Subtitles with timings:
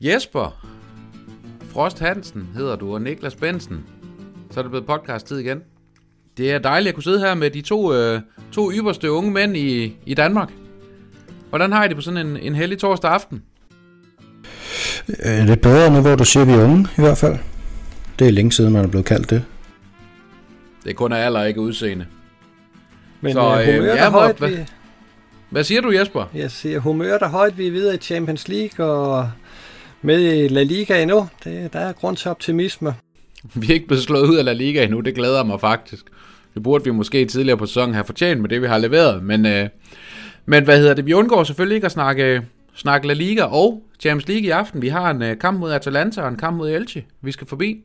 [0.00, 0.66] Jesper
[1.72, 3.84] Frost Hansen hedder du, og Niklas Bensen.
[4.50, 5.58] Så er det blevet podcast-tid igen.
[6.36, 8.20] Det er dejligt at kunne sidde her med de to, øh,
[8.52, 10.50] to ypperste unge mænd i, i Danmark.
[11.48, 13.42] Hvordan har I det på sådan en, en heldig torsdag aften?
[15.08, 17.36] Øh, lidt bedre nu, hvor du siger, vi er unge i hvert fald.
[18.18, 19.44] Det er længe siden, man er blevet kaldt det.
[20.84, 22.06] Det er kun af alder, ikke udseende.
[23.20, 24.36] Men så, øh, humøret ja, er højt.
[24.36, 24.56] Hvad, vi...
[25.50, 26.24] hvad siger du, Jesper?
[26.34, 27.58] Jeg siger, humøret er højt.
[27.58, 29.30] Vi er videre i Champions League, og
[30.02, 31.28] med i La Liga endnu.
[31.44, 32.94] Det, der er grund til optimisme.
[33.54, 36.04] Vi er ikke blevet slået ud af La Liga endnu, det glæder mig faktisk.
[36.54, 39.22] Det burde vi måske tidligere på sæsonen have fortjent med det, vi har leveret.
[39.22, 39.68] Men, øh,
[40.46, 41.06] men hvad hedder det?
[41.06, 42.42] Vi undgår selvfølgelig ikke at snakke,
[42.74, 44.82] snakke La Liga og Champions League i aften.
[44.82, 47.84] Vi har en øh, kamp mod Atalanta og en kamp mod Elche, vi skal forbi.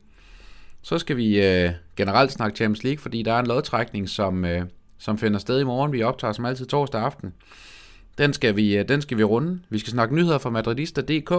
[0.86, 4.62] Så skal vi øh, generelt snakke Champions League, fordi der er en lodtrækning, som, øh,
[4.98, 5.92] som finder sted i morgen.
[5.92, 7.32] Vi optager som altid torsdag aften.
[8.18, 9.60] Den skal vi, øh, den skal vi runde.
[9.70, 11.32] Vi skal snakke nyheder fra Madridista.dk.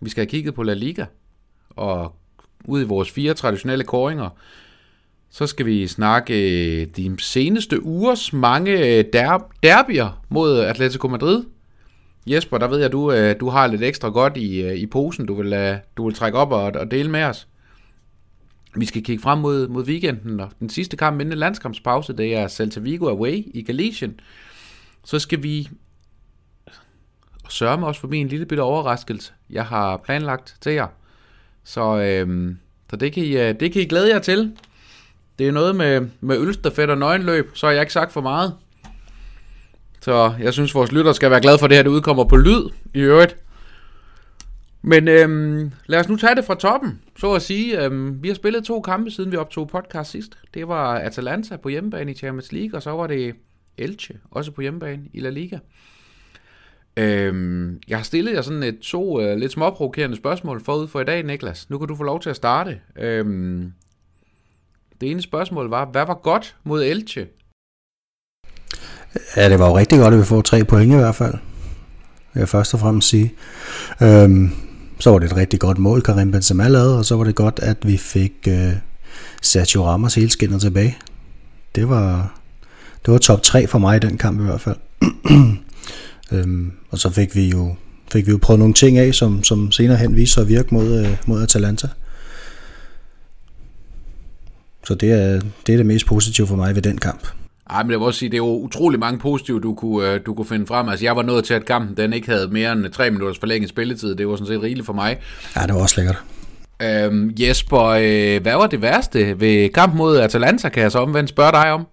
[0.00, 1.04] Vi skal have kigget på La Liga,
[1.70, 2.14] og
[2.64, 4.28] ud i vores fire traditionelle koringer,
[5.30, 6.34] så skal vi snakke
[6.80, 11.44] øh, de seneste ugers mange øh, der- derbyer mod Atletico Madrid.
[12.26, 15.34] Jesper, der ved jeg, du, øh, du har lidt ekstra godt i, i posen, du
[15.34, 17.46] vil, du vil trække op og, og dele med os.
[18.74, 22.48] Vi skal kigge frem mod, mod weekenden, og den sidste kamp inden landskampspause, det er
[22.48, 24.20] Celta Vigo away i Galicien.
[25.04, 25.68] Så skal vi
[27.48, 30.86] sørge mig også for min lille bitte overraskelse, jeg har planlagt til jer.
[31.64, 32.58] Så, øhm,
[32.90, 34.52] så det, kan I, øh, det kan I glæde jer til.
[35.38, 38.54] Det er noget med, med ølstafet og nøgenløb, så har jeg ikke sagt for meget.
[40.00, 42.62] Så jeg synes, vores lytter skal være glade for det her, det udkommer på lyd
[42.94, 43.36] i øvrigt.
[44.82, 47.84] Men øhm, lad os nu tage det fra toppen, så at sige.
[47.84, 50.38] Øhm, vi har spillet to kampe, siden vi optog podcast sidst.
[50.54, 53.34] Det var Atalanta på hjemmebane i Champions League, og så var det
[53.78, 55.58] Elche, også på hjemmebane i La Liga.
[56.96, 61.04] Øhm, jeg har stillet jer sådan et to uh, lidt småprovokerende spørgsmål forud for i
[61.04, 61.70] dag, Niklas.
[61.70, 62.80] Nu kan du få lov til at starte.
[62.96, 63.72] Øhm,
[65.00, 67.26] det ene spørgsmål var, hvad var godt mod Elche?
[69.36, 71.34] Ja, det var jo rigtig godt, at vi får tre point i hvert fald.
[72.34, 73.34] Vil jeg først og fremmest sige.
[74.02, 74.50] Øhm,
[75.00, 77.60] så var det et rigtig godt mål, Karim Benzema lavede, og så var det godt,
[77.62, 78.72] at vi fik øh,
[79.42, 80.96] Sergio Ramos hele skinnet tilbage.
[81.74, 82.38] Det var,
[83.06, 84.76] det var top 3 for mig i den kamp i hvert fald.
[86.32, 87.74] Øhm, og så fik vi jo
[88.12, 90.74] fik vi jo prøvet nogle ting af, som, som senere hen viste sig at virke
[90.74, 91.88] mod, øh, mod Atalanta.
[94.86, 97.26] Så det er, det er det mest positive for mig ved den kamp.
[97.70, 100.20] Ej, men jeg vil også sige, det er jo utrolig mange positive, du kunne, øh,
[100.26, 100.88] du kunne finde frem.
[100.88, 103.70] Altså, jeg var nået til, at kampen den ikke havde mere end 3 minutters forlænget
[103.70, 104.14] spilletid.
[104.14, 105.18] Det var sådan set rigeligt for mig.
[105.56, 106.22] Ja, det var også lækkert.
[106.82, 111.30] Øhm, Jesper, øh, hvad var det værste ved kampen mod Atalanta, kan jeg så omvendt
[111.30, 111.86] spørge dig om?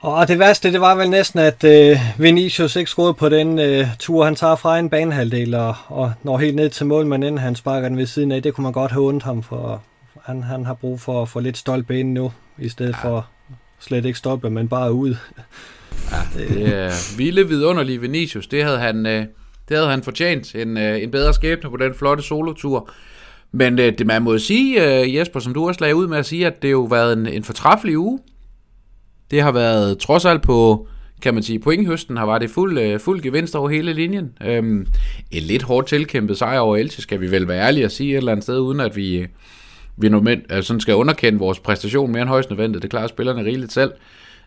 [0.00, 3.86] Og det værste, det var vel næsten, at øh, Vinicius ikke skruede på den øh,
[3.98, 7.38] tur, han tager fra en banehalvdel og, og når helt ned til mål, men inden
[7.38, 8.42] han sparker den ved siden af.
[8.42, 9.82] Det kunne man godt have ondt ham, for
[10.24, 13.08] han, han har brug for at få lidt stolt ben nu, i stedet ja.
[13.08, 13.26] for
[13.80, 15.14] slet ikke stoppe, men bare ud.
[16.10, 18.46] Ja, det er vilde vidunderlige Vinicius.
[18.46, 19.26] Det havde han, øh,
[19.68, 20.54] det havde han fortjent.
[20.54, 22.90] En, øh, en bedre skæbne på den flotte solotur.
[23.52, 24.82] Men øh, det man må sige,
[25.18, 27.26] Jesper, som du også lagde ud med at sige, at det jo har været en,
[27.26, 28.18] en fortræffelig uge.
[29.30, 30.88] Det har været trods alt på,
[31.22, 34.32] kan man sige, pointhøsten har været det fuld, fuld gevinst over hele linjen.
[34.44, 34.86] Øhm,
[35.30, 38.16] en lidt hårdt tilkæmpet sejr over Elche, skal vi vel være ærlige at sige et
[38.16, 39.26] eller andet sted, uden at vi,
[40.00, 42.82] vi normalt, altså øh, sådan skal underkende vores præstation mere end højst nødvendigt.
[42.82, 43.92] Det klarer spillerne rigeligt selv.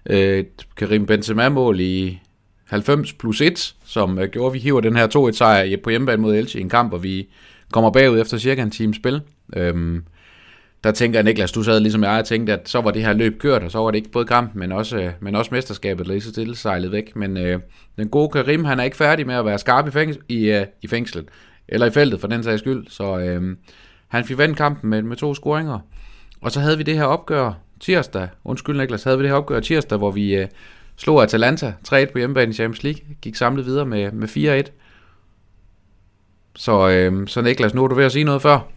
[0.10, 0.44] Øh,
[0.78, 2.20] Karim Benzema-mål i
[2.68, 6.22] 90 plus 1, som øh, gjorde, at vi hiver den her 2-1 sejr på hjemmebane
[6.22, 7.28] mod Elche i en kamp, hvor vi
[7.72, 9.22] kommer bagud efter cirka en times spil.
[9.56, 10.04] Øhm,
[10.84, 13.14] der tænker jeg, Niklas, du sad ligesom jeg og tænkte, at så var det her
[13.14, 16.08] løb kørt, og så var det ikke både kampen, men også, øh, men også mesterskabet
[16.08, 17.16] lige så stille sejlet væk.
[17.16, 17.60] Men øh,
[17.98, 20.66] den gode Karim, han er ikke færdig med at være skarp i, fængsel, i, øh,
[20.82, 21.26] i fængslet,
[21.68, 23.56] eller i feltet for den sags skyld, så øh,
[24.14, 25.80] han fik vandt kampen med, med to scoringer.
[26.42, 29.60] Og så havde vi det her opgør tirsdag, undskyld Niklas, havde vi det her opgør
[29.60, 30.48] tirsdag, hvor vi øh,
[30.98, 34.72] slog Atalanta 3-1 på hjemmebane i Champions League, gik samlet videre med, med 4-1.
[36.56, 38.68] Så, øh, så Niklas, nu er du ved at sige noget før.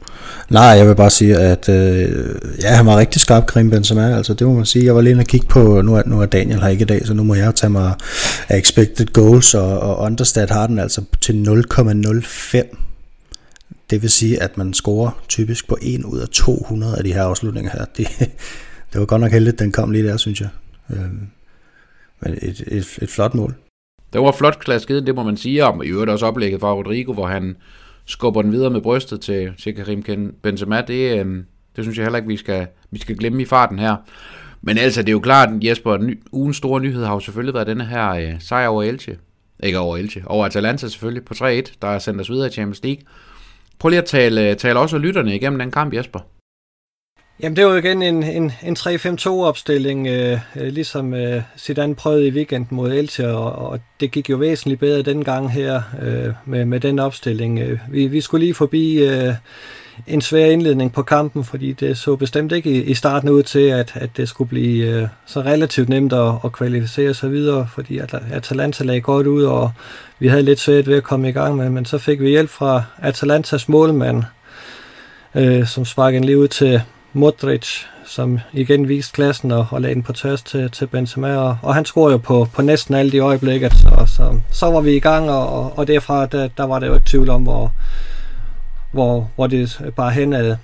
[0.51, 4.17] Nej, jeg vil bare sige, at øh, ja, han var rigtig skarp, Karim Benzema.
[4.17, 4.85] Altså, det må man sige.
[4.85, 6.87] Jeg var lige inde og kigge på, nu er, nu er Daniel her ikke i
[6.87, 7.95] dag, så nu må jeg tage mig
[8.49, 12.86] af expected goals, og, og understat har den altså til 0,05.
[13.91, 17.23] Det vil sige, at man scorer typisk på 1 ud af 200 af de her
[17.23, 17.85] afslutninger her.
[17.85, 18.09] Det,
[18.93, 20.49] det var godt nok heldigt, den kom lige der, synes jeg.
[20.91, 21.29] Øhm,
[22.21, 23.55] men et, et, et flot mål.
[24.13, 25.83] Det var flot klasket, det må man sige om.
[25.83, 27.57] I øvrigt også oplægget fra Rodrigo, hvor han
[28.05, 30.05] skubber den videre med brystet til, til Karim
[30.43, 30.81] Benzema.
[30.81, 31.45] Det, øhm,
[31.77, 33.97] det synes jeg heller ikke, vi skal vi skal glemme i farten her.
[34.63, 37.67] Men altså, det er jo klart, Jesper, ny, ugens store nyhed har jo selvfølgelig været
[37.67, 39.19] denne her øh, sejr over Elche.
[39.63, 41.45] Ikke over Elche, over Atalanta selvfølgelig på 3-1,
[41.83, 43.03] der er sendt os videre i Champions League.
[43.79, 46.21] Prøv lige at tale, tale også lytterne igennem den kamp, Jesper.
[47.43, 52.27] Jamen det var jo igen en, en, en 3-5-2-opstilling, øh, øh, ligesom øh, Zidane prøvede
[52.27, 56.35] i weekenden mod Elche, og, og det gik jo væsentligt bedre den gang her øh,
[56.45, 57.59] med, med den opstilling.
[57.59, 59.35] Øh, vi, vi skulle lige forbi øh,
[60.07, 63.69] en svær indledning på kampen, fordi det så bestemt ikke i, i starten ud til,
[63.69, 67.99] at, at det skulle blive øh, så relativt nemt at, at kvalificere sig videre, fordi
[67.99, 69.73] at Atalanta lagde godt ud, og
[70.19, 72.51] vi havde lidt svært ved at komme i gang med, men så fik vi hjælp
[72.51, 74.23] fra Atalantas målmand,
[75.35, 76.83] øh, som sparkede lige ud til
[77.13, 77.67] Modric,
[78.07, 81.75] som igen viste klassen og, og lagde den på tørst til, til Benzema, og, og
[81.75, 85.01] han scorede jo på, på næsten alle de øjeblikket, så, så, så var vi i
[85.01, 87.73] gang, og, og derfra, der, der var det jo ikke tvivl om, hvor,
[88.93, 90.57] hvor, hvor det bare hen ad.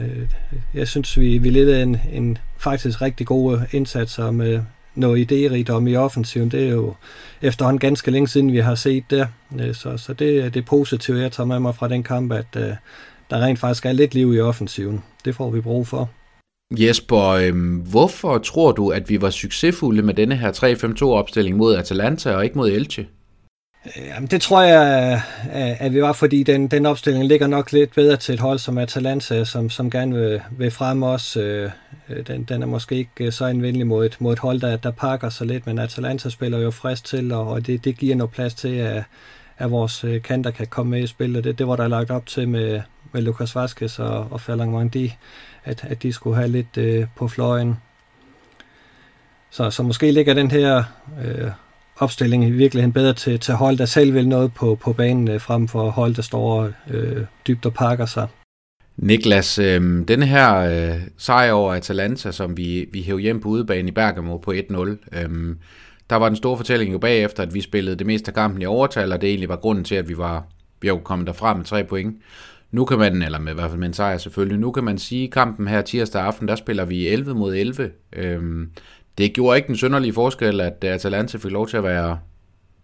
[0.00, 0.28] Øh,
[0.74, 4.60] jeg synes, vi, vi ledte en, en faktisk rigtig god øh, indsats med
[4.94, 6.50] noget idérigdom i offensiven.
[6.50, 6.94] Det er jo
[7.42, 9.28] efterhånden ganske længe siden, vi har set det.
[9.60, 12.54] Øh, så, så det, det positive, jeg tager med mig fra den kamp, at
[13.30, 15.02] der rent faktisk er lidt liv i offensiven.
[15.24, 16.10] Det får vi brug for.
[16.70, 22.34] Jesper, øhm, hvorfor tror du, at vi var succesfulde med denne her 3-5-2-opstilling mod Atalanta
[22.34, 23.06] og ikke mod Elche?
[23.96, 27.72] Øh, jamen, det tror jeg, øh, at vi var, fordi den, den opstilling ligger nok
[27.72, 31.36] lidt bedre til et hold som Atalanta, som, som gerne vil, vil frem os.
[31.36, 31.70] Øh,
[32.08, 34.90] øh, den, den er måske ikke så anvendelig mod et, mod et hold, der, der
[34.90, 38.54] pakker sig lidt, men Atalanta spiller jo frisk til, og det, det giver noget plads
[38.54, 39.04] til, at,
[39.58, 41.44] at vores kanter kan komme med i spillet.
[41.44, 42.80] Det, det var der lagt op til med,
[43.12, 45.16] med Lucas Vazquez og, og Ferlang Mandi,
[45.64, 47.76] at, at de skulle have lidt øh, på fløjen.
[49.50, 50.84] Så, så måske ligger den her
[51.24, 51.50] øh,
[51.98, 55.40] opstilling i virkeligheden bedre til, til hold, der selv vil noget på, på banen, øh,
[55.40, 58.28] frem for hold, der står øh, dybt og pakker sig.
[58.96, 63.88] Niklas, øh, denne her øh, sejr over Atalanta, som vi, vi hævde hjem på udebane
[63.88, 64.76] i Bergamo på 1-0,
[65.18, 65.56] øh,
[66.10, 68.66] der var den store fortælling jo bagefter, at vi spillede det meste af kampen i
[68.66, 70.46] overtal, og det egentlig var grunden til, at vi var
[70.80, 72.16] vi var kommet derfra med tre point.
[72.70, 74.98] Nu kan man, eller med, i hvert fald med en sejr selvfølgelig, nu kan man
[74.98, 77.90] sige, at kampen her tirsdag aften, der spiller vi 11 mod 11.
[78.12, 78.70] Øhm,
[79.18, 82.18] det gjorde ikke den synderlige forskel, at øh, Atalanta fik lov til at være,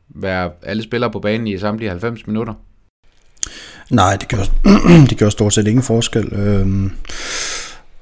[0.08, 2.54] være alle spillere på banen i samtlige 90 minutter.
[3.90, 4.50] Nej, det gjorde,
[5.10, 6.32] det gjorde stort set ingen forskel.
[6.32, 6.90] Øhm,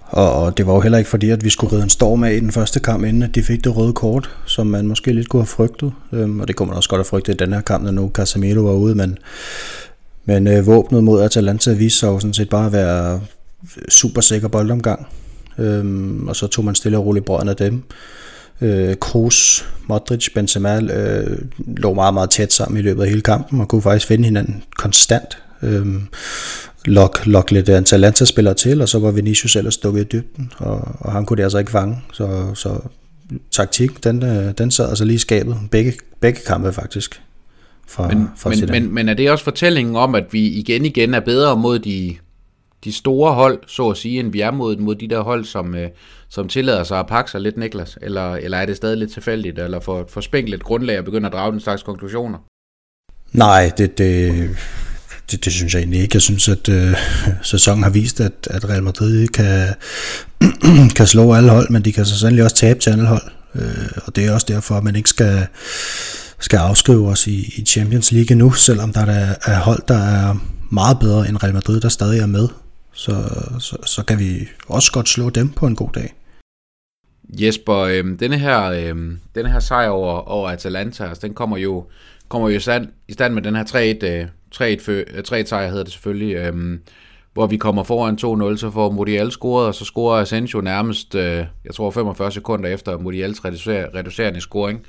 [0.01, 2.41] og, det var jo heller ikke fordi, at vi skulle ride en storm af i
[2.41, 5.47] den første kamp, inden de fik det røde kort, som man måske lidt kunne have
[5.47, 5.93] frygtet.
[6.13, 8.11] Øhm, og det kunne man også godt have frygtet i den her kamp, når nu
[8.15, 9.19] Casemiro var ude, men
[10.25, 13.21] men øh, våbnet mod Atalanta viste sig jo sådan set bare at være
[13.89, 15.07] super sikker boldomgang.
[15.59, 17.83] Øhm, og så tog man stille og roligt brøden af dem.
[18.63, 23.61] Øh, Kroos, Modric, Benzema øh, lå meget, meget tæt sammen i løbet af hele kampen
[23.61, 25.39] og kunne faktisk finde hinanden konstant.
[25.63, 26.03] Øhm,
[26.85, 31.13] lok, lok lidt Atalanta-spillere til, og så var Vinicius ellers stukket i dybden, og, og
[31.13, 31.97] han kunne det altså ikke fange.
[32.13, 32.79] Så, så
[33.51, 35.57] taktik, den, øh, den sad altså lige i skabet.
[35.71, 37.23] Begge, begge kampe faktisk
[37.89, 41.15] fra, men, fra men, men, men er det også fortællingen om, at vi igen igen
[41.15, 42.17] er bedre mod de,
[42.85, 45.75] de store hold, så at sige, end vi er mod, mod de der hold, som,
[45.75, 45.89] øh,
[46.29, 47.99] som tillader sig at pakke sig lidt, Niklas?
[48.03, 51.33] Eller, eller er det stadig lidt tilfældigt, eller for, for spænkeligt grundlag at begynde at
[51.33, 52.39] drage den slags konklusioner?
[53.33, 54.51] Nej, det, det,
[55.31, 56.17] det, det synes jeg egentlig ikke.
[56.17, 56.95] Jeg synes, at øh,
[57.43, 59.69] sæsonen har vist, at, at Real Madrid kan,
[60.97, 63.23] kan slå alle hold, men de kan så sandelig også tabe til alle hold.
[63.55, 65.47] Øh, og det er også derfor, at man ikke skal
[66.43, 70.37] skal afskrive os i, i Champions League nu, selvom der er, er hold, der er
[70.71, 72.49] meget bedre end Real Madrid, der stadig er med.
[72.93, 73.13] Så,
[73.59, 76.15] så, så kan vi også godt slå dem på en god dag.
[77.29, 81.87] Jesper, øh, denne, her, øh, denne her sejr over, over Atalanta, altså, den kommer jo,
[82.29, 85.85] kommer jo i, stand, i stand med den her 3-1 øh, 3-1 øh, sejr hedder
[85.85, 86.79] det selvfølgelig, øh,
[87.33, 91.47] hvor vi kommer foran 2-0, så får Modial scoret, og så scorer Asensio nærmest, øh,
[91.65, 94.81] jeg tror 45 sekunder efter Modials reducerende scoring.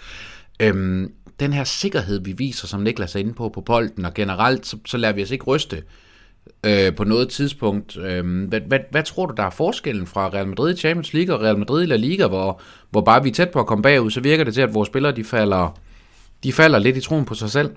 [0.59, 1.07] Øh,
[1.39, 4.77] den her sikkerhed, vi viser, som Niklas er inde på, på bolden, og generelt, så,
[4.85, 5.83] så lader vi os ikke ryste
[6.65, 7.97] øh, på noget tidspunkt.
[7.97, 11.35] Øh, hvad, hvad, hvad tror du, der er forskellen fra Real Madrid i Champions League
[11.35, 13.81] og Real Madrid i La Liga, hvor, hvor bare vi er tæt på at komme
[13.81, 15.79] bagud, så virker det til, at vores spillere de falder,
[16.43, 17.75] de falder lidt i troen på sig selv?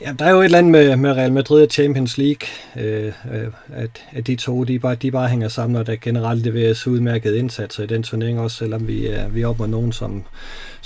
[0.00, 3.12] Ja, der er jo et eller andet med, med Real Madrid og Champions League, øh,
[3.32, 6.86] øh, at, at de to, de bare, de bare hænger sammen, og der generelt leveres
[6.86, 10.24] udmærket indsatser i den turnering, også selvom vi er, vi er op mod nogen, som,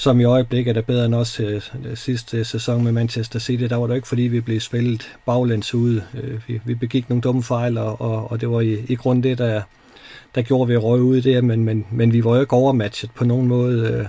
[0.01, 1.63] som i øjeblikket er bedre end os øh,
[1.95, 3.65] sidste sæson med Manchester City.
[3.65, 6.01] Der var det ikke, fordi vi blev spillet baglæns ud.
[6.15, 9.23] Øh, vi, vi begik nogle dumme fejl, og, og, og det var i, i grund
[9.23, 9.63] det, der,
[10.35, 13.25] der gjorde vi røg ud der, men, men, men vi var jo ikke overmatchet på
[13.25, 14.07] nogen måde, øh,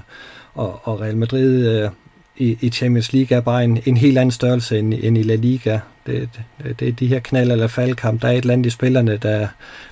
[0.54, 1.68] og, og Real Madrid...
[1.68, 1.90] Øh,
[2.38, 5.36] i, i Champions League er bare en, en helt anden størrelse end, end i La
[5.36, 5.80] Liga.
[6.06, 6.30] Det,
[6.64, 8.22] det, det er de her knald- eller faldkamp.
[8.22, 9.48] Der er et eller andet i spillerne, der,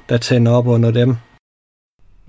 [0.09, 1.15] der tænder op under dem.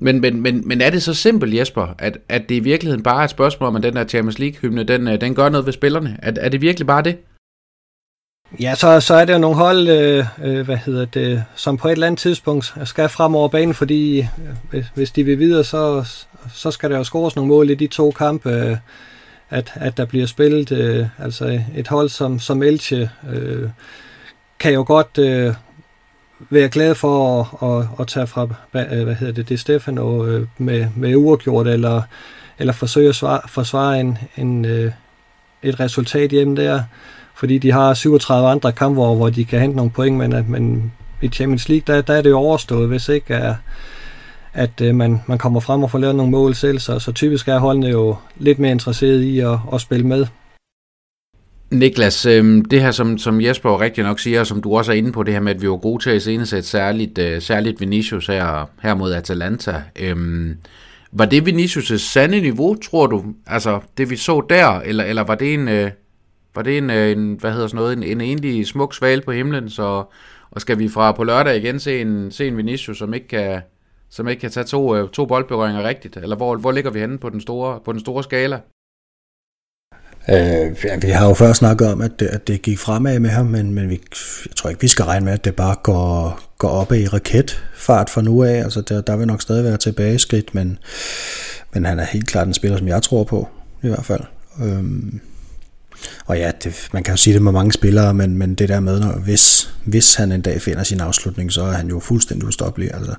[0.02, 3.21] Men, men, men, men er det så simpelt, Jesper, at, at det i virkeligheden bare
[3.21, 5.73] er et spørgsmål om, at den der Champions League-hymne, den, øh, den gør noget ved
[5.73, 6.16] spillerne?
[6.23, 7.19] Er, er det virkelig bare det?
[8.61, 11.88] Ja, så, så er det jo nogle hold, øh, øh, hvad hedder det, som på
[11.88, 14.26] et eller andet tidspunkt skal frem over banen, fordi
[14.73, 16.04] øh, hvis de vil videre, så,
[16.54, 18.76] så skal der jo scores nogle mål i de to kampe, øh,
[19.50, 20.73] at, at der bliver spillet.
[20.73, 23.69] Øh, altså et hold som, som Elche øh,
[24.59, 25.54] kan jo godt øh,
[26.50, 30.26] være glad for at, at, at tage fra, hvad, øh, hvad hedder det, det Stefano
[30.26, 32.02] øh, med, med uafgjort, eller,
[32.59, 34.92] eller forsøge at svare, forsvare en, en, øh,
[35.62, 36.82] et resultat hjemme der
[37.40, 40.49] fordi de har 37 andre kampe, hvor, hvor de kan hente nogle point, men, at,
[40.49, 40.92] men
[41.23, 43.54] i Champions League, der, der er det jo overstået, hvis ikke er,
[44.54, 47.49] at øh, man, man kommer frem og får lavet nogle mål selv, så, så typisk
[47.49, 50.26] er holdene jo lidt mere interesseret i at, at spille med.
[51.71, 54.97] Niklas, øh, det her som, som Jesper rigtig nok siger, og som du også er
[54.97, 57.81] inde på, det her med, at vi var gode til at iscenesætte særligt, øh, særligt
[57.81, 59.83] Vinicius her, her mod Atalanta.
[60.00, 60.17] Øh,
[61.12, 63.25] var det Vinicius' sande niveau, tror du?
[63.47, 65.69] Altså det vi så der, eller, eller var det en...
[65.69, 65.91] Øh,
[66.55, 69.33] var det en, øh, en hvad hedder sådan noget, en, en egentlig smuk sval på
[69.33, 70.05] himlen, så
[70.50, 73.61] og skal vi fra på lørdag igen se en, se en Vinicius, som ikke kan,
[74.09, 76.17] som ikke kan tage to, øh, to boldberøringer rigtigt?
[76.17, 78.61] Eller hvor, hvor ligger vi henne på den store, på den store skala?
[80.29, 83.31] Øh, ja, vi har jo før snakket om, at det, at det gik fremad med
[83.31, 84.00] ham, men, men vi,
[84.47, 88.11] jeg tror ikke, vi skal regne med, at det bare går, går op i raketfart
[88.11, 88.55] fra nu af.
[88.55, 90.79] Altså, der, der vil nok stadig være tilbageskridt, men,
[91.73, 93.49] men han er helt klart en spiller, som jeg tror på,
[93.83, 94.23] i hvert fald.
[94.62, 95.21] Øhm,
[96.27, 98.81] og ja, det, man kan jo sige det med mange spillere, men, men det der
[98.81, 102.49] med, når, hvis, hvis han en dag finder sin afslutning, så er han jo fuldstændig
[102.49, 102.95] ustoppelig.
[102.95, 103.15] Altså,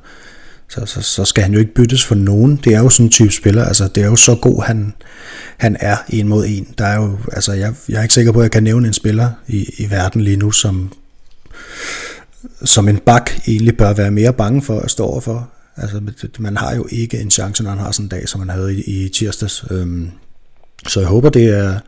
[0.72, 2.56] så, så, så skal han jo ikke byttes for nogen.
[2.56, 3.66] Det er jo sådan en type spiller.
[3.66, 4.94] Altså, det er jo så god, han,
[5.58, 6.68] han er en mod en.
[6.78, 8.94] Der er jo, altså, jeg, jeg er ikke sikker på, at jeg kan nævne en
[8.94, 10.94] spiller i, i verden lige nu, som,
[12.64, 15.50] som en bak egentlig bør være mere bange for at stå overfor.
[15.78, 16.02] Altså,
[16.40, 18.76] man har jo ikke en chance, når han har sådan en dag, som han havde
[18.76, 19.66] i, i tirsdags.
[19.72, 20.10] Øhm,
[20.88, 21.80] så jeg håber, det er,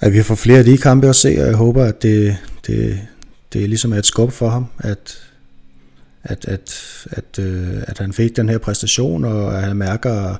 [0.00, 3.00] at vi får flere af de kampe at se, og jeg håber, at det, det,
[3.52, 5.18] det ligesom er et skub for ham, at,
[6.24, 10.36] at, at, at, øh, at han fik den her præstation, og at han mærker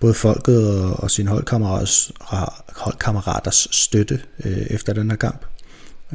[0.00, 2.12] både folket og, og sine holdkammeraters,
[2.76, 5.46] holdkammeraters støtte øh, efter den her kamp,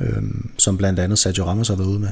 [0.02, 0.24] øh,
[0.58, 2.10] som blandt andet Sergio Ramos har været ude med.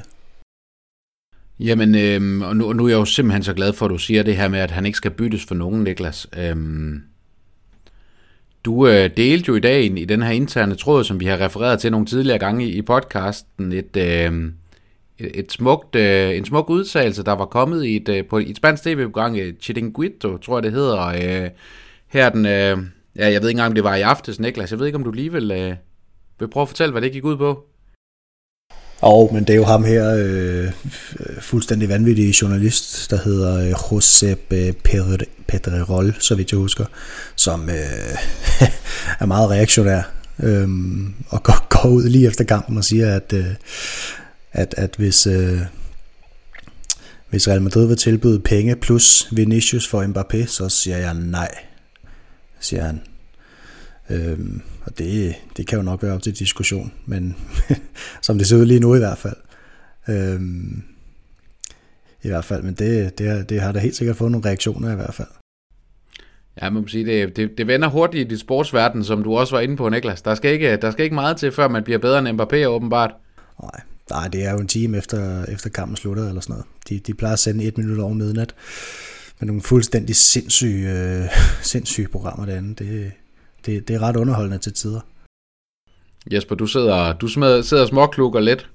[1.60, 3.98] Jamen, øh, og, nu, og nu er jeg jo simpelthen så glad for, at du
[3.98, 6.28] siger det her med, at han ikke skal byttes for nogen, Niklas.
[6.38, 6.56] Øh,
[8.64, 11.80] du øh, delte jo i dag i den her interne tråd, som vi har refereret
[11.80, 14.52] til nogle tidligere gange i, i podcasten, et, øh,
[15.20, 18.58] et, et smukt, øh, en smuk udtalelse, der var kommet i et, øh, på et
[18.58, 21.06] spansk tv-program, øh, Chiringuito, tror jeg det hedder.
[21.06, 21.50] Øh,
[22.08, 22.78] her den, øh,
[23.16, 24.72] ja, jeg ved ikke engang, om det var i aftes, Niklas.
[24.72, 25.74] Jeg ved ikke, om du lige vil, øh,
[26.40, 27.64] vil prøve at fortælle, hvad det gik ud på.
[29.02, 30.72] Og, men det er jo ham her, øh,
[31.42, 34.54] fuldstændig vanvittig journalist, der hedder øh, Josep
[35.48, 36.86] Pedrerol, så vidt jeg husker,
[37.36, 37.76] som øh,
[39.22, 40.02] er meget reaktionær
[40.44, 40.68] øh,
[41.30, 43.46] og går, går ud lige efter kampen og siger, at, øh,
[44.58, 45.60] at, at hvis, øh,
[47.30, 51.56] hvis Real Madrid vil tilbyde penge plus Vinicius for Mbappé, så siger jeg nej,
[52.60, 53.02] siger han.
[54.10, 57.36] Øhm, og det, det kan jo nok være op til diskussion, men
[58.22, 59.36] som det ser ud lige nu i hvert fald.
[60.10, 60.84] Øhm,
[62.24, 64.96] I hvert fald, men det, det, det har da helt sikkert fået nogle reaktioner i
[64.96, 65.28] hvert fald.
[66.62, 69.56] Ja, man må sige, det, det, det vender hurtigt i dit sportsverden, som du også
[69.56, 70.22] var inde på, Niklas.
[70.22, 73.12] Der skal ikke, der skal ikke meget til, før man bliver bedre end Mbappé, åbenbart.
[73.62, 76.66] Nej, nej det er jo en time efter, efter kampen slutter, eller sådan noget.
[76.90, 78.56] De, de plejer at sende et minut over midnat
[79.40, 81.26] med nogle fuldstændig sindssyge, øh,
[81.62, 82.84] sindssyge programmer derinde.
[82.84, 83.12] Det,
[83.66, 85.00] det, det er ret underholdende til tider.
[86.32, 87.28] Jesper, du sidder, du
[87.64, 88.70] sidder småklukker lidt.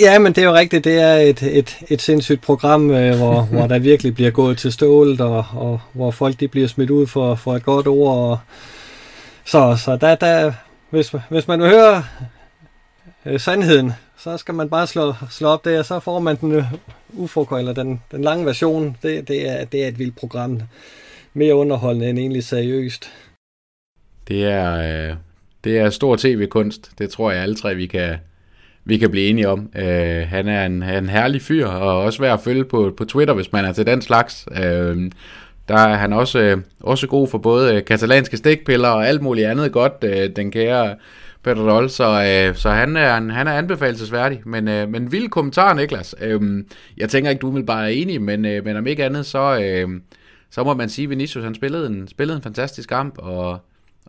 [0.00, 0.84] Ja, men det er jo rigtigt.
[0.84, 4.72] Det er et, et, et sindssygt program, øh, hvor, hvor der virkelig bliver gået til
[4.72, 8.16] stålet, og, og hvor folk de bliver smidt ud for, for et godt ord.
[8.16, 8.38] Og,
[9.44, 10.52] så så der, der,
[10.90, 12.04] hvis, hvis man vil høre
[13.28, 16.52] øh, sandheden, så skal man bare slå, slå op der, og så får man den
[16.52, 16.64] øh,
[17.12, 18.96] ufok, eller den, den lange version.
[19.02, 20.60] Det, det, er, det er et vildt program.
[21.34, 23.10] Mere underholdende end egentlig seriøst.
[24.28, 25.16] Det er, øh,
[25.64, 26.90] det er stor tv-kunst.
[26.98, 28.16] Det tror jeg alle tre, vi kan,
[28.84, 29.70] vi kan blive enige om.
[29.76, 33.34] Øh, han er en, en herlig fyr, og også værd at følge på, på Twitter,
[33.34, 34.48] hvis man er til den slags.
[34.52, 35.10] Øh,
[35.68, 39.46] der er han også, øh, også god for både øh, katalanske stikpiller og alt muligt
[39.46, 40.96] andet godt, øh, den kære
[41.42, 44.42] Pedrol, så, øh, så han, er, han er anbefalesværdig.
[44.46, 46.14] Men, øh, men vild kommentar, Niklas.
[46.20, 46.64] Øh,
[46.96, 50.00] jeg tænker ikke, du bare er enig, men, øh, men om ikke andet, så, øh,
[50.50, 53.60] så må man sige, at Vinicius han spillede en, spillede en fantastisk kamp, og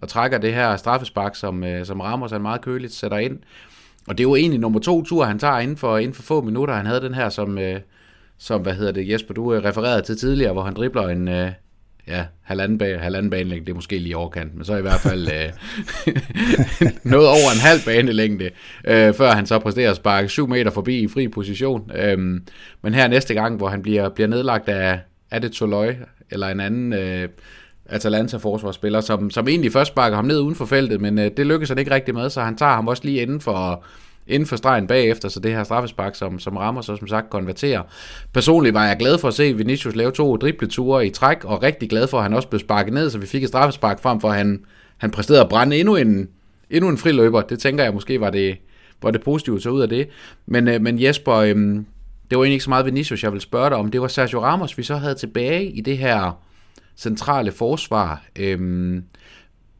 [0.02, 3.40] og trækker det her straffespark, som, øh, som Ramos han meget køligt sætter ind.
[4.08, 6.42] Og det er jo egentlig nummer to tur, han tager inden for, inden for få
[6.42, 6.74] minutter.
[6.74, 7.80] Han havde den her, som, øh,
[8.38, 11.52] som, hvad hedder det, Jesper, du øh, refererede til tidligere, hvor han dribler en, øh,
[12.10, 15.28] ja, halvanden, bag, halvanden banelængde, det er måske lige overkant, men så i hvert fald
[15.28, 15.52] øh,
[17.14, 18.50] noget over en halv banelængde,
[18.88, 21.92] øh, før han så præsterer at sparke 7 meter forbi i fri position.
[21.96, 22.18] Øh,
[22.82, 25.00] men her næste gang, hvor han bliver, bliver nedlagt af,
[25.32, 25.96] er det Toløj,
[26.32, 27.30] eller en anden øh,
[27.86, 31.70] Atalanta-forsvarsspiller, som, som egentlig først sparker ham ned uden for feltet, men øh, det lykkes
[31.70, 33.84] han ikke rigtig med, så han tager ham også lige inden for
[34.30, 37.84] inden for stregen bagefter, så det her straffespark, som, som rammer, så som sagt konverterer.
[38.34, 41.90] Personligt var jeg glad for at se Vinicius lave to dribleture i træk, og rigtig
[41.90, 44.30] glad for, at han også blev sparket ned, så vi fik et straffespark frem for,
[44.30, 44.64] at han,
[44.98, 46.28] han præsterede at brænde endnu en,
[46.70, 47.42] endnu en friløber.
[47.42, 48.58] Det tænker jeg måske var det,
[49.02, 50.08] var det positive så ud af det.
[50.46, 51.56] Men, øh, men Jesper, øh,
[52.30, 53.92] det var egentlig ikke så meget Vinicius, jeg ville spørge dig om.
[53.92, 56.42] Det var Sergio Ramos, vi så havde tilbage i det her
[56.98, 58.24] centrale forsvar.
[58.36, 59.02] Øh,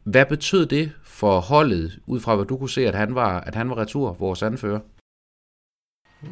[0.04, 0.90] hvad betød det
[1.20, 4.16] for holdet, ud fra hvad du kunne se, at han var, at han var retur,
[4.18, 4.80] vores anfører?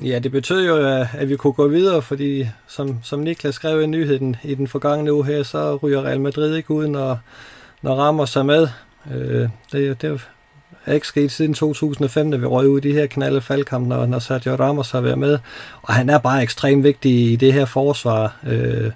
[0.03, 0.77] Ja, det betød jo,
[1.19, 5.13] at vi kunne gå videre, fordi som, som Niklas skrev i nyheden i den forgangne
[5.13, 7.19] uge her, så ryger Real Madrid ikke ud, når,
[7.83, 8.69] når rammer sig med.
[9.15, 10.21] Øh, det, det
[10.87, 14.07] er ikke sket siden 2005, da vi røg ud i de her knalde faldkamp, når,
[14.07, 15.39] når Sergio Ramos har været med.
[15.83, 18.37] Og han er bare ekstremt vigtig i det her forsvar.
[18.47, 18.91] Øh,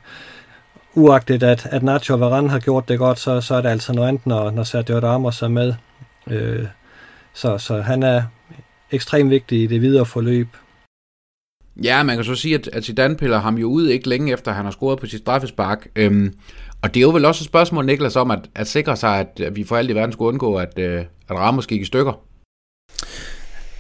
[0.95, 4.09] uagtet at, at Nacho Varane har gjort det godt, så, så er det altså noget
[4.09, 5.75] andet, når, når Sergio Ramos er med.
[6.31, 6.67] Øh,
[7.35, 8.23] så, så han er
[8.91, 10.49] ekstremt vigtig i det videre forløb.
[11.83, 14.53] Ja, man kan så sige, at, at Zidane piller ham jo ud ikke længe efter,
[14.53, 15.89] han har scoret på sit straffespark.
[15.97, 16.35] Øhm,
[16.83, 19.57] og det er jo vel også et spørgsmål, Niklas, om at, at sikre sig, at
[19.57, 22.21] vi for alt i verden skulle undgå, at, øh, at Ramos gik i stykker.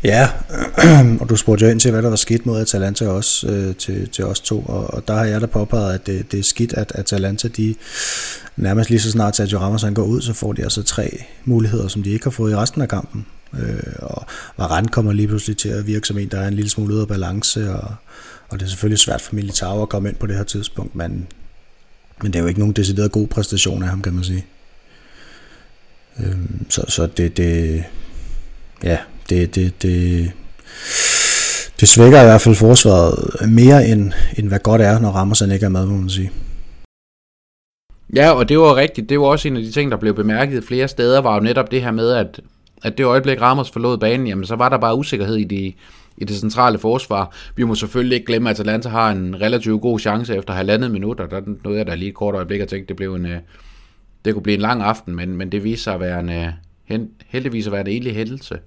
[0.04, 0.28] Ja,
[1.20, 4.08] og du spurgte jo ind til, hvad der var skidt mod Atalanta også øh, til,
[4.08, 6.72] til os to, og, og der har jeg da påpeget, at det, det er skidt,
[6.72, 7.74] at Atalanta, de
[8.56, 11.88] nærmest lige så snart Sergio Ramos han går ud, så får de altså tre muligheder,
[11.88, 13.26] som de ikke har fået i resten af kampen.
[13.58, 14.26] Øh, og
[14.58, 17.02] Varane kommer lige pludselig til at virke som en, der er en lille smule ude
[17.02, 17.94] af balance, og,
[18.48, 21.26] og det er selvfølgelig svært for Militao at komme ind på det her tidspunkt, men,
[22.22, 24.46] men det er jo ikke nogen decideret god præstation af ham, kan man sige.
[26.18, 26.36] Øh,
[26.68, 27.84] så, så det, det,
[28.82, 30.32] ja, det, det, det,
[31.80, 35.64] det svækker i hvert fald forsvaret mere end, end hvad godt er, når Rammersen ikke
[35.66, 36.30] er med, må man sige.
[38.16, 39.08] Ja, og det var rigtigt.
[39.08, 41.70] Det var også en af de ting, der blev bemærket flere steder, var jo netop
[41.70, 42.40] det her med, at,
[42.82, 45.72] at det øjeblik Ramos forlod banen, jamen så var der bare usikkerhed i, de,
[46.16, 47.34] i det centrale forsvar.
[47.56, 51.26] Vi må selvfølgelig ikke glemme, at Atalanta har en relativt god chance efter halvandet minutter.
[51.26, 53.38] Der nåede jeg da lige et kort øjeblik og tænkte, det blev en, øh,
[54.24, 57.00] det kunne blive en lang aften, men, men det viste sig at være en, øh,
[57.28, 58.58] heldigvis at være en egentlig hændelse.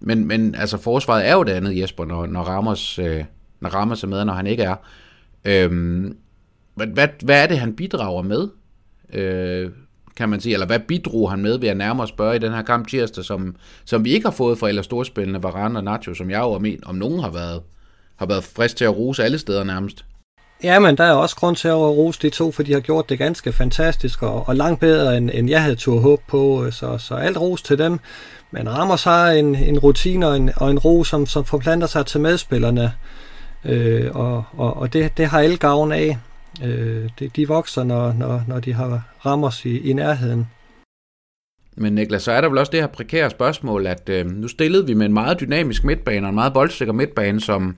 [0.00, 3.24] Men, men altså, forsvaret er jo det andet, Jesper, når, når, Ramos, øh,
[3.60, 4.74] når Ramos er med, når han ikke er.
[5.44, 6.16] Øhm,
[6.74, 8.48] hvad, hvad er det, han bidrager med,
[9.12, 9.70] øh,
[10.16, 10.52] kan man sige?
[10.52, 13.56] Eller hvad bidrog han med ved at nærmere spørge i den her kamp tirsdag, som,
[13.84, 16.66] som vi ikke har fået fra eller storspillende Varane og Nacho, som jeg jo om,
[16.86, 17.62] om nogen har været,
[18.16, 20.04] har været frisk til at rose alle steder nærmest.
[20.62, 23.08] Ja, men der er også grund til at rose de to, for de har gjort
[23.08, 26.72] det ganske fantastisk, og, og langt bedre, end, end jeg havde tur håb på, øh,
[26.72, 27.98] så, så alt ros til dem.
[28.50, 32.06] Men Ramos har en, en rutine og en, og en ro, som, som forplanter sig
[32.06, 32.92] til medspillerne,
[33.64, 36.18] øh, og, og, og det, det har alle gavn af.
[36.64, 40.46] Øh, de, de vokser, når, når, når de har Ramos i, i nærheden.
[41.76, 44.86] Men Niklas, så er der vel også det her prekære spørgsmål, at øh, nu stillede
[44.86, 47.76] vi med en meget dynamisk midtbane og en meget boldsikker midtbane, som,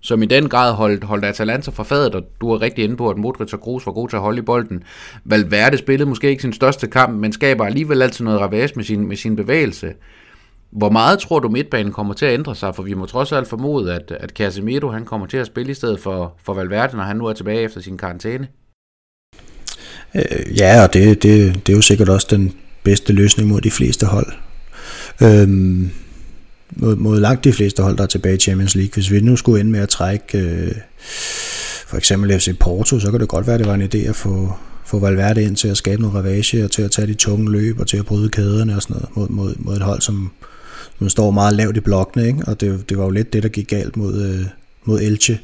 [0.00, 3.10] som i den grad holdt, holdt Atalanta fra fadet, og du er rigtig inde på,
[3.10, 4.82] at Modric og Kroos var gode til at holde i bolden.
[5.24, 9.08] Valverde spillede måske ikke sin største kamp, men skaber alligevel altid noget ravage med sin,
[9.08, 9.92] med sin bevægelse.
[10.70, 12.74] Hvor meget tror du midtbanen kommer til at ændre sig?
[12.74, 15.74] For vi må trods alt formode, at, at Casemiro han kommer til at spille i
[15.74, 18.48] stedet for, for Valverde, når han nu er tilbage efter sin karantæne.
[20.14, 23.70] Øh, ja, og det, det, det er jo sikkert også den bedste løsning mod de
[23.70, 24.32] fleste hold.
[25.22, 25.90] Øhm,
[26.72, 28.92] mod, mod langt de fleste hold, der er tilbage i Champions League.
[28.94, 30.74] Hvis vi nu skulle ende med at trække øh,
[31.86, 34.16] for eksempel FC Porto, så kan det godt være, at det var en idé at
[34.16, 34.54] få,
[34.86, 37.80] få Valverde ind til at skabe noget ravage, og til at tage de tunge løb,
[37.80, 40.30] og til at bryde kæderne og sådan noget, mod, mod, mod et hold, som,
[40.98, 42.44] som står meget lavt i blokkene, ikke?
[42.46, 44.46] og det, det var jo lidt det, der gik galt mod, øh,
[44.84, 45.40] mod Elche,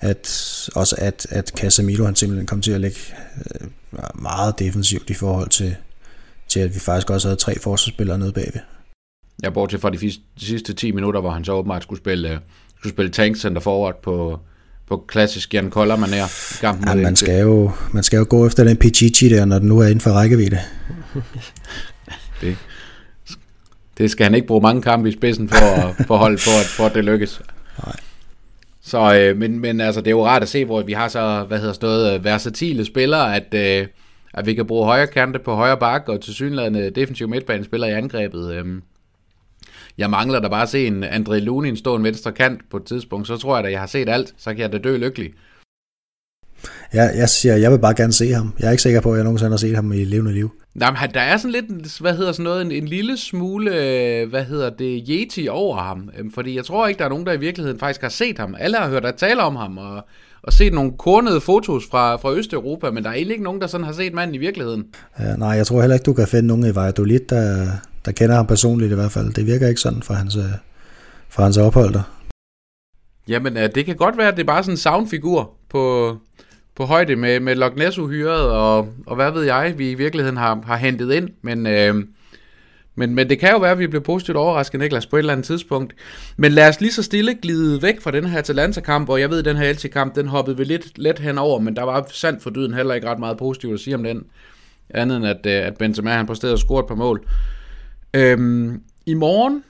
[0.00, 0.18] at
[0.74, 2.98] også at, at Casemiro han simpelthen kom til at lægge
[3.54, 3.68] øh,
[4.14, 5.76] meget defensivt i forhold til,
[6.48, 8.60] til at vi faktisk også havde tre forsvarsspillere nede bagved.
[9.42, 12.38] Ja, bortset fra de, de sidste 10 minutter, hvor han så åbenbart skulle spille, øh,
[12.78, 14.40] skulle spille tank center forward på,
[14.86, 16.88] på klassisk Jan Koller manér i kampen.
[16.88, 19.78] Ja, man skal, jo, man skal jo gå efter den Pichichi der, når den nu
[19.78, 20.58] er inden for rækkevidde.
[22.40, 22.56] det,
[23.98, 26.66] det skal han ikke bruge mange kampe i spidsen for at, for, holde, for, at,
[26.66, 27.42] for at det lykkes.
[27.86, 27.96] Nej.
[28.82, 31.44] Så, øh, men, men altså, det er jo rart at se, hvor vi har så,
[31.48, 33.86] hvad hedder noget, øh, versatile spillere, at, øh,
[34.34, 37.90] at vi kan bruge højre kante på højre bak, og til synligheden defensiv midtbanespiller i
[37.90, 38.54] angrebet.
[38.54, 38.64] Øh,
[40.00, 42.84] jeg mangler da bare at se en André Lunin stå en venstre kant på et
[42.84, 45.30] tidspunkt, så tror jeg da, jeg har set alt, så kan jeg da dø lykkelig.
[46.92, 48.54] jeg, jeg siger, jeg vil bare gerne se ham.
[48.60, 50.50] Jeg er ikke sikker på, at jeg nogensinde har set ham i levende liv.
[50.74, 54.28] Nej, men der er sådan lidt, hvad hedder sådan noget, en, en lille smule, øh,
[54.28, 56.10] hvad hedder det, yeti over ham.
[56.18, 58.54] Øhm, fordi jeg tror ikke, der er nogen, der i virkeligheden faktisk har set ham.
[58.58, 60.04] Alle har hørt at tale om ham, og,
[60.42, 63.66] og set nogle kornede fotos fra, fra Østeuropa, men der er egentlig ikke nogen, der
[63.66, 64.84] sådan har set manden i virkeligheden.
[65.18, 67.66] Ja, nej, jeg tror heller ikke, du kan finde nogen i Valladolid, der,
[68.04, 69.32] der kender ham personligt i hvert fald.
[69.32, 70.42] Det virker ikke sådan for hans, øh,
[71.28, 72.02] for hans ophold der.
[73.28, 76.16] Jamen, øh, det kan godt være, at det er bare sådan en soundfigur på,
[76.74, 80.36] på højde med, med Loch Ness uhyret, og, og hvad ved jeg, vi i virkeligheden
[80.36, 81.94] har, har hentet ind, men, øh,
[82.94, 85.32] men, men det kan jo være, at vi bliver positivt overrasket, Niklas, på et eller
[85.32, 85.94] andet tidspunkt.
[86.36, 89.38] Men lad os lige så stille glide væk fra den her Atalanta-kamp, og jeg ved,
[89.38, 92.50] at den her LT-kamp, den hoppede vi lidt let henover, men der var sandt for
[92.50, 94.22] dyden heller ikke ret meget positivt at sige om den,
[94.90, 97.26] andet end at, øh, at Benzema han præsterede og score et par mål.
[98.14, 99.64] Øhm, I morgen,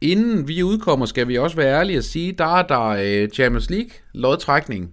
[0.00, 3.70] inden vi udkommer, skal vi også være ærlige og sige, der er der øh, Champions
[3.70, 4.90] League lodtrækning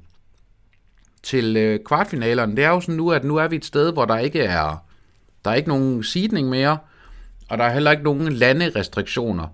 [1.24, 2.56] til øh, kvartfinalerne.
[2.56, 4.88] Det er jo sådan nu, at nu er vi et sted, hvor der ikke er
[5.48, 6.78] der er ikke nogen sidning mere,
[7.50, 9.48] og der er heller ikke nogen landerestriktioner.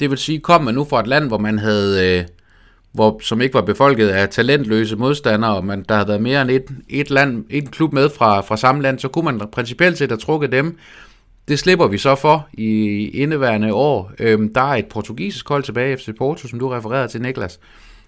[0.00, 2.24] Det vil sige, kom man nu fra et land, hvor man havde, øh,
[2.92, 6.50] hvor, som ikke var befolket af talentløse modstandere, og man, der havde været mere end
[6.50, 10.10] et, et, land, et klub med fra, fra samme land, så kunne man principielt set
[10.10, 10.78] have trukket dem.
[11.48, 14.12] Det slipper vi så for i indeværende år.
[14.18, 17.60] Øhm, der er et portugisisk hold tilbage, FC Porto, som du refererede til, Niklas.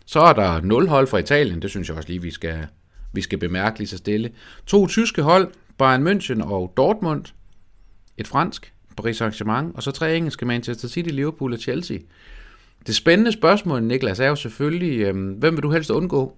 [0.06, 2.66] Så er der nul hold fra Italien, det synes jeg også lige, vi skal,
[3.12, 4.30] vi skal bemærke lige så stille.
[4.66, 7.24] To tyske hold, Bayern München og Dortmund.
[8.18, 9.76] Et fransk, Paris Saint-Germain.
[9.76, 11.98] Og så tre engelske, Manchester City, Liverpool og Chelsea.
[12.86, 16.36] Det spændende spørgsmål, Niklas, er jo selvfølgelig, øhm, hvem vil du helst undgå?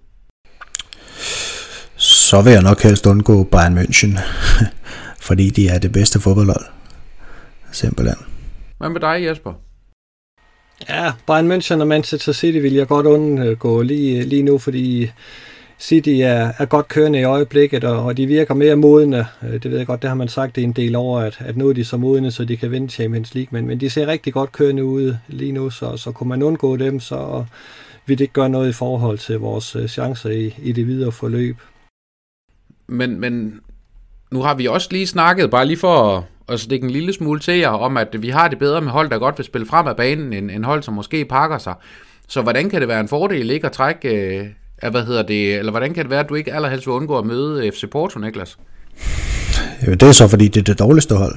[1.96, 4.20] Så vil jeg nok helst undgå Bayern München,
[5.26, 6.75] fordi de er det bedste fodboldhold.
[7.76, 8.16] Simpelthen.
[8.78, 9.52] Hvad med dig, Jesper?
[10.88, 15.10] Ja, Bayern München og Manchester City vil jeg godt undgå lige, lige nu, fordi
[15.78, 19.26] City er, er godt kørende i øjeblikket, og, og de virker mere modne.
[19.42, 21.56] Øh, det ved jeg godt, det har man sagt det en del over, at, at
[21.56, 24.06] nu er de så modne, så de kan vinde Champions League, men, men de ser
[24.06, 27.44] rigtig godt kørende ud lige nu, så, så kunne man undgå dem, så
[28.06, 31.12] vil det ikke gøre noget i forhold til vores øh, chancer i, i det videre
[31.12, 31.56] forløb.
[32.86, 33.60] Men, men
[34.30, 37.40] nu har vi også lige snakket, bare lige for at, at stikke en lille smule
[37.40, 39.86] til jer, om at vi har det bedre med hold, der godt vil spille frem
[39.86, 41.74] af banen, end, end hold, som måske pakker sig.
[42.28, 45.70] Så hvordan kan det være en fordel ikke at trække øh, hvad hedder det, eller
[45.70, 48.58] hvordan kan det være, at du ikke allerhelst vil undgå at møde FC Porto, Niklas?
[49.80, 51.36] Det er så, fordi det er det dårligste hold.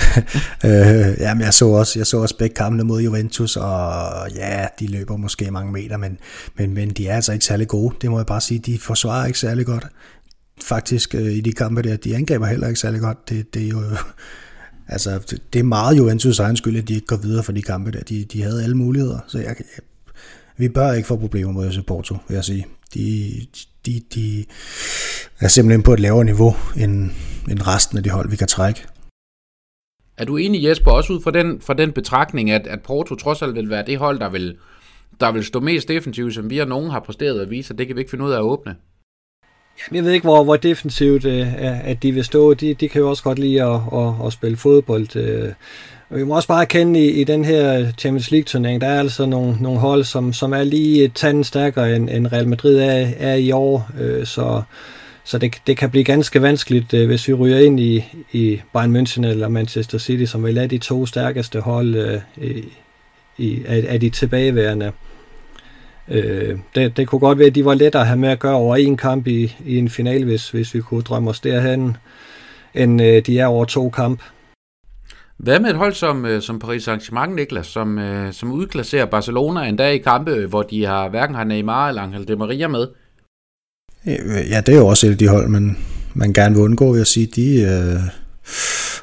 [0.64, 4.86] øh, jamen, jeg så også, jeg så også begge kampene mod Juventus, og ja, de
[4.86, 6.18] løber måske mange meter, men,
[6.56, 7.94] men, men de er altså ikke særlig gode.
[8.00, 9.86] Det må jeg bare sige, de forsvarer ikke særlig godt.
[10.64, 13.28] Faktisk øh, i de kampe der, de angriber heller ikke særlig godt.
[13.28, 13.82] Det, det er jo...
[14.90, 17.90] Altså, det er meget Juventus egen skyld, at de ikke går videre fra de kampe
[17.90, 18.00] der.
[18.00, 19.84] De, de havde alle muligheder, så jeg, jeg
[20.58, 22.66] vi bør ikke få problemer mod FC Porto, vil jeg sige.
[22.94, 23.32] De,
[23.86, 24.44] de, de
[25.40, 27.10] er simpelthen på et lavere niveau end,
[27.50, 28.86] end resten af de hold, vi kan trække.
[30.16, 33.42] Er du enig, Jesper, også ud fra den, fra den betragtning, at, at Porto trods
[33.42, 34.56] alt vil være det hold, der vil,
[35.20, 37.86] der vil stå mest defensivt, som vi og nogen har præsteret at vise, at det
[37.86, 38.76] kan vi ikke finde ud af at åbne?
[39.86, 42.54] Jamen, jeg ved ikke, hvor, hvor defensivt øh, at de vil stå.
[42.54, 45.16] De, de kan jo også godt lide at, at, at spille fodbold.
[45.16, 45.52] Øh,
[46.10, 48.98] og vi må også bare kende i, i den her Champions League turnering, der er
[48.98, 52.78] altså nogle, nogle hold, som, som er lige et tand stærkere end, end Real Madrid
[52.78, 53.90] er, er i år.
[54.00, 54.62] Øh, så
[55.28, 58.96] så det, det kan blive ganske vanskeligt, øh, hvis vi ryger ind i, i Bayern
[58.96, 62.64] München eller Manchester City, som vil er de to stærkeste hold øh, i,
[63.38, 64.92] i, af, af de tilbageværende.
[66.10, 68.54] Øh, det, det kunne godt være, at de var lettere at have med at gøre
[68.54, 71.96] over en kamp i, i en final, hvis, hvis vi kunne drømme os derhen,
[72.74, 74.22] end øh, de er over to kamp.
[75.38, 79.60] Hvad med et hold som, øh, som Paris Saint-Germain, Niklas, som, øh, som udklasserer Barcelona
[79.60, 82.86] endda i kampe, hvor de har hverken har Neymar eller Angel Di Maria med?
[84.50, 85.76] Ja, det er jo også et af de hold, man,
[86.14, 87.26] man gerne vil undgå, vil jeg sige.
[87.26, 88.00] De øh,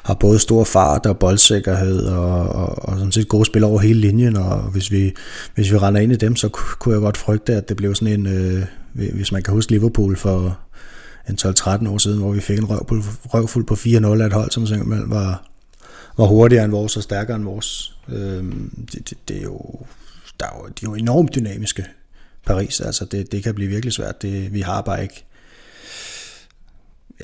[0.06, 4.00] har både stor fart og boldsikkerhed og, og, og sådan set gode spil over hele
[4.00, 5.12] linjen, og hvis vi,
[5.54, 8.20] hvis vi render ind i dem, så kunne jeg godt frygte, at det blev sådan
[8.20, 10.58] en, øh, hvis man kan huske Liverpool for
[11.28, 13.02] en 12-13 år siden, hvor vi fik en røvfuld,
[13.34, 15.48] røvfuld på 4-0 af et hold, som simpelthen var,
[16.16, 17.94] var hurtigere end vores og stærkere end vores.
[18.08, 19.60] Øhm, det, det, det er jo,
[20.40, 21.84] der er jo, de er jo enormt dynamiske,
[22.46, 22.80] Paris.
[22.80, 24.22] Altså det, det kan blive virkelig svært.
[24.22, 25.24] Det, vi har bare ikke...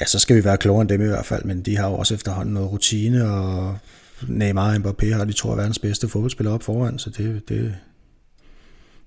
[0.01, 1.95] Ja, så skal vi være klogere end dem i hvert fald, men de har jo
[1.95, 3.79] også efterhånden noget rutine, og
[4.29, 7.75] Neymar og Mbappé har de to af verdens bedste fodboldspillere op foran, så det, det,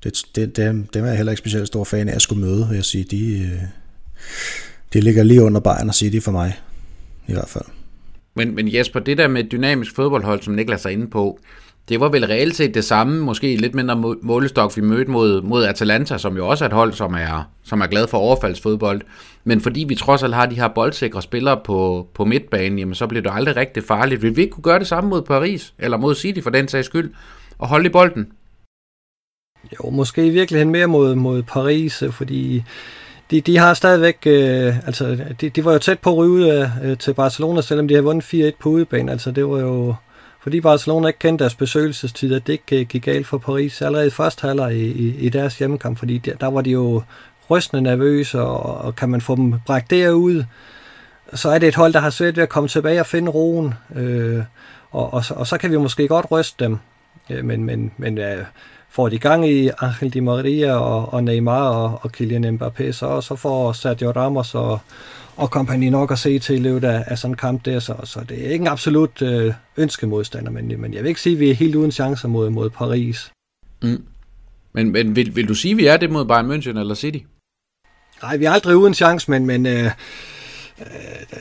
[0.03, 2.67] det, det, dem, dem er jeg heller ikke specielt stor fan af at skulle møde,
[2.67, 3.03] vil jeg sige.
[3.03, 3.61] De, øh,
[4.93, 6.59] de ligger lige under Bayern og City for mig,
[7.27, 7.65] i hvert fald.
[8.35, 11.39] Men, men Jesper, det der med dynamisk fodboldhold, som Niklas er inde på,
[11.89, 15.65] det var vel reelt set det samme, måske lidt mindre målestok, vi mødte mod, mod
[15.65, 19.01] Atalanta, som jo også er et hold, som er, som er glad for overfaldsfodbold.
[19.43, 23.07] Men fordi vi trods alt har de her boldsikre spillere på, på midtbanen, jamen så
[23.07, 24.21] bliver det aldrig rigtig farligt.
[24.21, 26.85] Vil vi ikke kunne gøre det samme mod Paris, eller mod City for den sags
[26.85, 27.13] skyld,
[27.57, 28.27] og holde i bolden?
[29.73, 32.63] Jo, måske i virkeligheden mere mod, mod Paris, øh, fordi
[33.31, 36.69] de, de har stadigvæk, øh, altså de, de var jo tæt på at ryge ud
[36.83, 39.11] øh, til Barcelona, selvom de havde vundet 4-1 på udebane.
[39.11, 39.95] Altså det var jo,
[40.45, 44.07] fordi Barcelona ikke kendte deres besøgelsestid, at det ikke øh, gik galt for Paris allerede
[44.07, 47.01] i første halvleg i, i, i deres hjemmekamp, fordi der, der var de jo
[47.49, 50.43] rystende nervøse, og, og kan man få dem bragt derud,
[51.33, 53.73] så er det et hold, der har svært ved at komme tilbage og finde roen,
[53.95, 54.43] øh,
[54.91, 56.77] og, og, og så kan vi måske godt ryste dem,
[57.29, 58.45] øh, men, men, men øh,
[58.89, 63.21] får de gang i Angel Di Maria og, og Neymar og, og Kylian Mbappé, så,
[63.21, 64.79] så får Sergio Ramos og,
[65.37, 67.95] og kompagni nok at se til i løbet af, af sådan en kamp der, så,
[68.03, 71.39] så det er ikke en absolut øh, ønskemodstander, men, men jeg vil ikke sige, at
[71.39, 73.31] vi er helt uden chancer mod, mod Paris.
[73.81, 74.03] Mm.
[74.73, 77.19] Men, men vil, vil du sige, at vi er det mod Bayern München eller City?
[78.21, 79.91] Nej, vi er aldrig uden chance, men, men øh, øh,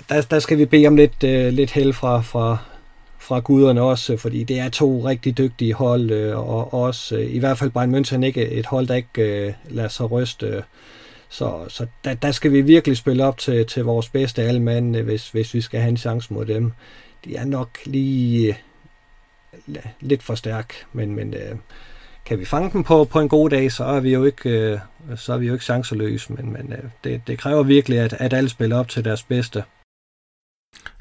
[0.09, 2.57] der, der skal vi bede om lidt, øh, lidt held fra, fra,
[3.19, 7.39] fra guderne også, fordi det er to rigtig dygtige hold, øh, og også øh, i
[7.39, 10.47] hvert fald Bayern München ikke et hold, der ikke øh, lader sig ryste.
[10.47, 10.63] Øh,
[11.35, 14.97] så, så der, der skal vi virkelig spille op til, til vores bedste alle mand,
[14.97, 16.73] øh, hvis, hvis vi skal have en chance mod dem.
[17.25, 18.59] De er nok lige
[19.69, 21.57] øh, lidt for stærk, men, men øh,
[22.27, 24.81] kan vi fange dem på, på en god dag, så er vi jo ikke,
[25.17, 28.49] så er vi jo ikke chanceløse, men, men det, det kræver virkelig, at, at alle
[28.49, 29.65] spiller op til deres bedste.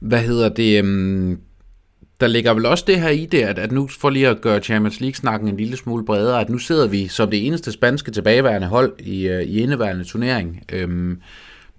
[0.02, 0.82] Hvad hedder det?
[0.82, 1.41] Um
[2.23, 4.59] der ligger vel også det her i det, at, at nu for lige at gøre
[4.59, 8.67] Champions League-snakken en lille smule bredere, at nu sidder vi som det eneste spanske tilbageværende
[8.67, 10.63] hold i, øh, i indeværende turnering.
[10.71, 11.21] Øhm,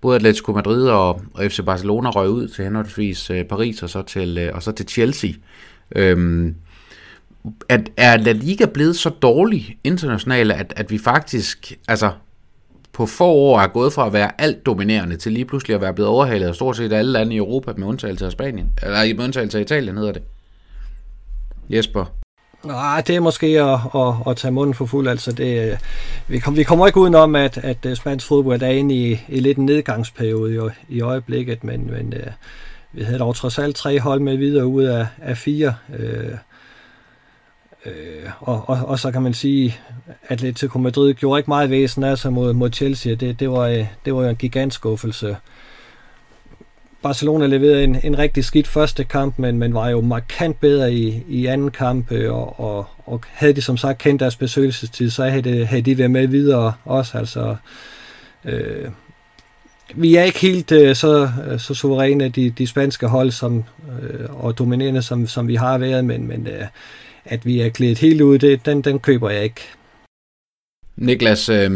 [0.01, 4.03] både Atletico Madrid og, og FC Barcelona røg ud til henholdsvis øh, Paris og så
[4.03, 5.31] til, øh, og så til Chelsea.
[5.97, 6.55] Øhm,
[7.69, 12.11] at, er La Liga blevet så dårlig internationalt, at, at vi faktisk, altså
[12.93, 15.95] på få år er gået fra at være alt dominerende til lige pludselig at være
[15.95, 18.73] blevet overhalet af stort set alle lande i Europa med undtagelse af Spanien.
[18.83, 20.23] Eller med undtagelse af Italien hedder det.
[21.71, 22.05] Jesper?
[22.65, 25.09] Nej, det er måske at, at, at tage munden for fuld.
[25.09, 25.79] Altså det, øh,
[26.29, 29.41] vi, kom, vi kommer ikke udenom, at, at øh, spansk fodbold er inde i, i
[29.41, 32.33] lidt en nedgangsperiode i, i øjeblikket, men, men uh,
[32.93, 35.75] vi havde dog trods alt tre hold med videre ud af, af fire.
[35.89, 36.39] Uh,
[37.87, 42.05] Øh, og, og, og så kan man sige, at Atletico Madrid gjorde ikke meget væsen
[42.05, 43.15] af sig mod, mod Chelsea.
[43.15, 45.37] Det, det, var, det var en gigantskuffelse.
[47.05, 51.23] Barcelona leverede en, en rigtig skidt første kamp, men, men var jo markant bedre i,
[51.29, 55.25] i anden kamp, øh, og, og, og havde de som sagt kendt deres besøgelsestid, så
[55.25, 57.19] havde, det, havde de været med videre også.
[57.19, 57.57] Altså,
[58.45, 58.89] øh,
[59.95, 63.65] vi er ikke helt øh, så, øh, så suveræne, de, de spanske hold, som,
[64.03, 66.67] øh, og dominerende, som, som vi har været, men, men øh,
[67.25, 69.61] at vi er klædt helt ud, det, den, den køber jeg ikke.
[70.97, 71.71] Niklas, øh,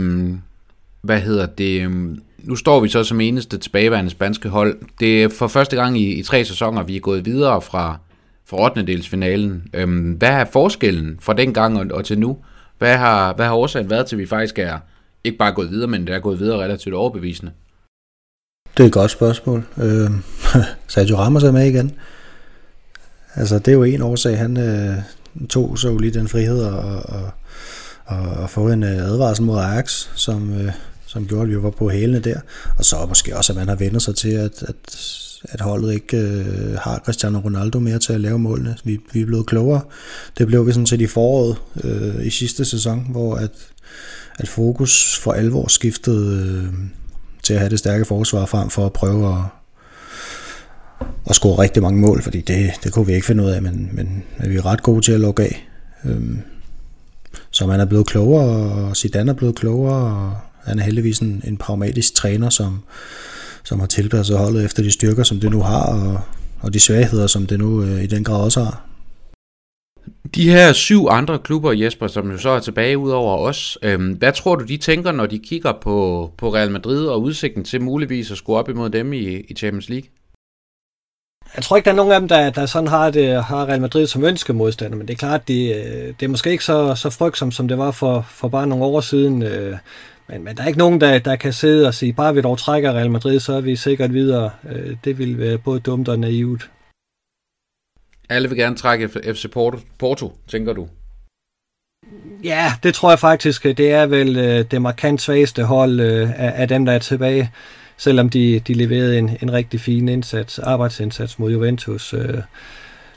[1.02, 1.82] hvad hedder det?
[1.82, 4.78] Øh nu står vi så som eneste tilbageværende spanske hold.
[5.00, 7.98] Det er for første gang i, i tre sæsoner, vi er gået videre fra,
[8.46, 8.86] fra 8.
[8.86, 9.62] delsfinalen.
[9.74, 12.36] Øhm, hvad er forskellen fra den gang og, og til nu?
[12.78, 14.78] Hvad har, hvad har årsagen været til, at vi faktisk er
[15.24, 17.52] ikke bare gået videre, men det er gået videre relativt overbevisende?
[18.76, 19.64] Det er et godt spørgsmål.
[19.76, 20.10] Øh,
[20.88, 21.92] Sergio Ramos er med igen.
[23.34, 24.38] Altså, det er jo en årsag.
[24.38, 24.96] Han, øh,
[25.46, 27.30] tog så lige den frihed og, og,
[28.06, 30.72] og, og få en øh, advarsel mod Ajax, som, øh,
[31.08, 32.40] som gjorde, at vi var på hælene der.
[32.76, 34.98] Og så måske også, at man har vendt sig til, at, at,
[35.42, 38.76] at holdet ikke øh, har Cristiano Ronaldo mere til at lave målene.
[38.84, 39.80] Vi, vi er blevet klogere.
[40.38, 43.50] Det blev vi sådan set i foråret øh, i sidste sæson, hvor at,
[44.38, 46.74] at fokus for alvor skiftede øh,
[47.42, 49.42] til at have det stærke forsvar frem for at prøve at,
[51.24, 53.90] og score rigtig mange mål, fordi det, det kunne vi ikke finde ud af, men,
[53.92, 55.68] men vi er ret gode til at lukke af.
[56.04, 56.38] Øhm,
[57.50, 60.36] så man er blevet klogere, og Zidane er blevet klogere, og
[60.68, 62.82] han er heldigvis en, en pragmatisk træner, som,
[63.64, 66.20] som har tilpasset holdet efter de styrker, som det nu har, og,
[66.60, 68.84] og de svagheder, som det nu øh, i den grad også har.
[70.34, 74.12] De her syv andre klubber, Jesper, som jo så er tilbage ud over os, øhm,
[74.12, 77.82] hvad tror du, de tænker, når de kigger på, på Real Madrid og udsigten til
[77.82, 80.08] muligvis at score op imod dem i, i Champions League?
[81.56, 83.80] Jeg tror ikke, der er nogen af dem, der, der sådan har, det, har Real
[83.80, 85.74] Madrid som ønskemodstander, men det er klart, det,
[86.20, 89.00] det er måske ikke så, så frygtsomt, som det var for, for bare nogle år
[89.00, 89.42] siden.
[89.42, 89.76] Øh,
[90.28, 92.58] men, men der er ikke nogen, der, der kan sidde og sige, bare vi dog
[92.58, 94.50] trækker Real Madrid, så er vi sikkert videre.
[94.70, 96.70] Øh, det vil være både dumt og naivt.
[98.28, 100.88] Alle vil gerne trække FC Porto, Porto tænker du?
[102.44, 103.62] Ja, det tror jeg faktisk.
[103.64, 107.50] Det er vel øh, det markant svageste hold af, af dem, der er tilbage
[107.98, 112.14] selvom de, de leverede en, en rigtig fin indsats, arbejdsindsats mod Juventus.
[112.14, 112.42] Øh,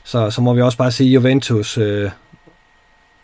[0.04, 2.10] så, så må vi også bare sige, at Juventus øh,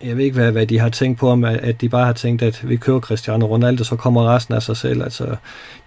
[0.01, 2.43] jeg ved ikke, hvad, hvad de har tænkt på, om at de bare har tænkt,
[2.43, 5.03] at vi kører Cristiano Ronaldo, så kommer resten af sig selv.
[5.03, 5.37] Altså,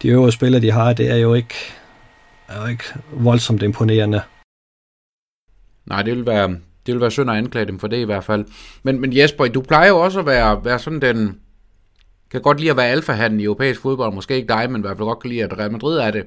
[0.02, 1.56] de øvrige spillere, de har, det er jo ikke,
[2.47, 4.21] er jo ikke voldsomt imponerende.
[5.86, 6.50] Nej, det vil være,
[6.86, 8.45] det vil være synd at anklage dem for det i hvert fald.
[8.84, 11.39] Men, men Jesper, du plejer jo også at være, være sådan den,
[12.32, 14.97] kan godt lide at være alfahanden i europæisk fodbold, måske ikke dig, men i hvert
[14.97, 16.26] fald godt kan lide, at Real Madrid er det.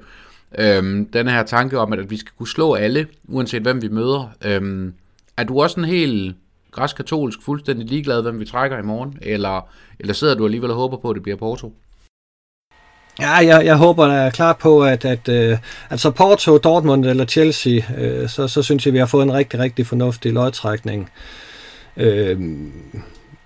[0.59, 4.31] Øhm, den her tanke om, at vi skal kunne slå alle, uanset hvem vi møder.
[4.45, 4.95] Øhm,
[5.37, 6.37] er du også en helt
[6.75, 9.19] græskatolsk, fuldstændig ligeglad, hvem vi trækker i morgen?
[9.23, 9.69] Eller,
[10.01, 11.73] eller sidder du alligevel og håber på, at det bliver Porto?
[13.21, 15.59] Ja, jeg, jeg håber da klart på, at, at øh, at
[15.91, 19.61] altså Porto, Dortmund eller Chelsea, øh, så, så synes jeg, vi har fået en rigtig,
[19.61, 21.11] rigtig fornuftig lodtrækning.
[21.97, 22.41] Øh,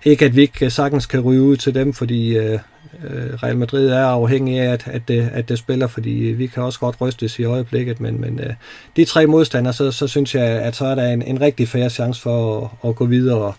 [0.03, 2.59] ikke at vi ikke øh, sagtens kan ryge ud til dem, fordi øh,
[3.03, 6.63] øh Real Madrid er afhængig af, at, at, det, at det spiller, fordi vi kan
[6.63, 8.53] også godt rystes i øjeblikket, men, men øh,
[8.95, 11.89] de tre modstandere, så, så synes jeg, at så er der en, en rigtig færre
[11.89, 13.53] chance for at, at gå videre.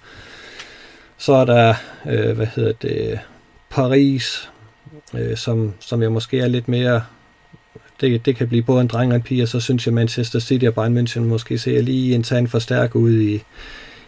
[1.18, 1.74] Så er der,
[2.06, 3.18] øh, hvad hedder det,
[3.70, 4.50] Paris,
[5.14, 7.02] øh, som, som jeg måske er lidt mere
[8.00, 10.38] det, det kan blive både en dreng og en pige, og så synes jeg Manchester
[10.38, 13.42] City og Bayern München måske ser lige en tand for stærk ud i,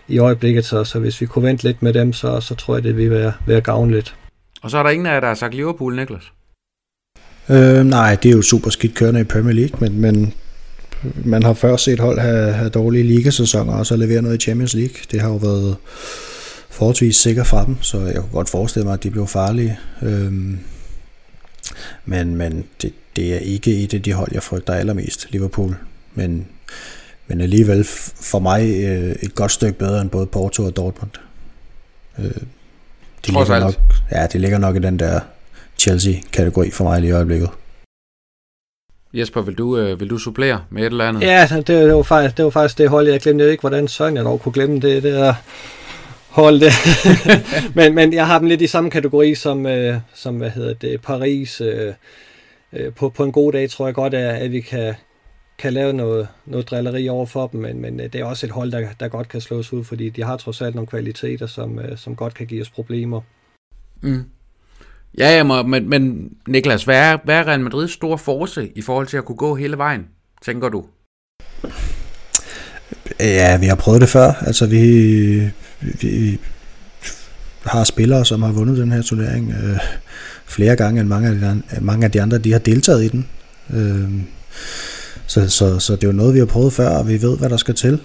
[0.08, 2.84] i øjeblikket, så, så hvis vi kunne vente lidt med dem, så, så tror jeg,
[2.84, 4.14] det vil være, være gavnligt.
[4.62, 6.32] Og så er der ingen af jer, der har sagt Liverpool, Niklas?
[7.48, 10.34] Øh, nej, det er jo super skidt kørende i Premier League, men, men
[11.24, 14.74] man har før set hold have, have dårlige ligasæsoner, og så levere noget i Champions
[14.74, 14.94] League.
[15.10, 15.76] Det har jo været
[16.70, 19.78] forholdsvis sikkert fra dem, så jeg kunne godt forestille mig, at de blev farlige.
[20.02, 20.58] Øhm,
[22.04, 25.76] men men det, det er ikke et af de hold, jeg frygter allermest, Liverpool.
[26.14, 26.46] Men,
[27.26, 27.84] men alligevel
[28.20, 31.10] for mig øh, et godt stykke bedre end både Porto og Dortmund.
[32.18, 32.42] Øh,
[33.26, 33.74] de ligger nok,
[34.12, 35.20] ja, det ligger nok i den der
[35.78, 37.50] Chelsea-kategori for mig lige i øjeblikket.
[39.14, 41.22] Jesper, vil du, øh, vil du supplere med et eller andet?
[41.22, 44.16] Ja, det, det, var, faktisk, det var faktisk det hold, jeg glemte ikke, hvordan Søren
[44.16, 45.02] jeg dog kunne glemme det.
[45.02, 45.34] Det er
[46.28, 46.72] hold det.
[47.76, 51.00] men, men jeg har dem lidt i samme kategori som, øh, som hvad hedder det,
[51.02, 51.60] Paris.
[51.60, 51.92] Øh,
[52.72, 54.94] øh, på, på en god dag tror jeg godt, at, at vi kan,
[55.58, 58.52] kan lave noget, noget drilleri over for dem, men, men øh, det er også et
[58.52, 61.78] hold, der, der godt kan slås ud, fordi de har trods alt nogle kvaliteter, som,
[61.78, 63.20] øh, som godt kan give os problemer.
[64.00, 64.24] Mm.
[65.18, 69.06] Ja, ja men, men Niklas, hvad er, hvad er Real Madrid's store force i forhold
[69.06, 70.06] til at kunne gå hele vejen,
[70.42, 70.84] tænker du?
[73.20, 74.32] Ja, vi har prøvet det før.
[74.32, 76.38] Altså, vi, vi
[77.62, 79.78] har spillere, som har vundet den her turnering øh,
[80.46, 83.28] flere gange end mange af, de, mange af de andre, de har deltaget i den.
[83.70, 84.10] Øh,
[85.26, 87.50] så, så, så det er jo noget, vi har prøvet før, og vi ved, hvad
[87.50, 88.00] der skal til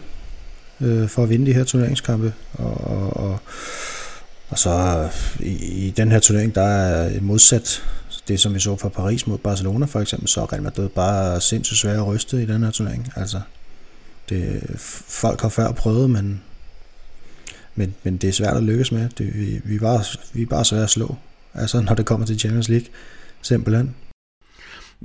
[0.81, 2.33] øh, for at vinde de her turneringskampe.
[2.53, 3.39] Og, og, og,
[4.49, 5.07] og så
[5.39, 7.83] i, i den her turnering, der er modsat
[8.27, 11.41] det, som vi så fra Paris mod Barcelona for eksempel, så er Real Madrid bare
[11.41, 13.11] sindssygt svært at ryste i den her turnering.
[13.15, 13.41] Altså,
[14.29, 14.61] det,
[15.07, 16.41] folk har før prøvet, men,
[17.75, 19.09] men, men det er svært at lykkes med.
[19.17, 20.03] Det, vi, vi, er bare,
[20.33, 21.15] vi er bare svære at slå,
[21.53, 22.87] altså når det kommer til Champions League,
[23.41, 23.95] simpelthen.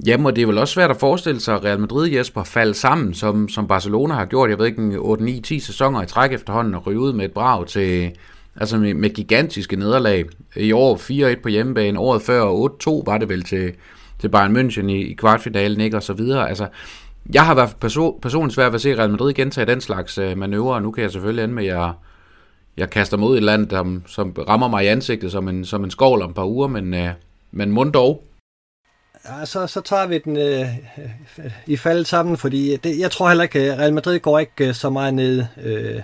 [0.07, 2.75] Jamen, og det er vel også svært at forestille sig, at Real Madrid, Jesper, falde
[2.75, 6.87] sammen, som, som Barcelona har gjort, jeg ved ikke, 8-9-10 sæsoner i træk efterhånden, og
[6.87, 8.11] ryge ud med et brag til,
[8.57, 10.25] altså med, med gigantiske nederlag.
[10.57, 10.97] I år
[11.37, 12.69] 4-1 på hjemmebane, året før
[13.03, 13.73] 8-2 var det vel til,
[14.19, 16.49] til Bayern München i, i kvartfinalen, ikke, og så videre.
[16.49, 16.67] Altså,
[17.35, 20.39] jeg har været perso- personligt svært ved at se Real Madrid gentage den slags øh,
[20.39, 21.93] manøvrer, og nu kan jeg selvfølgelig ende med, at jeg,
[22.77, 25.91] jeg kaster mod et land, der, som rammer mig i ansigtet som en, som en
[25.91, 27.09] skovl om et par uger, men, øh,
[27.53, 28.25] men mund dog.
[29.29, 33.29] Ja, så, så tager vi den øh, øh i faldet sammen, fordi det, jeg tror
[33.29, 36.01] heller ikke, at Real Madrid går ikke øh, så meget ned, øh,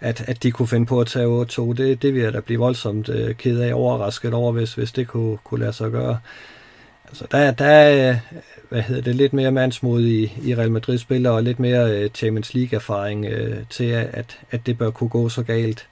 [0.00, 1.72] at, at de kunne finde på at tage 8-2.
[1.72, 5.08] Det, det vil jeg da blive voldsomt øh, ked af, overrasket over, hvis, hvis det
[5.08, 6.18] kunne, kunne lade sig gøre.
[7.08, 8.16] Altså, der, der er
[8.68, 12.54] hvad hedder det, lidt mere mandsmod i, i Real Madrid-spillere og lidt mere øh, Champions
[12.54, 15.88] League erfaring øh, til, at, at det bør kunne gå så galt.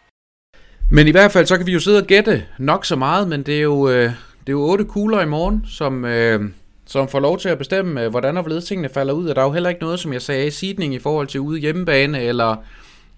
[0.91, 3.43] Men i hvert fald, så kan vi jo sidde og gætte nok så meget, men
[3.43, 4.05] det er jo, øh,
[4.41, 6.51] det er jo otte kugler i morgen, som, øh,
[6.91, 9.29] som får lov til at bestemme, øh, hvordan og hvorledes tingene falder ud.
[9.29, 11.41] Og der er jo heller ikke noget, som jeg sagde, i sidning i forhold til
[11.41, 12.57] ude hjemmebane, eller,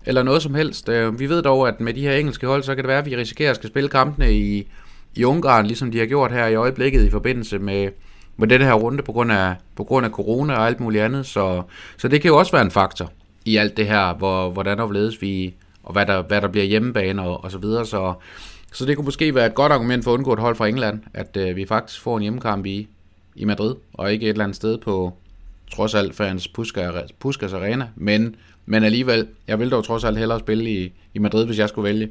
[0.06, 0.88] eller noget som helst.
[0.88, 3.06] Øh, vi ved dog, at med de her engelske hold, så kan det være, at
[3.06, 4.68] vi risikerer at skal spille kampene i,
[5.14, 7.88] i Ungarn, ligesom de har gjort her i øjeblikket i forbindelse med,
[8.36, 11.26] med den her runde på grund af, på grund af corona og alt muligt andet.
[11.26, 11.62] Så,
[11.96, 13.12] så det kan jo også være en faktor
[13.44, 17.22] i alt det her, hvor, hvordan overledes vi, og hvad der, hvad der bliver hjemmebane
[17.22, 17.86] og, og så videre.
[17.86, 18.14] Så,
[18.72, 21.00] så det kunne måske være et godt argument for at undgå et hold fra England,
[21.14, 22.88] at øh, vi faktisk får en hjemmekamp i,
[23.36, 25.12] i Madrid, og ikke et eller andet sted på
[25.72, 30.40] trods alt fans Puskas, Puskas Arena, men, men alligevel, jeg vil dog trods alt hellere
[30.40, 32.08] spille i, i Madrid, hvis jeg skulle vælge.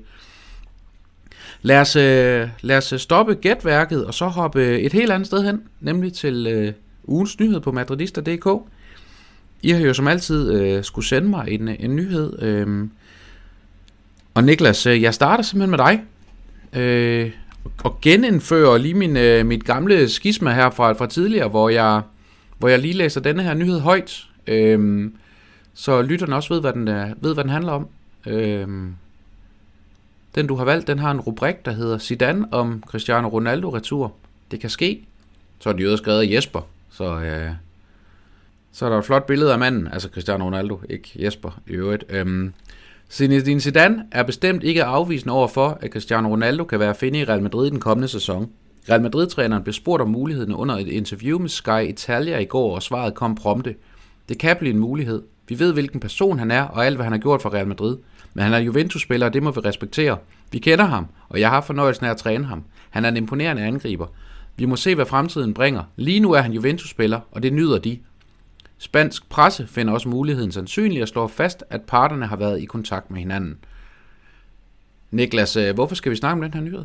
[1.61, 5.61] Lad os, øh, lad os stoppe gætværket og så hoppe et helt andet sted hen,
[5.79, 8.47] nemlig til øh, ugens nyhed på madridista.dk.
[9.61, 12.43] I har jo som altid øh, skulle sende mig en, en nyhed.
[12.43, 12.87] Øh,
[14.33, 16.03] Og Niklas, øh, jeg starter simpelthen med dig.
[16.81, 17.31] Øh,
[17.83, 22.01] og genindføre lige min, øh, mit gamle skisma her fra, fra tidligere, hvor jeg,
[22.57, 24.27] hvor jeg lige læser denne her nyhed højt.
[24.47, 25.09] Øh,
[25.73, 27.87] så lytterne også ved, hvad den, er, ved, hvad den handler om.
[28.27, 28.67] Øh,
[30.35, 34.13] den, du har valgt, den har en rubrik, der hedder Zidane om Cristiano Ronaldo-retur.
[34.51, 35.03] Det kan ske.
[35.59, 36.61] Så er det jo skrevet af Jesper.
[36.91, 37.51] Så, øh,
[38.71, 42.03] så er der et flot billede af manden, altså Cristiano Ronaldo, ikke Jesper i øvrigt.
[42.09, 42.53] Øhm,
[43.11, 47.19] Zinedine Zidane er bestemt ikke afvisende over for, at Cristiano Ronaldo kan være at finde
[47.19, 48.49] i Real Madrid i den kommende sæson.
[48.89, 52.83] Real Madrid-træneren blev spurgt om muligheden under et interview med Sky Italia i går, og
[52.83, 53.75] svaret kom prompte.
[54.29, 55.21] Det kan blive en mulighed.
[55.47, 57.97] Vi ved, hvilken person han er, og alt, hvad han har gjort for Real Madrid.
[58.33, 60.17] Men han er Juventus-spiller, og det må vi respektere.
[60.51, 62.63] Vi kender ham, og jeg har fornøjelsen af at træne ham.
[62.89, 64.07] Han er en imponerende angriber.
[64.57, 65.83] Vi må se, hvad fremtiden bringer.
[65.95, 67.99] Lige nu er han Juventus-spiller, og det nyder de.
[68.83, 73.11] Spansk presse finder også muligheden sandsynlig og slår fast, at parterne har været i kontakt
[73.11, 73.57] med hinanden.
[75.11, 76.83] Niklas, øh, hvorfor skal vi snakke om den her nyhed?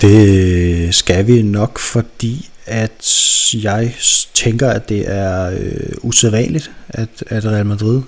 [0.00, 3.06] Det skal vi nok, fordi at
[3.54, 3.94] jeg
[4.34, 8.02] tænker, at det er øh, usædvanligt, at, at Real Madrid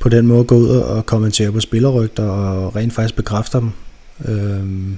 [0.00, 3.70] på den måde går ud og kommenterer på spillerrygter og rent faktisk bekræfter dem.
[4.28, 4.96] Øh,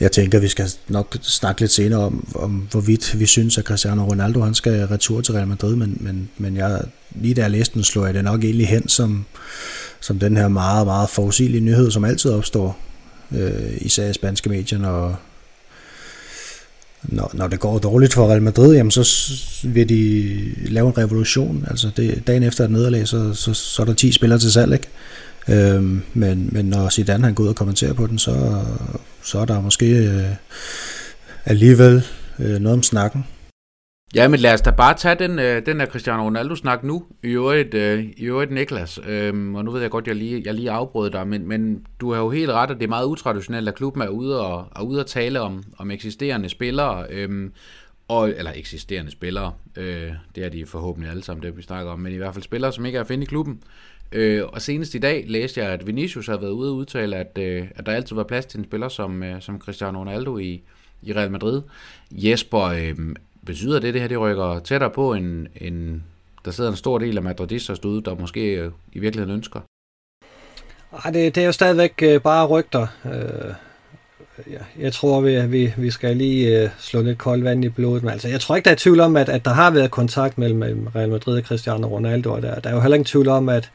[0.00, 4.04] jeg tænker, vi skal nok snakke lidt senere om, om hvorvidt vi synes, at Cristiano
[4.04, 6.80] Ronaldo han skal retur til Real Madrid, men, men, men jeg,
[7.14, 9.24] lige da jeg læste den, slog jeg det nok egentlig hen som,
[10.00, 12.78] som den her meget, meget forudsigelige nyhed, som altid opstår,
[13.32, 15.20] øh, især i spanske medier, når,
[17.02, 19.32] når, når det går dårligt for Real Madrid, jamen så
[19.64, 20.34] vil de
[20.68, 21.66] lave en revolution.
[21.70, 24.72] Altså det, dagen efter et nederlag, så, så, så er der 10 spillere til salg,
[24.72, 24.88] ikke?
[25.48, 28.62] Øhm, men, men når Zidane han går ud og kommenterer på den, så,
[29.26, 30.36] så er der måske øh,
[31.44, 32.04] alligevel
[32.38, 33.24] øh, noget om snakken.
[34.14, 37.28] Ja, men lad os da bare tage den, øh, den der Cristiano Ronaldo-snak nu, i
[37.28, 39.00] øvrigt, øh, i øvrigt Niklas.
[39.06, 42.12] Øhm, og nu ved jeg godt, jeg lige, jeg lige afbrød dig, men, men du
[42.12, 44.82] har jo helt ret, at det er meget utraditionelt, at klubben er ude og, er
[44.82, 47.06] ude og tale om, om eksisterende spillere.
[47.10, 47.52] Øhm,
[48.08, 51.98] og, eller eksisterende spillere, øh, det er de forhåbentlig alle sammen, det vi snakker om,
[51.98, 53.60] men i hvert fald spillere, som ikke er at finde i klubben.
[54.12, 57.38] Øh, og senest i dag læste jeg, at Vinicius har været ude og udtale, at,
[57.38, 60.62] øh, at der altid var plads til en spiller som, øh, som Cristiano Ronaldo i,
[61.02, 61.62] i Real Madrid.
[62.10, 62.96] Jesper, øh,
[63.46, 66.04] betyder det, det her det rykker tættere på, en, en,
[66.44, 69.60] der sidder en stor del af madridisters derude, der måske øh, i virkeligheden ønsker?
[71.04, 72.86] Ej, det, det er jo stadigvæk øh, bare rygter.
[73.04, 73.54] Øh,
[74.50, 78.02] ja, jeg tror, vi, vi, vi skal lige øh, slå lidt koldt vand i blodet.
[78.02, 80.38] Men altså, jeg tror ikke, der er tvivl om, at, at der har været kontakt
[80.38, 82.32] mellem, Real Madrid og Cristiano Ronaldo.
[82.32, 83.70] Og der, der er jo heller ingen tvivl om, at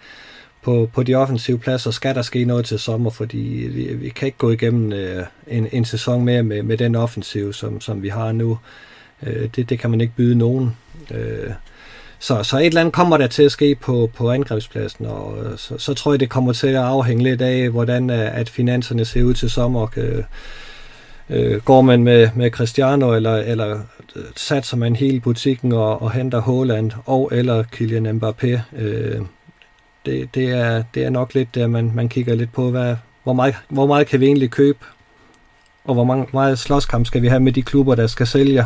[0.61, 4.25] på, på de offensive pladser skal der ske noget til sommer, fordi vi, vi kan
[4.25, 8.09] ikke gå igennem øh, en, en sæson mere med, med den offensiv, som, som vi
[8.09, 8.57] har nu.
[9.23, 10.77] Øh, det, det kan man ikke byde nogen.
[11.11, 11.49] Øh,
[12.21, 15.57] så, så et eller andet kommer der til at ske på, på angrebspladsen, og øh,
[15.57, 19.05] så, så tror jeg, det kommer til at afhænge lidt af, hvordan øh, at finanserne
[19.05, 19.87] ser ud til sommer.
[19.97, 20.23] Øh,
[21.29, 23.79] øh, går man med, med Cristiano, eller, eller
[24.15, 29.21] øh, satser man hele butikken og, og henter Haaland og eller Kylian Mbappé, øh,
[30.05, 33.33] det, det, er, det er nok lidt der, man, man kigger lidt på, hvad, hvor,
[33.33, 34.79] meget, hvor meget kan vi egentlig købe,
[35.85, 38.65] og hvor mange, meget slåskamp skal vi have med de klubber, der skal sælge.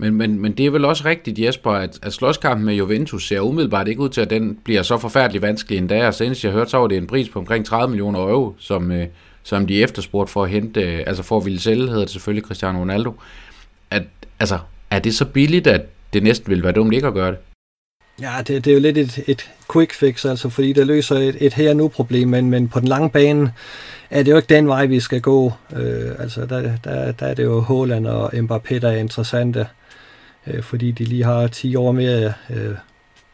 [0.00, 3.40] Men, men, men det er vel også rigtigt, Jesper, at, at slåskampen med Juventus ser
[3.40, 6.06] umiddelbart ikke ud til, at den bliver så forfærdelig vanskelig endda.
[6.06, 8.92] Og senest jeg hørte, så var det en pris på omkring 30 millioner euro, som,
[8.92, 9.06] øh,
[9.42, 12.44] som de efterspurgte for at hente, øh, altså for at ville sælge, hedder det selvfølgelig
[12.44, 13.14] Cristiano Ronaldo.
[13.90, 14.02] At,
[14.40, 14.58] altså,
[14.90, 15.82] er det så billigt, at
[16.12, 17.38] det næsten ville være dumt ikke at gøre det?
[18.20, 21.36] Ja, det, det er jo lidt et, et quick fix, altså, fordi det løser et,
[21.40, 23.52] et her-nu-problem, men, men på den lange bane
[24.10, 25.52] er det jo ikke den vej, vi skal gå.
[25.76, 29.66] Øh, altså, der, der, der er det jo Haaland og Mbappé, der er interessante
[30.46, 32.74] øh, fordi de lige har 10 år mere øh,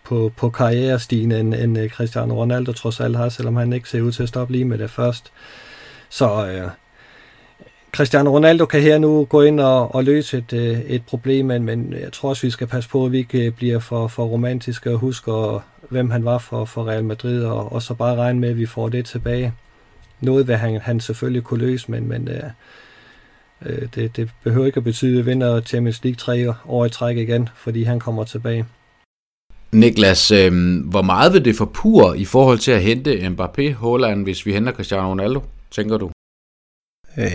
[0.04, 4.02] på, på karrierestigen, end, end øh, Cristiano Ronaldo trods alt har, selvom han ikke ser
[4.02, 5.32] ud til at stoppe lige med det først.
[6.08, 6.70] Så øh,
[7.96, 11.62] Cristiano Ronaldo kan her nu gå ind og, og løse et, øh, et problem, men,
[11.62, 14.24] men jeg tror også, vi skal passe på, at vi ikke øh, bliver for, for
[14.24, 18.40] romantiske og husker, hvem han var for, for Real Madrid, og, og så bare regne
[18.40, 19.52] med, at vi får det tilbage.
[20.20, 22.42] Noget vil han, han selvfølgelig kunne løse, men, men øh,
[23.66, 26.90] Øh, det, det behøver ikke at betyde, at vi vinder Champions League tre år i
[26.90, 28.64] træk igen, fordi han kommer tilbage.
[29.72, 34.46] Niklas, øh, hvor meget vil det forpur i forhold til at hente Mbappé Holland, hvis
[34.46, 36.10] vi henter Cristiano Ronaldo, tænker du?
[37.18, 37.30] Øh,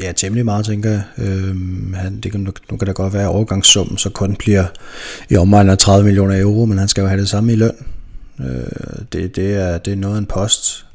[0.00, 1.02] ja, temmelig meget, tænker jeg.
[1.18, 1.56] Øh,
[1.94, 4.64] han, det kan, nu, nu kan der godt være, at overgangssummen så kun bliver
[5.30, 7.86] i omegnen af 30 millioner euro, men han skal jo have det samme i løn.
[8.40, 10.86] Øh, det, det, er, det er noget af en post,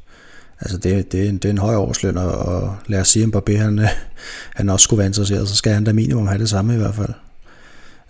[0.60, 3.22] Altså det, det, er en, det er en høj årsløn, og, og lad os sige,
[3.22, 3.88] at Mbappé han,
[4.56, 6.94] han også skulle være interesseret, så skal han da minimum have det samme i hvert
[6.94, 7.12] fald.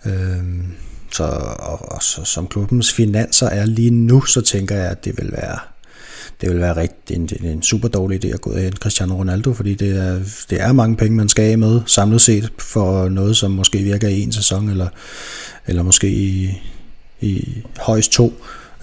[0.05, 0.65] Øhm,
[1.11, 1.23] så,
[1.59, 5.31] og, og så, som klubbens finanser er lige nu, så tænker jeg, at det vil
[5.31, 5.59] være
[6.41, 9.75] det vil være rigtig, en, en super dårlig idé at gå ind Cristiano Ronaldo, fordi
[9.75, 10.19] det er,
[10.49, 14.07] det er mange penge, man skal af med samlet set for noget, som måske virker
[14.07, 14.87] i en sæson, eller,
[15.67, 16.61] eller måske i,
[17.21, 18.33] i højst to.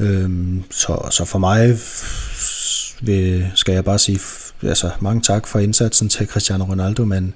[0.00, 1.78] Øhm, så, så for mig
[3.02, 4.20] vil, skal jeg bare sige
[4.62, 7.34] altså, mange tak for indsatsen til Cristiano Ronaldo, men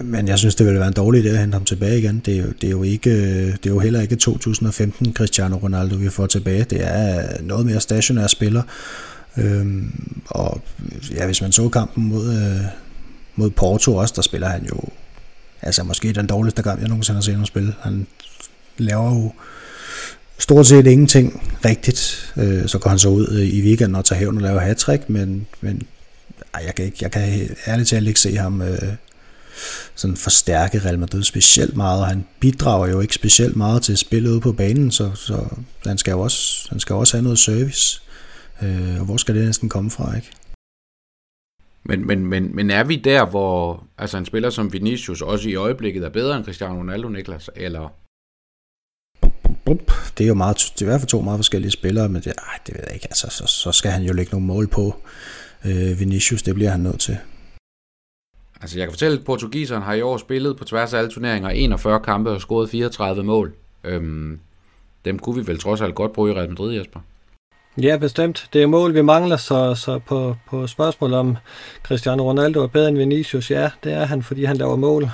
[0.00, 2.22] men jeg synes, det ville være en dårlig idé at hente ham tilbage igen.
[2.26, 5.96] Det er jo, det er jo, ikke, det er jo heller ikke 2015 Cristiano Ronaldo,
[5.96, 6.64] vi får tilbage.
[6.64, 8.62] Det er noget mere stationær spiller.
[9.36, 10.60] Øhm, og
[11.14, 12.60] ja, hvis man så kampen mod, øh,
[13.36, 14.80] mod Porto også, der spiller han jo
[15.62, 17.74] altså måske den dårligste kamp, jeg nogensinde har set ham spille.
[17.80, 18.06] Han
[18.78, 19.32] laver jo
[20.38, 22.32] stort set ingenting rigtigt.
[22.36, 25.46] Øh, så går han så ud i weekenden og tager hævn og laver hat men,
[25.60, 25.82] men
[26.54, 28.92] ej, jeg, kan ikke, jeg kan ærligt talt ikke se ham øh,
[29.94, 34.30] sådan forstærke Real Madrid specielt meget, og han bidrager jo ikke specielt meget til spillet
[34.30, 35.48] ude på banen, så, så
[35.86, 38.02] han, skal jo også, han skal også have noget service.
[38.62, 40.30] Øh, og hvor skal det næsten komme fra, ikke?
[41.84, 45.54] Men, men, men, men er vi der, hvor altså en spiller som Vinicius også i
[45.54, 47.50] øjeblikket er bedre end Cristiano Ronaldo, Niklas?
[47.56, 47.88] Eller?
[50.18, 52.32] Det er jo meget, det er i hvert fald to meget forskellige spillere, men det,
[52.38, 53.06] ej, det ved jeg ikke.
[53.06, 54.94] Altså, så, så skal han jo lægge nogle mål på
[55.64, 57.18] øh, Vinicius, det bliver han nødt til.
[58.60, 61.50] Altså jeg kan fortælle, at portugiseren har i år spillet på tværs af alle turneringer
[61.50, 63.54] 41 kampe og scoret 34 mål.
[63.84, 64.40] Øhm,
[65.04, 67.00] dem kunne vi vel trods alt godt bruge i Real Madrid, Jesper.
[67.82, 68.48] Ja, bestemt.
[68.52, 71.36] Det er mål, vi mangler, så, så på, på spørgsmål om
[71.82, 75.10] Cristiano Ronaldo er bedre end Vinicius, ja, det er han, fordi han laver mål.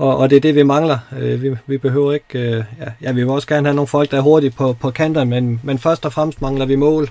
[0.00, 0.98] Og, og det er det, vi mangler.
[1.18, 2.38] Øh, vi, vi behøver ikke...
[2.38, 4.90] Øh, ja, ja, vi vil også gerne have nogle folk, der er hurtige på, på
[4.90, 7.08] kanterne, men, men først og fremmest mangler vi mål.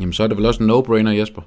[0.00, 1.42] Jamen, så er det vel også en no-brainer, Jesper?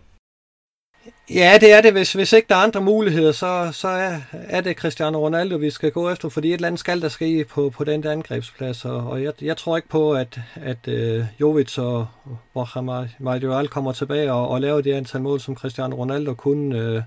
[1.30, 1.92] Ja, det er det.
[1.92, 5.70] Hvis, hvis ikke der er andre muligheder, så, så er, er det Cristiano Ronaldo, vi
[5.70, 8.86] skal gå efter, fordi et eller andet skal der ske på, på den der angrebsplads.
[8.86, 12.08] Og, og jeg, jeg tror ikke på, at, at uh, Jovic og
[12.54, 16.96] Borja Majoral kommer tilbage og, og laver det antal mål, som Cristiano Ronaldo kunne.
[16.96, 17.02] Uh,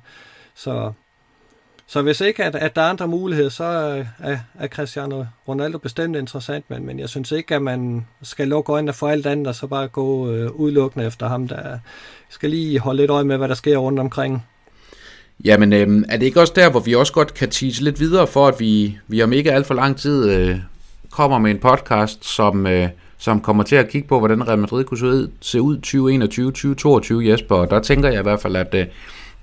[0.54, 0.92] så
[1.90, 5.78] så hvis ikke, at, at der er andre muligheder, så øh, er, er Cristiano Ronaldo
[5.78, 9.46] bestemt interessant, men, men jeg synes ikke, at man skal lukke øjnene for alt andet,
[9.46, 11.48] og så bare gå øh, udelukkende efter ham.
[11.48, 11.78] Der
[12.28, 14.46] skal lige holde lidt øje med, hvad der sker rundt omkring.
[15.44, 18.26] Jamen, øh, er det ikke også der, hvor vi også godt kan tease lidt videre,
[18.26, 20.58] for at vi, vi om ikke alt for lang tid øh,
[21.10, 22.88] kommer med en podcast, som, øh,
[23.18, 25.76] som kommer til at kigge på, hvordan Real Madrid kunne se ud, se ud
[27.26, 27.56] 2021-2022, Jesper.
[27.56, 28.86] Og der tænker jeg i hvert fald, at øh,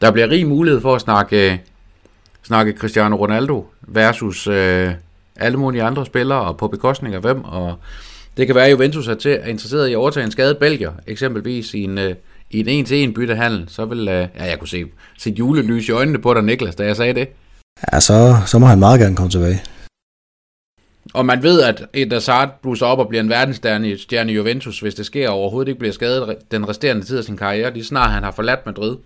[0.02, 1.52] der bliver rig mulighed for at snakke...
[1.52, 1.58] Øh,
[2.48, 4.92] snakke Cristiano Ronaldo versus øh,
[5.36, 7.76] alle mulige andre spillere, og på bekostning af hvem, og
[8.38, 10.92] det kan være, at Juventus er, til, er interesseret i at overtage en skadet Belgier,
[11.08, 12.16] eksempelvis i en, øh,
[12.52, 14.86] i en en-til-en byttehandel, så vil, øh, ja, jeg kunne se,
[15.18, 17.28] se julelys i øjnene på dig, Niklas, da jeg sagde det.
[17.94, 19.62] Ja, så, så må han meget gerne komme tilbage.
[21.14, 24.96] Og man ved, at et Hazard blusser op og bliver en verdensstjerne stjerne Juventus, hvis
[24.96, 28.24] det sker overhovedet ikke bliver skadet den resterende tid af sin karriere, lige snart han
[28.24, 28.98] har forladt Madrid.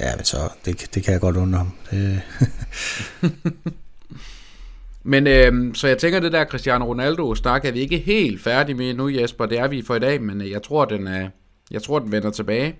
[0.00, 1.72] Ja, men så, det, det kan jeg godt undre ham.
[1.90, 2.22] Det...
[5.12, 8.76] men øh, så jeg tænker, det der Cristiano Ronaldo snak er vi ikke helt færdige
[8.76, 9.46] med nu, Jesper.
[9.46, 11.28] Det er vi for i dag, men øh, jeg tror, den, er,
[11.70, 12.76] jeg tror, den vender tilbage.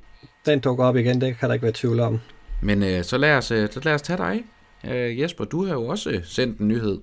[0.47, 2.21] Den dukker op igen, det kan der ikke være tvivl om.
[2.63, 4.45] Men øh, så, lad os, øh, så lad os tage dig.
[4.85, 6.99] Øh, Jesper, du har jo også sendt en nyhed.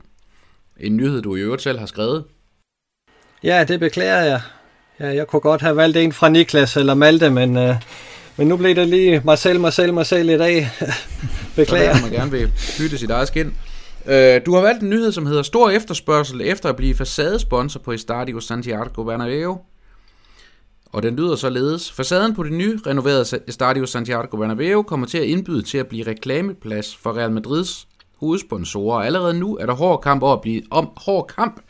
[0.80, 2.24] En nyhed, du i øvrigt selv har skrevet.
[3.44, 4.42] Ja, det beklager jeg.
[5.00, 7.76] Ja, jeg kunne godt have valgt en fra Niklas eller Malte, men øh,
[8.38, 10.70] men nu blev det lige selv, mig selv i dag.
[11.56, 11.96] Beklager.
[11.96, 13.54] Så man gerne vil bytte sit eget skin.
[14.06, 17.92] Øh, du har valgt en nyhed, som hedder Stor efterspørgsel efter at blive facadesponsor på
[17.92, 19.58] Estadio Santiago Bernabeu.
[20.86, 21.92] Og den lyder således.
[21.92, 26.08] Facaden på det nye renoverede Estadio Santiago Bernabeu kommer til at indbyde til at blive
[26.08, 27.88] reklameplads for Real Madrids
[28.20, 29.04] hovedsponsorer.
[29.04, 31.62] Allerede nu er der hård kamp, om at blive, om, hård kamp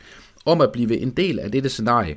[0.44, 2.16] om at blive en del af dette scenarie.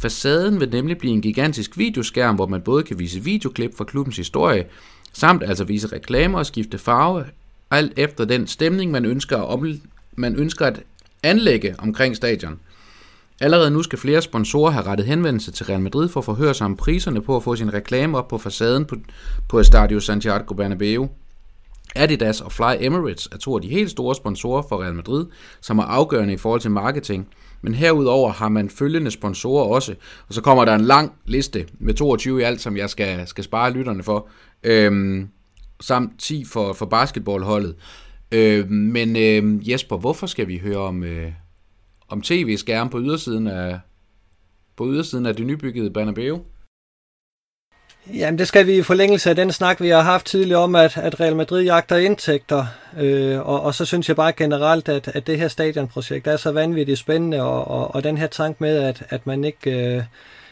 [0.00, 4.16] Facaden vil nemlig blive en gigantisk videoskærm, hvor man både kan vise videoklip fra klubbens
[4.16, 4.66] historie,
[5.12, 7.24] samt altså vise reklamer og skifte farve,
[7.70, 9.66] alt efter den stemning, man ønsker at, om,
[10.16, 10.80] man ønsker at
[11.22, 12.60] anlægge omkring stadion.
[13.40, 16.64] Allerede nu skal flere sponsorer have rettet henvendelse til Real Madrid for at forhøre sig
[16.64, 18.96] om priserne på at få sin reklame op på facaden på,
[19.48, 21.08] på Estadio Santiago Bernabeu.
[21.96, 25.26] Adidas og Fly Emirates er to af de helt store sponsorer for Real Madrid,
[25.60, 27.28] som er afgørende i forhold til marketing–
[27.62, 29.94] men herudover har man følgende sponsorer også,
[30.28, 33.44] og så kommer der en lang liste med 22 i alt, som jeg skal, skal
[33.44, 34.28] spare lytterne for,
[34.62, 35.28] øhm,
[35.80, 37.76] samt 10 for, for basketballholdet.
[38.32, 41.32] Øhm, men øhm, Jesper, hvorfor skal vi høre om, øh,
[42.08, 43.80] om tv-skærm på ydersiden af,
[44.76, 46.40] på ydersiden af det nybyggede Bernabeu?
[48.06, 50.96] Jamen det skal vi i forlængelse af den snak, vi har haft tidligere om, at,
[50.96, 52.66] at Real Madrid jagter indtægter.
[52.98, 56.52] Øh, og, og så synes jeg bare generelt, at, at det her stadionprojekt er så
[56.52, 59.70] vanvittigt spændende, og, og, og den her tank med, at, at man ikke...
[59.70, 60.02] Øh,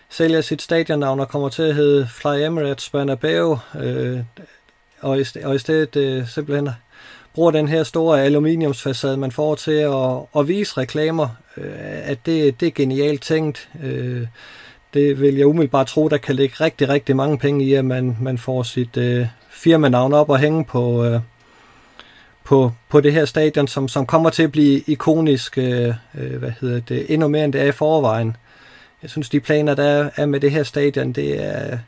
[0.09, 4.21] sælger sit stadionnavn og kommer til at hedde Fly Emirates Bernabeu, øh,
[5.01, 6.69] og, i, og i stedet øh, simpelthen
[7.35, 11.73] bruger den her store aluminiumsfacade, man får til at, at vise reklamer, øh,
[12.03, 13.69] at det, det er genialt tænkt.
[13.83, 14.27] Øh,
[14.95, 18.17] det vil jeg umiddelbart tro, der kan ligge rigtig, rigtig mange penge i, at man,
[18.21, 21.21] man får sit øh, firmanavn op og hænge på, øh,
[22.45, 26.53] på, på det her stadion, som, som kommer til at blive ikonisk, øh, øh hvad
[26.61, 28.37] hedder det, endnu mere end det er i forvejen.
[29.03, 31.79] Jeg synes, de planer, der er med det her stadion, det er,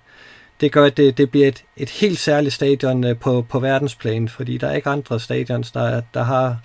[0.61, 4.29] det gør, at det, det bliver et, et helt særligt stadion øh, på, på verdensplan,
[4.29, 6.57] fordi der er ikke andre stadions, der, der har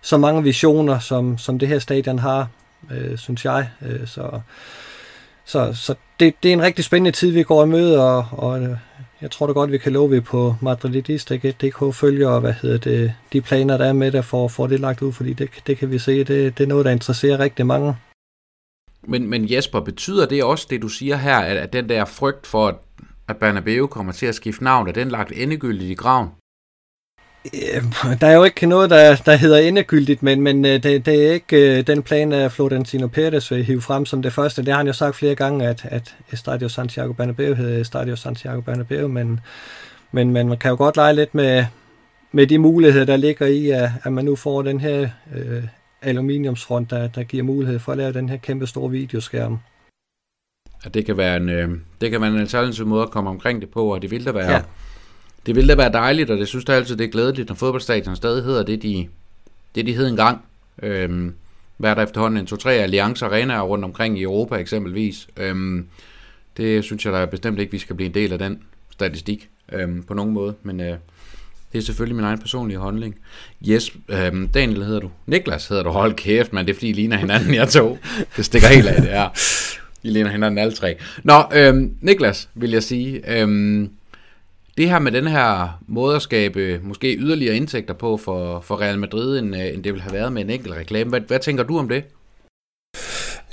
[0.00, 2.48] så mange visioner, som, som det her stadion har,
[2.90, 3.68] øh, synes jeg.
[3.82, 4.40] Øh, så
[5.46, 8.62] så, så det, det er en rigtig spændende tid, vi går i møde, og, og
[8.62, 8.76] øh,
[9.20, 13.14] jeg tror da godt, vi kan love, at vi på Madridist.dk følger hvad hedder det,
[13.32, 15.78] de planer, der er med det, for at få det lagt ud, fordi det, det
[15.78, 17.96] kan vi se, det, det er noget, der interesserer rigtig mange.
[19.02, 22.46] Men, men Jesper, betyder det også, det du siger her, at, at den der frygt
[22.46, 22.74] for, at
[23.28, 26.28] at Bernabeu kommer til at skifte navn, er den lagt endegyldigt i graven?
[28.20, 31.32] Der er jo ikke noget, der, der hedder endegyldigt, men, men øh, det, det er
[31.32, 34.62] ikke øh, den plan, at Florentino Pérez vil hive frem som det første.
[34.62, 38.60] Det har han jo sagt flere gange, at, at Estadio Santiago Bernabeu hedder Estadio Santiago
[38.60, 39.40] Bernabeu, men,
[40.12, 41.64] men, men man kan jo godt lege lidt med,
[42.32, 45.62] med de muligheder, der ligger i, at, at man nu får den her øh,
[46.02, 49.58] aluminiumsfront, der, der giver mulighed for at lave den her kæmpe store videoskærm
[50.84, 51.68] at det kan være en, øh,
[52.00, 54.32] det kan være en alternativ måde at komme omkring det på, og det vil da
[54.32, 54.62] være, ja
[55.46, 58.16] det ville da være dejligt, og det synes jeg altid, det er glædeligt, når fodboldstadion
[58.16, 59.08] stadig hedder det, de,
[59.74, 60.40] det de hed engang.
[60.82, 61.34] Øhm,
[61.76, 65.28] hvad er der efterhånden en to-tre alliancer arenaer rundt omkring i Europa eksempelvis.
[65.36, 65.86] Øhm,
[66.56, 68.58] det synes jeg da bestemt ikke, vi skal blive en del af den
[68.90, 70.96] statistik øhm, på nogen måde, men øh,
[71.72, 73.16] det er selvfølgelig min egen personlige holdning.
[73.68, 75.10] Yes, øhm, Daniel hedder du.
[75.26, 75.90] Niklas hedder du.
[75.90, 77.98] Hold kæft, man, det er fordi, I ligner hinanden, jeg to.
[78.36, 79.28] Det stikker helt af, det er.
[80.02, 80.96] I ligner hinanden alle tre.
[81.22, 83.40] Nå, øhm, Niklas, vil jeg sige.
[83.40, 83.90] Øhm,
[84.76, 88.98] det her med den her måde at skabe måske yderligere indtægter på for, for Real
[88.98, 91.10] Madrid, end, øh, end det vil have været med en enkelt reklame.
[91.10, 92.04] Hvad, hvad tænker du om det?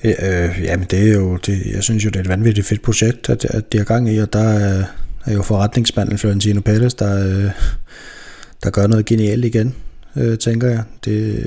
[0.04, 2.82] Ja, øh, jamen det er jo, det, jeg synes jo, det er et vanvittigt fedt
[2.82, 4.84] projekt, at, at de har gang i, og der er,
[5.26, 7.52] er jo forretningsmanden Florentino Pérez, der, øh,
[8.64, 9.76] der gør noget genialt igen,
[10.16, 10.84] øh, tænker jeg.
[11.06, 11.46] Det,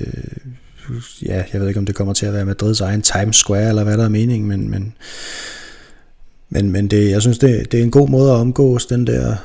[1.27, 3.85] ja, jeg ved ikke, om det kommer til at være Madrids egen Times Square, eller
[3.85, 4.95] hvad der er meningen, men, men,
[6.51, 9.37] men, men det, jeg synes, det, det er en god måde at omgås den der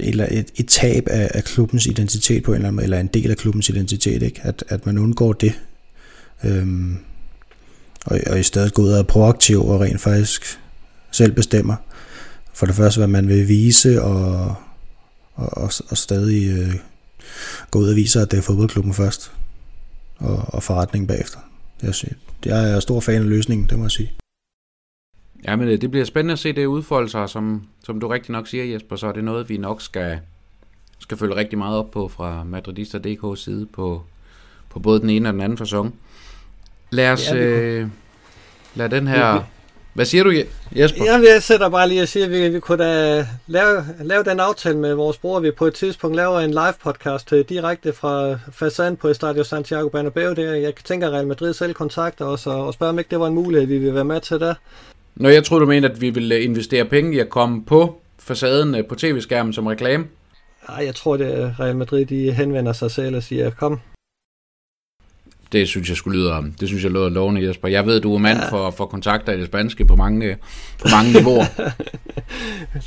[0.00, 3.06] eller et, et tab af, af klubbens identitet på en eller anden måde, eller en
[3.06, 4.40] del af klubbens identitet, ikke?
[4.42, 5.60] At, at man undgår det.
[6.44, 6.98] Øhm,
[8.04, 10.58] og, og i stedet går ud og er proaktiv og rent faktisk
[11.10, 11.76] selv bestemmer.
[12.54, 14.54] For det første, hvad man vil vise, og,
[15.34, 16.74] og, og, og stadig øh,
[17.70, 19.32] gå ud og vise, at det er fodboldklubben først
[20.16, 21.38] og, og forretningen bagefter.
[21.82, 21.94] Jeg,
[22.44, 24.12] jeg er stor fan af løsningen, det må jeg sige.
[25.44, 28.48] Ja, men det bliver spændende at se det udfolde sig, som, som du rigtig nok
[28.48, 30.18] siger, Jesper, så er det noget, vi nok skal,
[30.98, 34.02] skal følge rigtig meget op på fra Madridista.dk's side på,
[34.70, 35.94] på både den ene og den anden fasong.
[36.90, 37.88] Lad os ja, øh,
[38.74, 39.44] lad den her
[39.94, 40.32] hvad siger du,
[40.76, 41.04] Jesper?
[41.04, 44.40] Jamen, jeg sætter bare lige og siger, at vi, vi kunne da lave, lave den
[44.40, 48.38] aftale med vores bror, vi på et tidspunkt laver en live podcast øh, direkte fra
[48.52, 50.32] facaden på Estadio Santiago Bernabeu.
[50.34, 50.54] Der.
[50.54, 53.26] Jeg tænker, at Real Madrid selv kontakter os og, og spørger, om ikke det var
[53.26, 54.54] en mulighed, vi vil være med til der.
[55.16, 58.00] Nå, jeg tror du mener, at vi vil øh, investere penge i at komme på
[58.18, 60.04] facaden øh, på tv-skærmen som reklame?
[60.68, 63.80] Nej, jeg tror, det Real Madrid de henvender sig selv og siger, kom,
[65.52, 66.52] det synes jeg skulle lyde om.
[66.60, 67.68] Det synes jeg lyder lovende, Jesper.
[67.68, 68.50] Jeg ved, du er mand ja.
[68.50, 70.36] for, for kontakter i det spanske på mange,
[70.78, 71.44] på mange niveauer.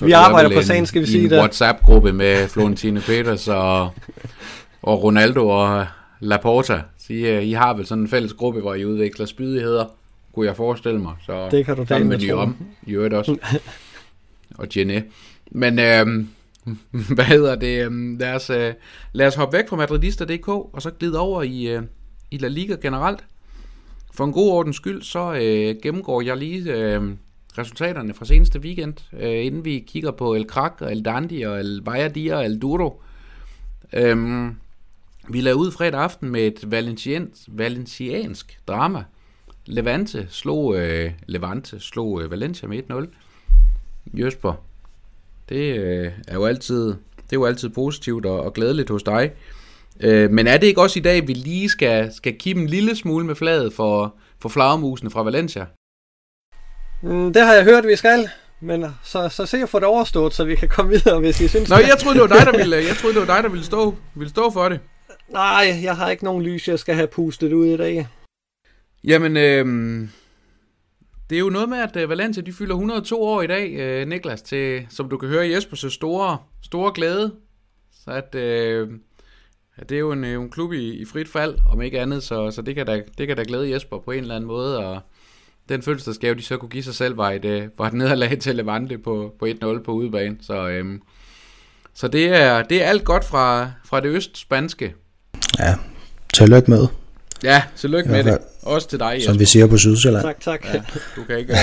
[0.06, 1.32] vi arbejder på sagen, skal vi sige det.
[1.32, 3.90] en WhatsApp-gruppe med Florentine Peters og,
[4.82, 5.86] og Ronaldo og
[6.20, 6.82] Laporta.
[6.98, 9.86] Så I, I har vel sådan en fælles gruppe, hvor I udvikler spydigheder,
[10.36, 11.14] kunne jeg forestille mig.
[11.26, 13.38] Så det kan du da med de om, i øvrigt også.
[14.60, 15.02] og Jenny.
[15.52, 16.30] Men øhm,
[17.16, 17.86] hvad hedder det?
[17.86, 18.74] Øhm, lad, os, øh,
[19.14, 21.84] lad os hoppe væk fra madridista.dk og så glide over i, øh,
[22.32, 23.24] i La Liga generelt.
[24.14, 27.02] For en god ordens skyld, så øh, gennemgår jeg lige øh,
[27.58, 31.60] resultaterne fra seneste weekend, øh, inden vi kigger på El Krak, og El Dandi og
[31.60, 33.02] El Valladolid og El Duro.
[33.94, 34.48] Øh,
[35.30, 39.04] vi lavede ud fredag aften med et valenciansk, valenciansk drama.
[39.68, 43.08] Levante slog, øh, Levante slog øh, Valencia med 1-0.
[44.14, 44.54] Jesper,
[45.50, 49.32] det øh, er jo altid, det er jo altid positivt og, og glædeligt hos dig.
[50.00, 52.96] Øh, men er det ikke også i dag, vi lige skal, skal kippe en lille
[52.96, 55.66] smule med fladet for, for flagermusene fra Valencia?
[57.04, 58.30] Mm, det har jeg hørt, vi skal.
[58.60, 61.48] Men så, så se at få det overstået, så vi kan komme videre, hvis I
[61.48, 61.70] synes...
[61.70, 63.66] Nå, jeg troede, det var dig, der ville, jeg troede, det var dig, der ville
[63.66, 64.80] stå, ville stå for det.
[65.30, 68.08] Nej, jeg har ikke nogen lys, jeg skal have pustet ud i dag.
[69.08, 69.66] Jamen, øh,
[71.30, 74.08] det er jo noget med, at øh, Valencia de fylder 102 år i dag, øh,
[74.08, 77.34] Niklas, til, som du kan høre Jespers store, store glæde.
[78.04, 78.90] Så at, øh,
[79.78, 82.24] at det er jo en, øh, en klub i, i frit fald, om ikke andet,
[82.24, 84.78] så, så det, kan da, det kan da glæde Jesper på en eller anden måde,
[84.78, 85.02] og
[85.70, 88.56] den fødselsdagsgave, de så kunne give sig selv, var et, øh, var et nederlag til
[88.56, 90.38] Levante på, på 1-0 på udebane.
[90.42, 91.00] Så, øh,
[91.94, 94.96] så det, er, det er alt godt fra, fra det østspanske.
[95.60, 95.76] Ja,
[96.34, 97.05] tillykke med.
[97.44, 98.38] Ja, tillykke med det.
[98.62, 99.32] Også til dig, Jesper.
[99.32, 100.24] Som vi siger på Sydsjælland.
[100.24, 100.66] Tak, tak.
[100.66, 100.84] Ja,
[101.16, 101.56] du, kan ikke,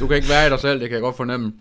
[0.00, 1.52] du kan ikke være i dig selv, det kan jeg godt fornemme.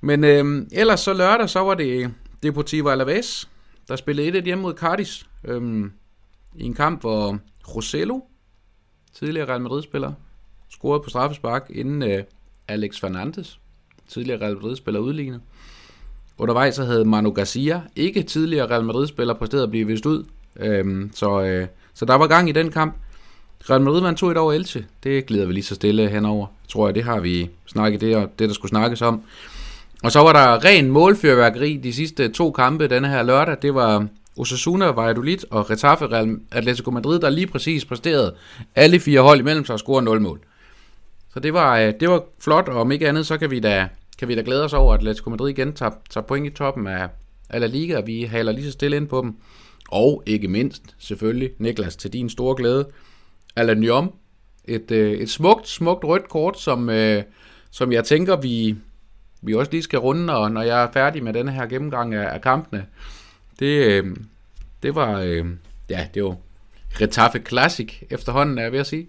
[0.00, 2.10] Men øhm, ellers så lørdag, så var det
[2.42, 3.48] Deportivo Alaves,
[3.88, 5.26] der spillede 1-1 hjemme mod Cardis.
[5.44, 5.92] Øhm,
[6.56, 7.38] I en kamp, hvor
[7.74, 8.20] Rosello,
[9.18, 10.12] tidligere Real Madrid-spiller,
[10.70, 12.22] scorede på straffespark, inden øh,
[12.68, 13.58] Alex Fernandes,
[14.08, 15.40] tidligere Real Madrid-spiller, udlignet.
[16.38, 20.24] Undervejs så havde Manu Garcia, ikke tidligere Real Madrid-spiller, præsteret at blive vist ud.
[20.56, 22.96] Øhm, så, øh, så der var gang i den kamp.
[23.70, 24.84] Real Madrid vandt 2-1 over Elche.
[25.02, 26.46] Det glæder vi lige så stille henover.
[26.68, 29.22] Tror jeg, det har vi snakket, det, og det der skulle snakkes om.
[30.02, 33.56] Og så var der ren målfyrværkeri de sidste to kampe denne her lørdag.
[33.62, 38.34] Det var Osasuna, Valladolid og Retafe Real Atletico Madrid, der lige præcis præsterede
[38.74, 40.40] alle fire hold imellem sig og scorede 0 mål.
[41.34, 43.88] Så det var, øh, det var flot, og om ikke andet, så kan vi da,
[44.18, 46.86] kan vi da glæde os over, at Atletico Madrid igen tager, tager point i toppen
[46.86, 47.08] af,
[47.50, 49.36] af La Liga, og vi haler lige så stille ind på dem.
[49.88, 52.88] Og ikke mindst, selvfølgelig, Niklas, til din store glæde,
[53.56, 54.14] Alan Jom.
[54.64, 57.22] Et, øh, et smukt, smukt rødt kort, som, øh,
[57.70, 58.76] som jeg tænker, vi,
[59.42, 62.34] vi også lige skal runde, og når jeg er færdig med denne her gennemgang af,
[62.34, 62.86] af kampene.
[63.58, 64.16] Det, øh,
[64.82, 65.46] det var, øh,
[65.90, 66.36] ja, det var
[67.00, 69.08] Retaffe Classic efterhånden, er jeg ved at sige.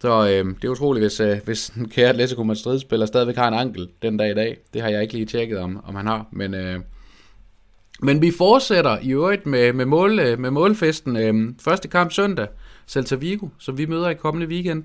[0.00, 3.54] Så øh, det er utroligt, hvis, øh, hvis en kære Atletico Madrid-spiller stadigvæk har en
[3.54, 4.58] ankel den dag i dag.
[4.74, 6.26] Det har jeg ikke lige tjekket, om, om han har.
[6.30, 6.80] Men, øh,
[8.02, 11.16] men vi fortsætter i øvrigt med, med, mål, øh, med målfesten.
[11.16, 12.46] Øh, første kamp søndag.
[12.86, 14.84] Celta Vigo, som vi møder i kommende weekend,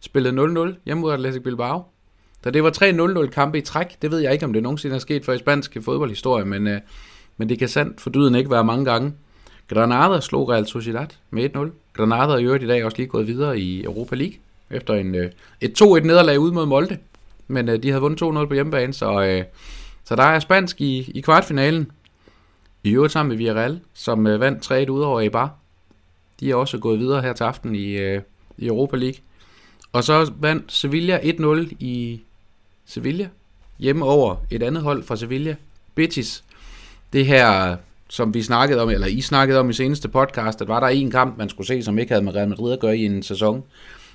[0.00, 1.84] spillede 0-0 hjemme mod Athletic Bilbao.
[2.44, 2.70] Da det var
[3.24, 5.38] 3-0-0 kampe i træk, det ved jeg ikke, om det nogensinde er sket for i
[5.38, 6.80] spansk fodboldhistorie, men, øh,
[7.36, 9.12] men det kan sandt for dyden ikke være mange gange.
[9.68, 11.70] Granada slog Real Sociedad med 1-0.
[11.92, 14.34] Granada er i øvrigt i dag også lige gået videre i Europa League,
[14.70, 16.98] efter en, øh, et 2-1 nederlag ud mod Molde.
[17.48, 19.44] Men øh, de havde vundet 2-0 på hjemmebane, så, øh,
[20.04, 21.90] så der er spansk i, i kvartfinalen.
[22.84, 25.54] I øvrigt sammen med Villarreal, som øh, vandt 3-1 ud over Eibar.
[26.40, 28.22] De er også gået videre her til aften i, øh,
[28.58, 29.20] i Europa League.
[29.92, 32.20] Og så vandt Sevilla 1-0 i
[32.86, 33.28] Sevilla.
[33.78, 35.56] Hjemme over et andet hold fra Sevilla.
[35.94, 36.44] Betis.
[37.12, 37.76] Det her,
[38.08, 41.10] som vi snakkede om, eller I snakkede om i seneste podcast, at var der en
[41.10, 43.64] kamp, man skulle se, som ikke havde med Real Madrid at gøre i en sæson,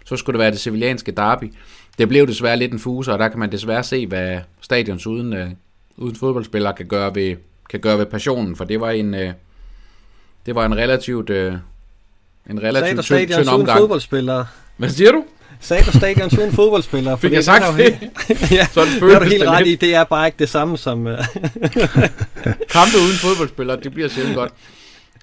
[0.05, 1.53] så skulle det være det sevillanske derby.
[1.97, 5.33] Det blev desværre lidt en fuse, og der kan man desværre se, hvad stadions uden,
[5.33, 5.49] øh,
[5.97, 7.35] uden fodboldspillere kan gøre ved,
[7.69, 9.33] kan gøre ved passionen, for det var en, øh,
[10.45, 11.53] det var en relativt øh,
[12.49, 13.79] en relativt tynd, tynd omgang.
[13.79, 14.45] fodboldspillere.
[14.77, 15.23] Hvad siger du?
[15.59, 17.17] Sagde du stadion uden fodboldspillere?
[17.17, 17.99] Fik jeg sagt det?
[18.57, 19.75] ja, så det er du helt ret i.
[19.75, 21.05] Det er bare ikke det samme som...
[21.05, 21.11] Uh...
[22.75, 24.53] Kampe uden fodboldspillere, det bliver sjældent godt.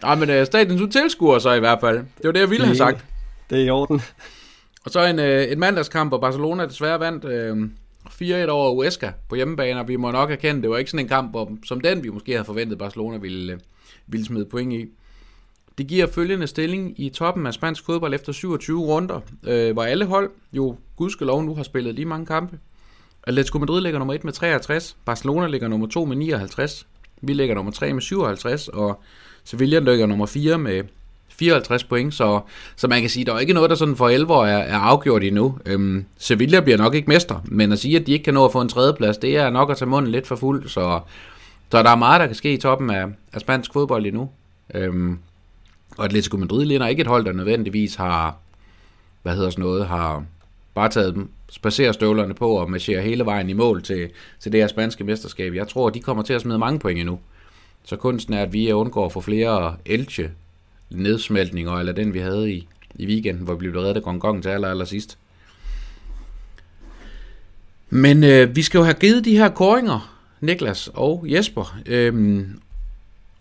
[0.02, 1.96] Nej, men uh, stadions uden tilskuer så i hvert fald.
[1.96, 3.04] Det var det, jeg ville have sagt.
[3.50, 4.02] Det er i orden.
[4.84, 7.68] Og så en, uh, en mandagskamp, hvor Barcelona desværre vandt uh,
[8.10, 11.08] 4-1 over Huesca på hjemmebane, og vi må nok erkende, det var ikke sådan en
[11.08, 13.58] kamp, hvor, som den vi måske havde forventet, Barcelona ville, øh,
[14.06, 14.86] ville smide point i.
[15.78, 20.04] Det giver følgende stilling i toppen af spansk fodbold efter 27 runder, øh, hvor alle
[20.04, 22.58] hold jo gudskelov nu har spillet lige mange kampe.
[23.26, 26.86] Atletico Madrid ligger nummer 1 med 63, Barcelona ligger nummer 2 med 59,
[27.20, 29.02] vi ligger nummer 3 med 57, og
[29.44, 30.84] Sevilla ligger nummer 4 med
[31.38, 32.40] 54 point, så,
[32.76, 34.78] så man kan sige, at der er ikke noget, der sådan for 11 er, er
[34.78, 35.58] afgjort endnu.
[35.66, 38.52] Øhm, Sevilla bliver nok ikke mester, men at sige, at de ikke kan nå at
[38.52, 41.00] få en tredjeplads, det er nok at tage munden lidt for fuld, så,
[41.70, 44.30] så der er meget, der kan ske i toppen af, af spansk fodbold endnu.
[44.74, 45.18] Øhm,
[45.96, 48.36] og Atletico Madrid ligner ikke et hold, der nødvendigvis har,
[49.22, 50.24] hvad hedder sådan noget, har
[50.74, 54.10] bare taget spacerstøvlerne på og marcherer hele vejen i mål til,
[54.40, 55.54] til det her spanske mesterskab.
[55.54, 57.18] Jeg tror, de kommer til at smide mange point endnu.
[57.84, 60.30] Så kunsten er, at vi undgår at få flere elche
[60.96, 64.48] nedsmeltninger, eller den vi havde i, i weekenden, hvor vi blev reddet af gong til
[64.48, 65.18] aller, aller sidst.
[67.90, 71.78] Men øh, vi skal jo have givet de her koringer, Niklas og Jesper.
[71.86, 72.60] Øhm,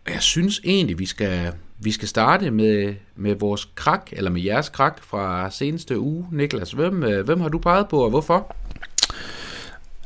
[0.07, 4.69] jeg synes egentlig, vi skal, vi skal starte med, med vores krak, eller med jeres
[4.69, 6.27] krak fra seneste uge.
[6.31, 8.55] Niklas, hvem, øh, hvem har du peget på, og hvorfor?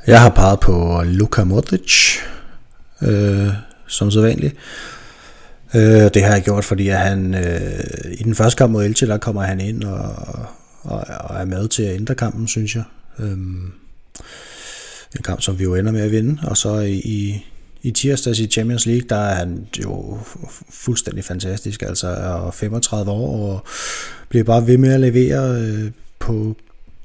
[0.08, 2.18] Jeg har peget på Luka Modric,
[3.02, 3.48] øh,
[3.88, 4.56] som så vanligt.
[5.76, 9.08] Øh, det har jeg gjort, fordi at han øh, i den første kamp mod Elche,
[9.08, 10.16] der kommer han ind og,
[10.82, 12.84] og, og er med til at ændre kampen, synes jeg.
[13.20, 13.32] Øh,
[15.16, 17.46] en kamp, som vi jo ender med at vinde, og så i, i
[17.82, 20.18] i tirsdags i Champions League, der er han jo
[20.70, 23.64] fuldstændig fantastisk, altså er 35 år og
[24.30, 26.56] bliver bare ved med at levere øh, på,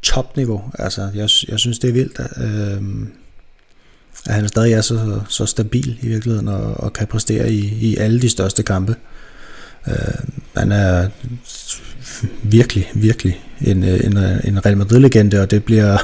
[0.02, 0.62] topniveau.
[0.78, 2.82] Altså, jeg, jeg synes, det er vildt, øh,
[4.26, 7.96] at han stadig er så, så stabil i virkeligheden og, og kan præstere i, i
[7.96, 8.96] alle de største kampe.
[9.88, 9.94] Øh,
[10.56, 11.08] han er
[12.42, 15.98] virkelig, virkelig en, en, en Real Madrid-legende, og det bliver,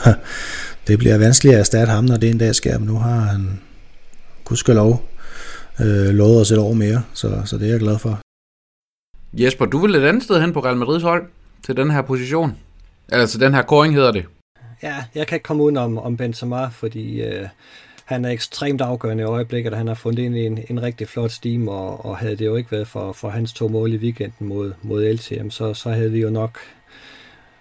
[0.87, 2.79] det bliver vanskeligt at erstatte ham, når det en dag sker.
[2.79, 3.61] Men nu har han,
[4.45, 5.09] gudskelov,
[5.81, 8.21] øh, lovet os et år mere, så, så det er jeg glad for.
[9.33, 11.27] Jesper, du vil et andet sted hen på Real Madrids hold
[11.67, 12.57] til den her position?
[13.09, 14.25] Altså den her koring hedder det.
[14.83, 17.49] Ja, jeg kan ikke komme uden om, om Benzema, fordi øh,
[18.09, 21.09] han er ekstremt afgørende i øjeblikket, og han har fundet ind i en, en rigtig
[21.09, 23.97] flot steam, og, og havde det jo ikke været for, for hans to mål i
[23.97, 26.59] weekenden mod, mod LTM, så, så havde vi jo nok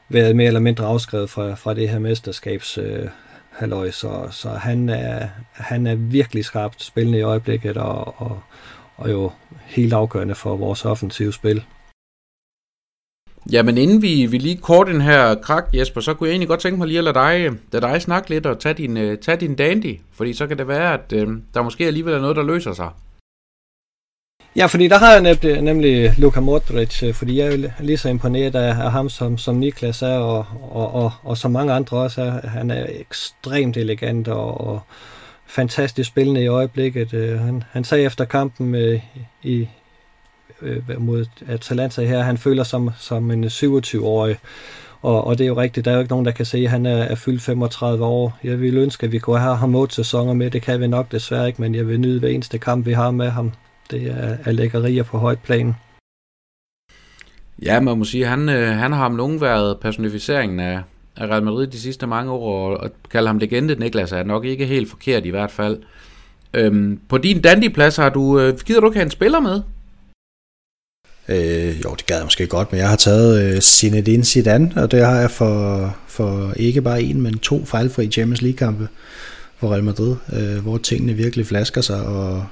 [0.10, 3.08] været mere eller mindre afskrevet fra, fra det her mesterskabs øh,
[3.50, 8.42] halløj, så, så han, er, han er virkelig skarpt spillende i øjeblikket, og, og,
[8.98, 9.32] og jo
[9.66, 11.64] helt afgørende for vores offensive spil.
[13.52, 16.48] Ja, men inden vi, vi lige kort den her krak, Jesper, så kunne jeg egentlig
[16.48, 19.18] godt tænke mig lige at lade dig, lade dig snakke lidt og tage din, uh,
[19.22, 22.36] tage din dandy, fordi så kan det være, at uh, der måske alligevel er noget,
[22.36, 22.90] der løser sig.
[24.56, 28.10] Ja, fordi der har jeg nemlig, nemlig Luka Modric, øh, fordi jeg er lige så
[28.10, 31.98] imponeret af, af ham, som, som Niklas er, og, og, og, og som mange andre
[31.98, 32.48] også er.
[32.48, 34.82] Han er ekstremt elegant og, og
[35.48, 37.40] fantastisk spillende i øjeblikket.
[37.40, 39.02] Han, han sagde efter kampen øh,
[39.44, 39.68] i,
[40.62, 44.38] øh, mod Atalanta her, han føler som, som en 27-årig.
[45.02, 46.70] Og, og det er jo rigtigt, der er jo ikke nogen, der kan se, at
[46.70, 48.38] han er, er fyldt 35 år.
[48.44, 50.52] Jeg ville ønske, at vi kunne have ham otte sæsoner med.
[50.52, 53.12] Det kan vi nok desværre ikke, men jeg vil nyde hver eneste kamp, vi har
[53.12, 53.52] med ham.
[53.92, 55.76] Det er, er lækkerier på højt plan.
[57.62, 60.82] Ja, man må sige, han, øh, han har om nogen været personificeringen af,
[61.18, 64.46] af Real Madrid de sidste mange år, og at kalde ham legende, Niklas, er nok
[64.46, 65.80] ikke helt forkert i hvert fald.
[66.54, 69.62] Øhm, på din dandy-plads har du, øh, gider du ikke have en spiller med?
[71.30, 74.92] Øh, jo, det gad jeg måske godt, men jeg har taget øh, Zinedine Zidane, og
[74.92, 78.88] det har jeg for, for ikke bare en, men to fejlfri Champions League-kampe
[79.58, 82.46] for Real Madrid, øh, hvor tingene virkelig flasker sig, og,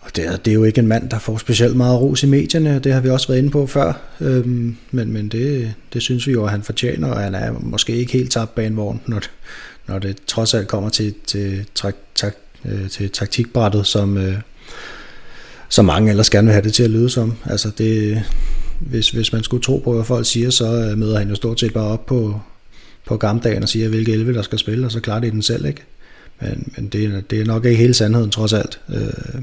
[0.00, 2.26] og det, er, det er jo ikke en mand, der får specielt meget ros i
[2.26, 4.46] medierne, det har vi også været inde på før, øh,
[4.90, 8.12] men, men det, det synes vi jo, at han fortjener, og han er måske ikke
[8.12, 9.30] helt tabt banevogn, når det,
[9.86, 12.34] når det trods alt kommer til, til, trak, tak,
[12.64, 14.18] øh, til taktikbrættet, som...
[14.18, 14.34] Øh,
[15.70, 17.34] som mange ellers gerne vil have det til at lyde som.
[17.44, 18.22] Altså det,
[18.80, 21.60] hvis, hvis man skulle tro på, hvad folk siger, så øh, møder han jo stort
[21.60, 22.40] set bare op på,
[23.06, 25.64] på gammeldagen og siger, hvilke 11 der skal spille, og så klarer det den selv,
[25.64, 25.82] ikke?
[26.40, 28.80] Men, men det, det er nok ikke hele sandheden, trods alt.
[28.88, 29.42] Øh,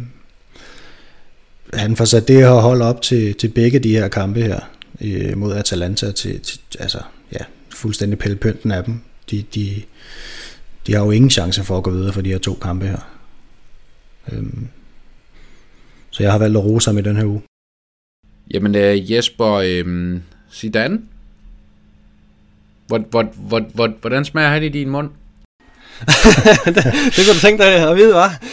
[1.73, 4.59] han får sat det her hold op til, til begge de her kampe her,
[5.01, 6.99] øh, mod Atalanta, til, til altså,
[7.31, 8.99] ja, fuldstændig pælpynten af dem.
[9.31, 9.81] De, de,
[10.87, 13.09] de har jo ingen chance for at gå videre for de her to kampe her.
[14.31, 14.43] Øh,
[16.17, 17.41] så jeg har valgt at rose ham i den her uge.
[18.53, 20.17] Jamen uh, Jesper, øh,
[20.53, 21.01] Zidane,
[22.87, 25.09] hvor, hvor, hvor, hvor, hvordan smager han i din mund?
[26.65, 26.75] det,
[27.15, 28.43] det kunne du tænke dig at vide, var.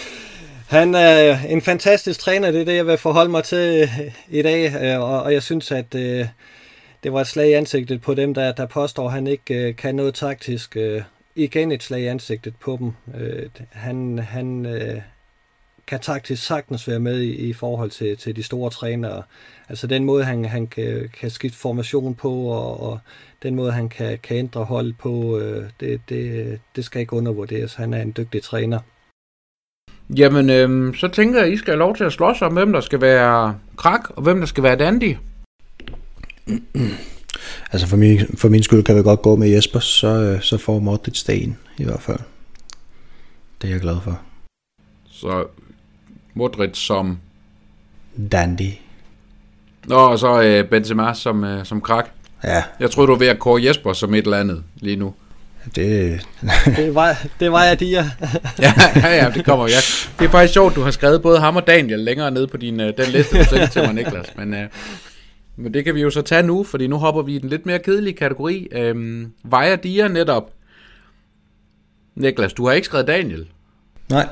[0.69, 4.43] Han er en fantastisk træner, det er det, jeg vil forholde mig til øh, i
[4.43, 6.31] dag, øh, og, og jeg synes, at det,
[7.03, 9.95] det var et slag i ansigtet på dem, der, der påstår, at han ikke kan
[9.95, 10.77] noget taktisk.
[11.37, 12.93] Igen et slag i ansigtet på dem.
[13.73, 14.67] Han, han,
[15.87, 19.23] kan taktisk sagtens være med i, i forhold til, til de store trænere.
[19.69, 22.99] Altså den måde, han, han kan, kan skifte formation på, og, og
[23.43, 27.75] den måde, han kan, kan ændre hold på, øh, det, det, det skal ikke undervurderes.
[27.75, 28.79] Han er en dygtig træner.
[30.11, 32.73] Jamen, øh, så tænker jeg, at I skal have lov til at slås om, hvem
[32.73, 35.17] der skal være krak, og hvem der skal være dandy.
[37.73, 40.59] altså for min, for min skyld kan vi godt gå med Jesper, så, øh, så
[40.59, 42.21] får Modric sten i hvert fald.
[43.63, 44.21] Det er jeg glad for.
[45.07, 45.47] Så
[46.35, 47.19] Modric som...
[48.33, 48.71] Dandy.
[49.87, 52.09] Nå, og så øh, Benzema som, øh, som krak.
[52.45, 52.63] Ja.
[52.81, 55.15] Jeg tror du er ved at kåre Jesper som et eller andet lige nu.
[55.75, 56.21] Det,
[56.77, 58.11] det, var, det var jeg, de ja,
[58.59, 58.73] ja,
[59.25, 59.67] ja, det kommer.
[59.67, 59.77] Ja.
[60.19, 62.81] Det er faktisk sjovt, du har skrevet både ham og Daniel længere ned på din,
[62.81, 64.37] øh, den liste, du sendte til mig, Niklas.
[64.37, 64.69] Men, øh,
[65.57, 67.67] men det kan vi jo så tage nu, fordi nu hopper vi i den lidt
[67.67, 68.69] mere kedelige kategori.
[68.73, 70.51] Øhm, Vejer Dia netop.
[72.15, 73.47] Niklas, du har ikke skrevet Daniel.
[74.11, 74.27] Nej.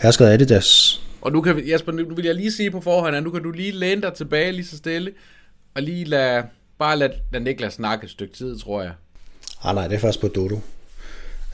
[0.00, 1.00] Jeg har skrevet Adidas.
[1.20, 3.50] Og nu kan, Jasper, nu vil jeg lige sige på forhånd, at nu kan du
[3.50, 5.12] lige læne dig tilbage lige så stille,
[5.74, 6.42] og lige lade,
[6.78, 8.92] bare lade, lade Niklas snakke et stykke tid, tror jeg.
[9.62, 10.60] Ah nej, det er først på Dodo.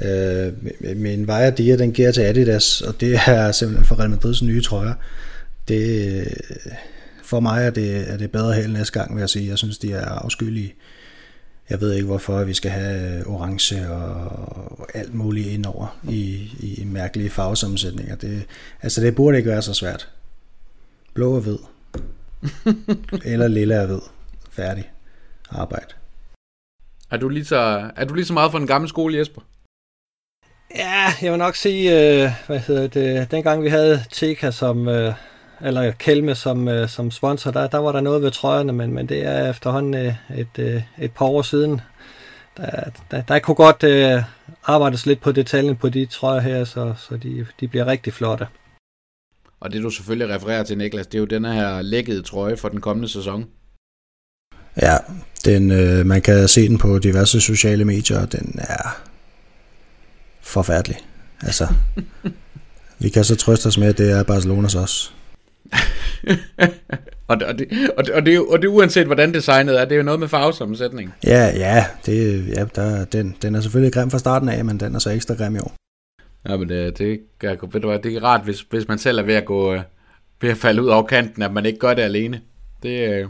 [0.02, 0.52] Øh,
[0.96, 4.62] min Vejer Dia, den giver til Adidas, og det er simpelthen for Real Madrids nye
[4.62, 4.94] trøjer.
[5.68, 6.24] Det,
[7.22, 9.48] for mig er det, er det bedre held næste gang, vil jeg sige.
[9.48, 10.74] Jeg synes, de er afskyelige.
[11.70, 17.30] Jeg ved ikke, hvorfor vi skal have orange og alt muligt indover i, i mærkelige
[17.30, 18.16] farvesammensætninger.
[18.16, 18.46] Det,
[18.82, 20.08] altså, det burde ikke være så svært.
[21.14, 21.58] Blå og hvid.
[23.32, 24.00] Eller lilla og hvid.
[24.50, 24.90] Færdig.
[25.50, 25.94] Arbejde.
[27.10, 29.40] Er du lige så, er du lige så meget for den gamle skole, Jesper?
[30.76, 35.14] Ja, jeg vil nok sige, øh, hvad hedder det, dengang vi havde Teka som, øh,
[35.60, 39.08] eller Kelme som, øh, som sponsor, der, der var der noget ved trøjerne, men, men
[39.08, 41.80] det er efterhånden øh, et, øh, et par år siden.
[42.56, 44.22] Der, der, der kunne godt øh,
[44.64, 48.46] arbejdes lidt på detaljen på de trøjer her, så, så de, de bliver rigtig flotte.
[49.60, 52.68] Og det du selvfølgelig refererer til, Niklas, det er jo den her lækkede trøje for
[52.68, 53.46] den kommende sæson.
[54.82, 54.96] Ja,
[55.44, 59.02] den, øh, man kan se den på diverse sociale medier, og den er
[60.40, 60.96] forfærdelig.
[61.42, 61.66] Altså,
[62.98, 65.10] vi kan så trøste os med, at det er Barcelonas også.
[67.28, 69.92] og, det, og, det, og, det, og, det, og det uanset hvordan designet er, det
[69.92, 71.14] er jo noget med farvesammensætning.
[71.26, 74.94] Ja, ja, det, ja der, den, den er selvfølgelig grim fra starten af, men den
[74.94, 75.74] er så ekstra grim i år.
[76.48, 79.22] Ja, men det, det, ved du hvad, det er rart, hvis, hvis man selv er
[79.22, 79.80] ved at gå øh,
[80.40, 82.40] ved at falde ud over kanten, at man ikke gør det alene.
[82.82, 83.28] Det, øh,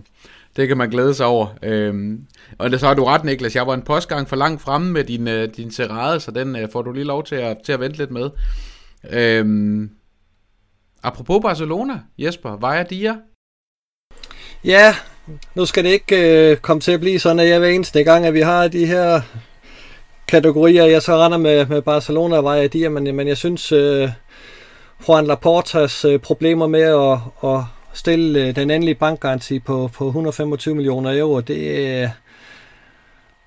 [0.57, 1.47] det kan man glæde sig over.
[1.63, 2.27] Øhm,
[2.59, 3.57] og det, så har du ret, Niklas.
[3.57, 6.69] Jeg var en postgang for langt fremme med din, øh, din serade, så den øh,
[6.73, 8.31] får du lige lov til at, til at vente lidt med.
[9.11, 9.91] Øhm,
[11.07, 13.17] apropos Barcelona, Jesper, hvad Dia?
[14.65, 14.95] Ja,
[15.55, 18.27] nu skal det ikke øh, komme til at blive sådan, at jeg hver eneste gang,
[18.27, 19.21] at vi har de her
[20.29, 24.11] kategorier, jeg så render med, med Barcelona og Vaja Dia, men, men jeg synes, øh,
[25.09, 27.19] Juan Laportas øh, problemer med at,
[27.51, 32.09] at stille øh, den endelige bankgaranti på, på 125 millioner euro, det, øh,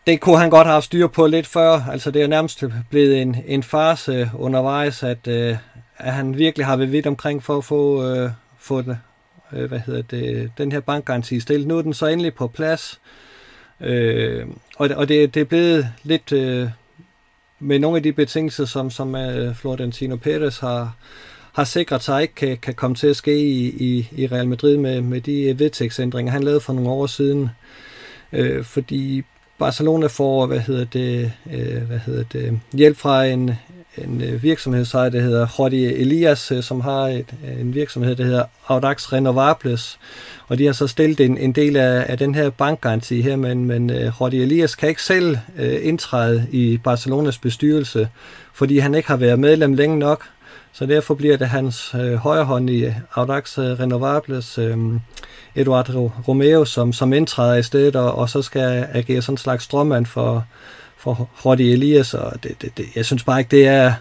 [0.08, 1.82] det kunne han godt have styr på lidt før.
[1.92, 5.56] Altså det er nærmest blevet en, en farse undervejs, at, øh,
[6.00, 8.96] at han virkelig har været vidt omkring for at få, øh, få den,
[9.54, 11.68] øh, hvad hedder det, den her bankgaranti stillet.
[11.68, 13.00] Nu er den så endelig på plads,
[13.82, 14.46] øh,
[14.78, 16.70] og, og det, det er blevet lidt øh,
[17.60, 20.96] med nogle af de betingelser, som, som øh, Florentino Perez har,
[21.54, 24.78] har sikret sig ikke kan, kan komme til at ske i, i, i Real Madrid
[24.78, 27.50] med, med de øh, vedtægtsændringer, han lavede for nogle år siden.
[28.34, 29.24] Øh, fordi
[29.60, 33.52] Barcelona får, hvad hedder det, øh, hvad hedder det, hjælp fra en,
[34.04, 38.24] en øh, virksomhedsejer, der hedder Jordi Elias, øh, som har et, øh, en virksomhed, der
[38.24, 40.00] hedder Audax Renovables,
[40.48, 43.66] og de har så stillet en, en del af, af den her bankgaranti her, men,
[43.66, 45.38] men Jordi Elias kan ikke selv
[45.82, 48.10] indtræde i Barcelonas bestyrelse,
[48.54, 50.26] fordi han ikke har været medlem længe nok,
[50.72, 54.78] så derfor bliver det hans øh, højre hånd i Audax Renovables, øh,
[55.56, 59.64] Eduardo Romeo, som, som indtræder i stedet, og, og så skal agere sådan en slags
[59.64, 60.46] strømmand for,
[61.00, 63.94] for Roddy Elias, og det, det, det, jeg synes bare ikke, det er,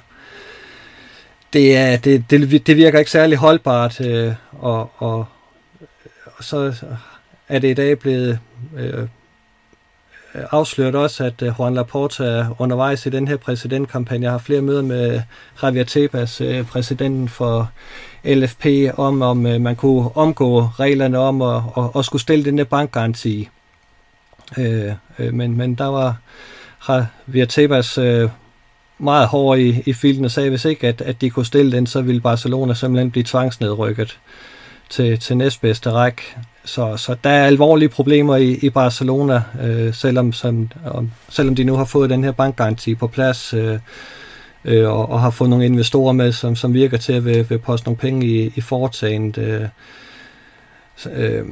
[1.53, 5.27] det, er, det, det, det virker ikke særlig holdbart, øh, og, og,
[6.25, 6.75] og så
[7.49, 8.39] er det i dag blevet
[8.77, 9.09] øh,
[10.35, 14.25] afsløret også, at øh, Juan Laporta er undervejs i den her præsidentkampagne.
[14.25, 15.23] Jeg har flere møder med
[15.63, 17.71] Javier Tebas, øh, præsidenten for
[18.25, 22.59] LFP, om om øh, man kunne omgå reglerne om at, og, og skulle stille den
[22.59, 23.49] der bankgaranti.
[24.59, 26.17] Øh, øh, men, men der var
[26.89, 28.31] Javier Tebas øh,
[28.99, 31.87] meget hård i, i filten og sagde, hvis ikke at, at de kunne stille den,
[31.87, 34.19] så ville Barcelona simpelthen blive tvangsnedrykket
[34.91, 36.23] til, til næstbedste række.
[36.65, 41.65] Så, så der er alvorlige problemer i, i Barcelona, øh, selvom, som, om, selvom de
[41.65, 43.79] nu har fået den her bankgaranti på plads, øh,
[44.65, 47.59] øh, og, og har fået nogle investorer med, som, som virker til at vil, vil
[47.59, 49.39] poste nogle penge i, i foretagendet.
[49.39, 49.69] Øh,
[51.13, 51.45] øh,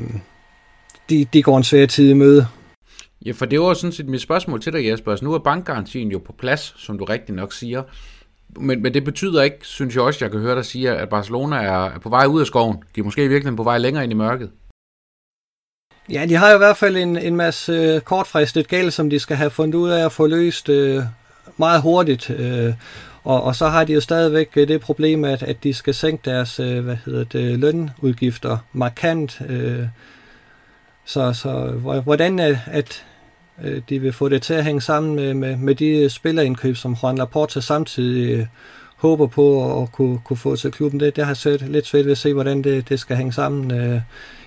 [1.11, 2.47] de, de går en svær tid i møde.
[3.25, 5.11] Ja, for det var sådan set mit spørgsmål til dig, Jesper.
[5.11, 7.83] Altså, nu er bankgarantien jo på plads, som du rigtig nok siger.
[8.57, 11.57] Men, men det betyder ikke, synes jeg også, jeg kan høre dig sige, at Barcelona
[11.57, 12.77] er, er på vej ud af skoven.
[12.95, 14.51] De er måske i virkeligheden på vej længere ind i mørket.
[16.11, 19.19] Ja, de har jo i hvert fald en, en masse øh, kortfristet gæld, som de
[19.19, 21.03] skal have fundet ud af at få løst øh,
[21.57, 22.31] meget hurtigt.
[22.31, 22.75] Øh,
[23.25, 26.31] og, og så har de jo stadigvæk øh, det problem, at, at de skal sænke
[26.31, 29.41] deres øh, hvad hedder det, lønudgifter markant.
[29.49, 29.87] Øh,
[31.07, 31.50] så, så
[32.04, 33.04] hvordan at, at
[33.88, 37.18] de vil få det til at hænge sammen med, med, med de spillerindkøb, som Juan
[37.18, 38.46] Laporta samtidig øh,
[38.96, 42.12] håber på at kunne, kunne få til klubben, det, det har jeg lidt svært ved
[42.12, 44.00] at se, hvordan det, det skal hænge sammen øh,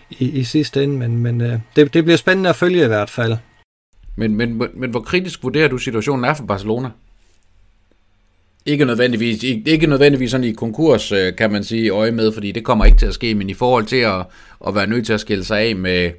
[0.10, 3.10] i, i sidste ende, men, men øh, det, det bliver spændende at følge i hvert
[3.10, 3.36] fald.
[4.16, 6.90] Men, men, men, men hvor kritisk vurderer du situationen er for Barcelona?
[8.66, 12.64] Ikke nødvendigvis, ikke nødvendigvis sådan i konkurs, øh, kan man sige, øje med, fordi det
[12.64, 14.26] kommer ikke til at ske, men i forhold til at,
[14.68, 16.12] at være nødt til at skille sig af med,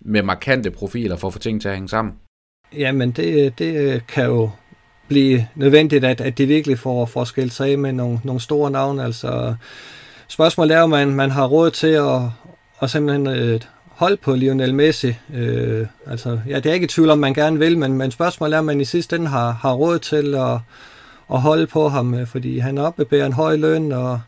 [0.00, 2.14] med markante profiler for at få ting til at hænge sammen.
[2.72, 4.50] Jamen, det, det kan jo
[5.08, 8.70] blive nødvendigt, at, at de virkelig får, får skilt sig af med nogle, nogle store
[8.70, 9.04] navne.
[9.04, 9.54] Altså,
[10.28, 12.20] spørgsmålet er, om man, man har råd til at,
[12.82, 15.14] at simpelthen øh, holde på Lionel Messi.
[15.34, 18.54] Øh, altså, ja, det er ikke i tvivl om, man gerne vil, men, men spørgsmålet
[18.54, 20.58] er, om man i sidste ende har, har råd til at,
[21.32, 24.20] at holde på ham, øh, fordi han opbevæger en høj løn, og,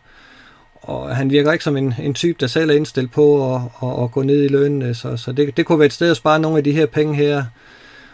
[0.88, 4.02] og han virker ikke som en, en type, der selv er indstillet på at, at,
[4.02, 4.82] at gå ned i løn.
[4.82, 6.86] Øh, så, så det, det kunne være et sted at spare nogle af de her
[6.86, 7.44] penge her.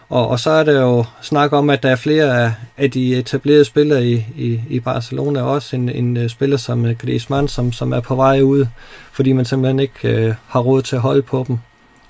[0.09, 3.17] Og, og så er der jo snak om, at der er flere af, af de
[3.17, 7.73] etablerede spillere i, i, i Barcelona, også en, en øh, spiller som øh, Griezmann, som,
[7.73, 8.67] som er på vej ud,
[9.13, 11.59] fordi man simpelthen ikke øh, har råd til at holde på dem.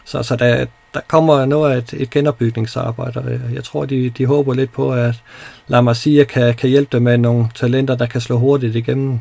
[0.05, 4.27] Så, så der, der kommer noget af et, et genopbygningsarbejde, og jeg tror, de, de
[4.27, 5.23] håber lidt på, at
[5.69, 9.21] La Masia kan, kan hjælpe dem med nogle talenter, der kan slå hurtigt igennem.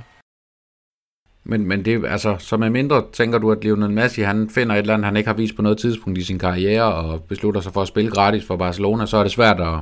[1.45, 4.79] Men, men det, altså, som er mindre tænker du, at Lionel Messi han finder et
[4.79, 7.73] eller andet, han ikke har vist på noget tidspunkt i sin karriere, og beslutter sig
[7.73, 9.79] for at spille gratis for Barcelona, så er det svært at,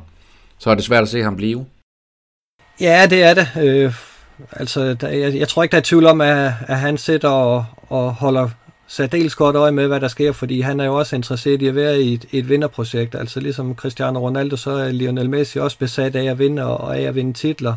[0.58, 1.66] så er det svært at se ham blive.
[2.82, 3.48] Ja, det er det.
[3.62, 3.94] Øh,
[4.52, 7.66] altså, der, jeg, jeg tror ikke, der er tvivl om, at, at han sidder og,
[7.90, 8.50] og holder
[8.88, 11.76] særdeles godt øje med, hvad der sker, fordi han er jo også interesseret i at
[11.76, 13.16] være i et, et vinderprojekt.
[13.16, 17.02] Altså ligesom Cristiano Ronaldo, så er Lionel Messi også besat af at vinde og af
[17.02, 17.76] at vinde titler.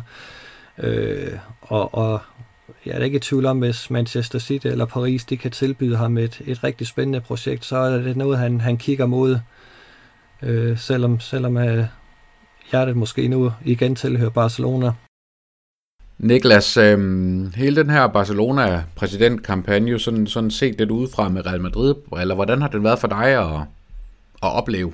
[0.77, 1.31] Øh,
[1.61, 2.19] og, og
[2.85, 6.17] jeg er ikke i tvivl om, hvis Manchester City eller Paris, de kan tilbyde ham
[6.17, 9.39] et, et rigtig spændende projekt, så er det noget, han, han kigger mod,
[10.41, 11.85] øh, selvom, selvom øh,
[12.71, 14.91] hjertet måske nu igen tilhører Barcelona.
[16.17, 16.97] Niklas, øh,
[17.55, 22.67] hele den her Barcelona-præsidentkampagne, sådan, sådan set lidt udefra med Real Madrid, eller hvordan har
[22.67, 23.61] den været for dig at,
[24.43, 24.93] at opleve?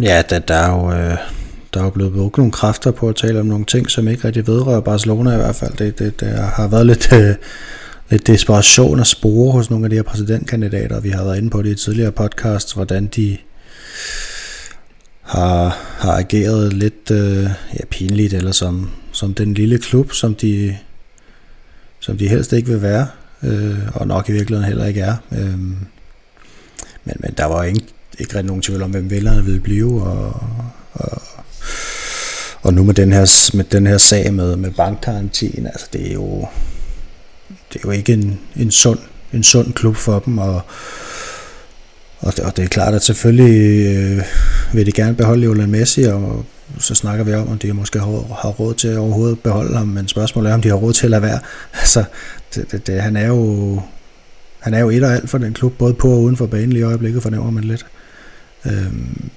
[0.00, 0.92] Ja, der, der er jo...
[0.92, 1.39] Øh
[1.74, 4.46] der er blevet brugt nogle kræfter på at tale om nogle ting, som ikke rigtig
[4.46, 5.76] vedrører Barcelona i hvert fald.
[5.76, 7.34] Det, det, det har været lidt, øh,
[8.10, 11.00] lidt desperation at spore hos nogle af de her præsidentkandidater.
[11.00, 13.36] Vi har været inde på det i tidligere podcasts, hvordan de
[15.22, 17.42] har, har ageret lidt øh,
[17.74, 20.76] ja, pinligt, eller som, som den lille klub, som de,
[22.00, 23.06] som de helst ikke vil være,
[23.42, 25.16] øh, og nok i virkeligheden heller ikke er.
[25.32, 25.58] Øh,
[27.04, 27.80] men, men der var ikke,
[28.18, 30.42] ikke rigtig nogen tvivl om, hvem vælgerne ville blive, og,
[30.92, 31.22] og,
[32.62, 36.14] og nu med den her, med den her sag med, med bankgarantien, altså det er
[36.14, 36.46] jo,
[37.48, 38.98] det er jo ikke en, en, sund,
[39.32, 40.62] en sund klub for dem, og,
[42.20, 44.24] og, det, og det er klart, at selvfølgelig øh,
[44.72, 46.44] vil de gerne beholde Lionel Messi, og
[46.78, 49.88] så snakker vi om, om de måske har, har råd til at overhovedet beholde ham,
[49.88, 51.38] men spørgsmålet er, om de har råd til at lade være.
[51.80, 52.04] Altså,
[52.54, 53.80] det, det, det, han er jo
[54.60, 56.70] han er jo et og alt for den klub, både på og uden for banen
[56.70, 57.86] lige i øjeblikket, fornemmer man lidt.
[58.66, 59.30] Øhm,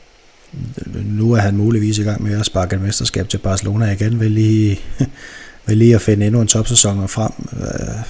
[1.06, 4.32] nu er han muligvis i gang med at sparke et mesterskab til Barcelona igen, vil
[4.32, 4.80] lige,
[5.68, 7.32] vil lige at finde endnu en topsæson frem.
[7.62, 8.04] Øh,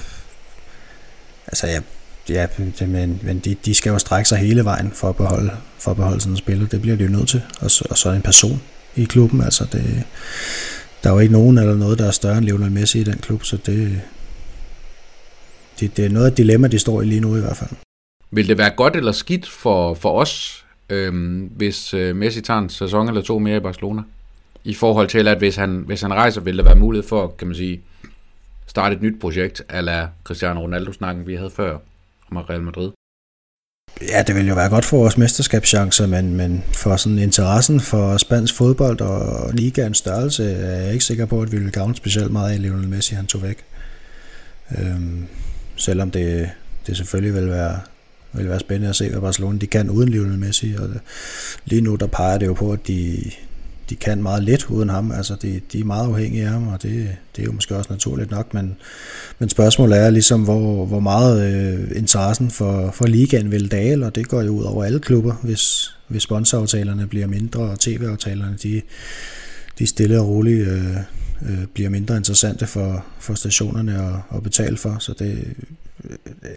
[1.46, 1.80] altså ja,
[2.28, 2.46] ja
[2.86, 5.96] men, men de, de skal jo strække sig hele vejen for at beholde, for at
[5.96, 6.66] beholde sådan en spiller.
[6.66, 7.42] Det bliver de jo nødt til.
[7.60, 8.62] Og så, og så en person
[8.96, 9.42] i klubben.
[9.42, 10.02] Altså det,
[11.04, 13.18] der er jo ikke nogen eller noget, der er større end Lionel Messi i den
[13.18, 14.00] klub, så det,
[15.80, 17.70] det, det er noget af dilemma, de står i lige nu i hvert fald.
[18.30, 22.68] Vil det være godt eller skidt for, for os øhm, hvis øh, Messi tager en
[22.68, 24.02] sæson eller to mere i Barcelona.
[24.64, 27.48] I forhold til, at hvis han, hvis han rejser, vil der være mulighed for, kan
[27.48, 27.80] man sige,
[28.66, 31.78] starte et nyt projekt, ala Cristiano Ronaldo-snakken, vi havde før
[32.30, 32.90] om Real Madrid.
[34.02, 38.16] Ja, det vil jo være godt for vores mesterskabschancer, men, men for sådan interessen for
[38.16, 42.32] spansk fodbold og ligaens størrelse, er jeg ikke sikker på, at vi vil gavne specielt
[42.32, 43.64] meget af Lionel Messi, han tog væk.
[44.78, 45.26] Øhm,
[45.76, 46.50] selvom det,
[46.86, 47.80] det selvfølgelig vil være
[48.34, 50.74] vil være spændende at se, hvad Barcelona de kan uden Lionel Messi.
[50.78, 50.96] Og øh,
[51.64, 53.30] lige nu der peger det jo på, at de,
[53.90, 55.12] de kan meget lidt uden ham.
[55.12, 57.92] Altså, de, de er meget afhængige af ham, og det, det er jo måske også
[57.92, 58.76] naturligt nok, men,
[59.38, 64.14] men spørgsmålet er ligesom, hvor, hvor meget øh, interessen for, for ligaen vil dale, og
[64.14, 68.82] det går jo ud over alle klubber, hvis, hvis sponsoraftalerne bliver mindre, og tv-aftalerne, de,
[69.78, 70.96] de stille og roligt øh,
[71.48, 74.96] øh, bliver mindre interessante for, for stationerne at, at betale for.
[74.98, 75.54] Så det,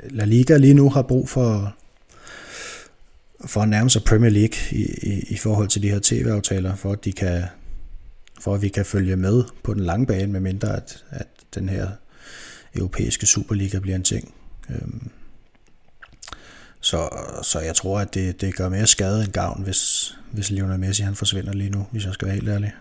[0.10, 1.76] La Liga lige nu har brug for,
[3.46, 6.92] for at nærme sig Premier League i, i, i forhold til de her tv-aftaler, for
[6.92, 7.44] at, de kan,
[8.40, 11.70] for at vi kan følge med på den lange bane, med mindre at, at den
[11.70, 11.90] her
[12.76, 14.34] europæiske Superliga bliver en ting.
[14.70, 15.10] Øhm,
[16.82, 17.10] så,
[17.44, 21.04] så jeg tror, at det, det gør mere skade end gavn, hvis, hvis Lionel Messi
[21.04, 22.74] han forsvinder lige nu, hvis jeg skal være helt ærlig.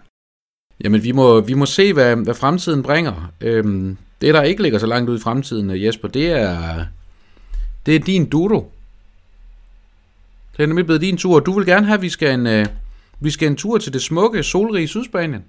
[0.84, 3.32] Jamen, vi må, vi må se, hvad, hvad fremtiden bringer.
[3.40, 6.84] Øhm, det, der ikke ligger så langt ud i fremtiden, øh, Jesper, det er,
[7.86, 8.72] det er din dodo.
[10.56, 11.40] Det er nemlig blevet din tur.
[11.40, 12.66] Du vil gerne have, at vi skal en, øh,
[13.20, 15.44] vi skal en tur til det smukke, solrige Sydspanien.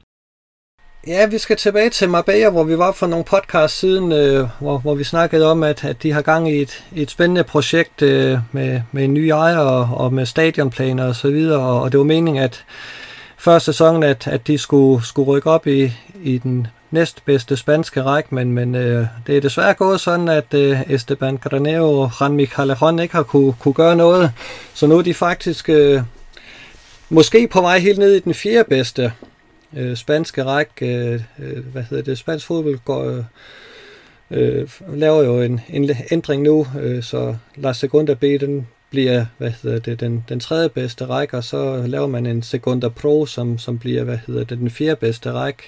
[1.07, 4.77] Ja, vi skal tilbage til Marbella, hvor vi var for nogle podcast siden, øh, hvor,
[4.77, 8.39] hvor vi snakkede om, at, at de har gang i et, et spændende projekt øh,
[8.51, 11.97] med, med en ny ejer og, og med stadionplaner og så videre, og, og det
[11.97, 12.65] var meningen, at
[13.37, 15.91] før sæsonen, at, at de skulle, skulle rykke op i,
[16.23, 20.91] i den næstbedste spanske række, men, men øh, det er desværre gået sådan, at øh,
[20.91, 24.31] Esteban Granero og Juan Callejon ikke har kunne, kunne gøre noget.
[24.73, 26.01] Så nu er de faktisk øh,
[27.09, 29.13] måske på vej helt ned i den fjerde bedste
[29.77, 30.85] øh, spanske række.
[30.85, 32.17] Øh, øh hvad hedder det?
[32.17, 33.03] Spansk fodbold går...
[33.05, 33.23] Øh,
[34.31, 39.51] øh, laver jo en, en ændring nu, øh, så La Segunda B, den bliver hvad
[39.63, 43.57] hedder det, den, den tredje bedste række, og så laver man en Segunda Pro, som,
[43.57, 45.63] som bliver hvad hedder det, den fjerde bedste række.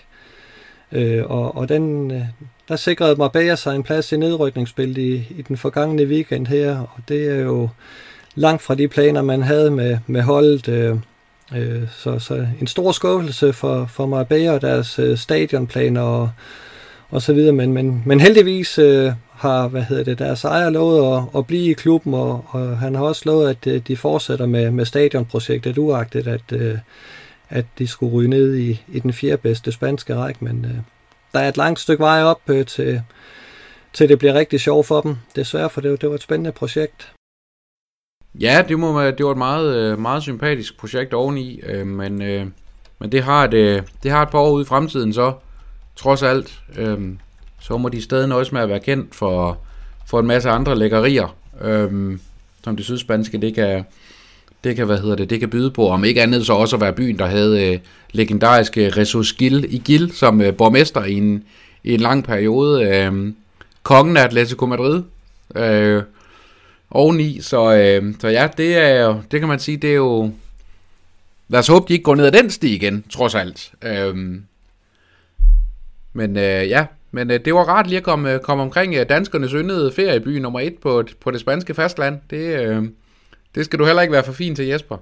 [0.92, 2.22] Øh, og, og den, øh,
[2.70, 7.02] der sikrede Marbella sig en plads i nedrykningsspillet i, i den forgangne weekend her, og
[7.08, 7.70] det er jo
[8.36, 10.68] langt fra de planer, man havde med, med holdet.
[10.68, 10.96] Øh,
[11.56, 16.30] øh, så, så en stor skuffelse for, for Marbella og deres øh, stadionplaner og,
[17.10, 21.18] og så videre, men, men, men heldigvis øh, har hvad hedder det, deres ejer lovet
[21.18, 24.46] at, at blive i klubben, og, og han har også lovet, at øh, de fortsætter
[24.46, 26.78] med, med stadionprojektet, uagtet at, øh,
[27.50, 30.78] at de skulle ryge ned i, i den fjerde bedste spanske række, men øh,
[31.34, 33.02] der er et langt stykke vej op øh, til,
[33.94, 35.16] til det bliver rigtig sjovt for dem.
[35.36, 37.14] Desværre, for det, det var et spændende projekt.
[38.40, 42.46] Ja, det, må, det var et meget, øh, meget sympatisk projekt oveni, øh, men, øh,
[43.00, 45.34] men det, har et, øh, det har et par år ude i fremtiden så,
[45.96, 46.62] trods alt.
[46.78, 47.10] Øh,
[47.62, 49.58] så må de stadig nøjes med at være kendt for,
[50.08, 51.36] for en masse andre lækkerier,
[52.64, 53.86] som det sydspanske, det kan,
[54.64, 55.90] det kan, hvad hedder det, det kan byde på.
[55.90, 57.80] Om ikke andet så også at være byen, der havde øh,
[58.12, 61.44] legendariske Ressus Gil i Gil som øh, borgmester i en,
[61.84, 62.84] i en lang periode.
[62.84, 63.36] Øhm,
[63.84, 65.04] kongen af Atletico Madrid.
[65.56, 66.04] Øh,
[66.92, 67.42] oveni.
[67.42, 70.32] Så, øh, så ja, det, er, det kan man sige, det er jo...
[71.48, 73.72] Lad os håbe, de ikke går ned ad den sti igen, trods alt.
[73.84, 74.16] Øh,
[76.14, 79.52] men øh, ja, men øh, det var rart lige at komme, øh, komme omkring danskernes
[79.52, 82.20] yndede ferieby nummer et på, på det spanske fastland.
[82.30, 82.84] Det, øh,
[83.56, 84.98] det skal du heller ikke være for fin til, Jesper.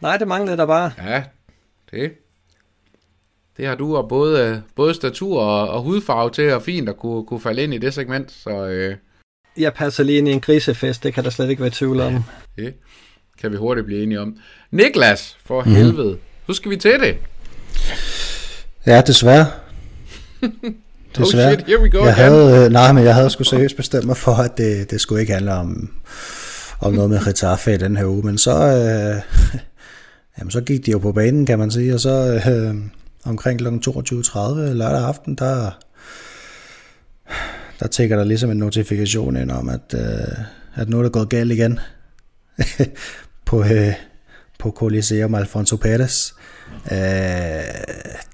[0.00, 0.92] Nej, det manglede der bare.
[0.98, 1.24] Ja,
[1.90, 2.12] det,
[3.56, 7.26] det har du, og både, både statur og, og hudfarve til, og fint at kunne,
[7.26, 8.32] kunne falde ind i det segment.
[8.32, 8.96] Så, øh,
[9.56, 12.24] jeg passer lige ind i en grisefest, det kan der slet ikke være tvivl om.
[12.58, 12.74] Ja, det
[13.40, 14.36] kan vi hurtigt blive enige om.
[14.70, 15.70] Niklas, for mm.
[15.70, 17.16] helvede, så skal vi til det.
[18.86, 19.46] Ja, desværre.
[21.16, 21.52] desværre.
[21.52, 24.04] Oh shit, here we go jeg havde, øh, nej, men jeg havde sgu seriøst bestemt
[24.04, 25.90] mig for, at det, det skulle ikke handle om,
[26.80, 29.22] om noget med Retaffe i den her uge, men så, øh,
[30.38, 32.74] jamen, så gik de jo på banen, kan man sige, og så øh,
[33.24, 33.66] omkring kl.
[33.66, 35.70] 22.30 lørdag aften, der
[37.80, 40.44] der tækker der ligesom en notifikation ind om, at, øh,
[40.74, 41.80] at nu er gået galt igen
[43.46, 43.92] på, øh,
[44.58, 46.34] på Coliseum Alfonso Pérez.
[46.92, 46.98] Øh,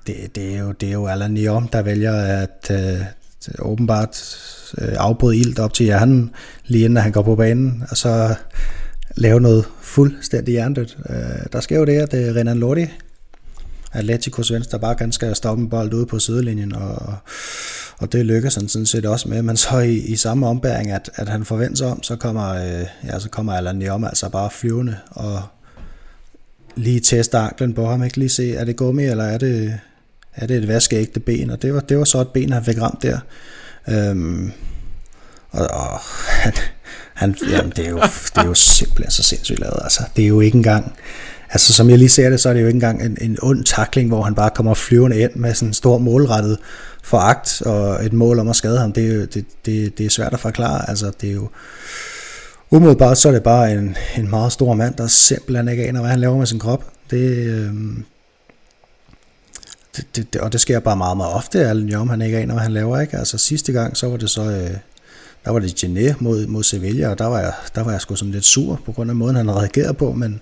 [0.06, 3.00] det, det, er jo, det er jo Alain Niom, der vælger at øh,
[3.58, 4.38] åbenbart
[4.78, 6.30] øh, afbryde ild op til hjernen,
[6.66, 8.34] lige inden han går på banen, og så
[9.16, 10.98] lave noget fuldstændig hjernedødt.
[11.10, 12.86] Øh, der sker jo det, at øh, Renan Lodi,
[13.92, 17.14] Atleticos venstre bare skal stoppe en bold ude på sidelinjen, og,
[17.98, 21.10] og det lykkes han sådan set også med, men så i, i samme ombæring, at,
[21.14, 24.50] at han forventer sig om, så kommer, øh, ja, så kommer Alan Niom altså bare
[24.50, 25.42] flyvende, og
[26.76, 29.78] lige teste anklen på ham, ikke lige se, er det gummi, eller er det,
[30.34, 32.80] er det et vaskeægte ben, og det var, det var så et ben, han fik
[32.80, 33.18] ramt der.
[33.88, 34.52] Øhm,
[35.50, 35.98] og, og
[36.28, 36.52] han,
[37.14, 38.00] han, jamen, det, er jo,
[38.34, 40.02] det er jo simpelthen så sindssygt lavet, altså.
[40.16, 40.94] Det er jo ikke engang,
[41.52, 43.64] Altså som jeg lige ser det, så er det jo ikke engang en, en ond
[43.64, 46.58] takling, hvor han bare kommer flyvende ind med sådan en stor målrettet
[47.02, 48.92] foragt og et mål om at skade ham.
[48.92, 50.88] Det er, jo, det, det, det er svært at forklare.
[50.88, 51.48] Altså det er jo
[52.70, 56.10] umiddelbart så er det bare en, en meget stor mand, der simpelthen ikke aner, hvad
[56.10, 56.84] han laver med sin krop.
[57.10, 57.74] Det, øh,
[59.96, 62.54] det, det, det, og det sker bare meget, meget ofte, at Jom, han ikke aner,
[62.54, 63.00] hvad han laver.
[63.00, 63.18] Ikke?
[63.18, 64.42] Altså sidste gang, så var det så...
[64.42, 64.76] Øh,
[65.44, 68.14] der var det Gené mod, mod Sevilla, og der var, jeg, der var jeg sgu
[68.14, 70.40] sådan lidt sur på grund af måden, han reagerede på, men,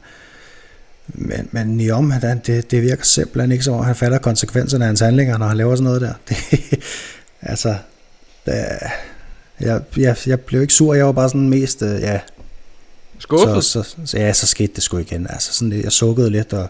[1.07, 4.87] men, men Niom, han, det, det virker simpelthen ikke som om, han fatter konsekvenserne af
[4.87, 6.13] hans handlinger, når han laver sådan noget der.
[6.29, 6.85] Det,
[7.43, 7.77] altså,
[8.47, 8.55] det,
[9.61, 12.21] jeg, jeg, jeg blev ikke sur, jeg var bare sådan mest, øh, ja...
[13.19, 13.65] Skuffet?
[13.65, 15.27] Så, så, så, ja, så skete det sgu igen.
[15.31, 16.69] Altså, sådan, jeg sukkede lidt, og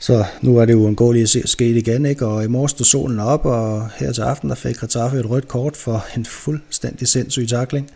[0.00, 2.26] så nu er det uundgåeligt at ske igen, ikke?
[2.26, 5.48] Og i morges stod solen op, og her til aften, der fik Retaffe et rødt
[5.48, 7.90] kort for en fuldstændig sindssyg takling.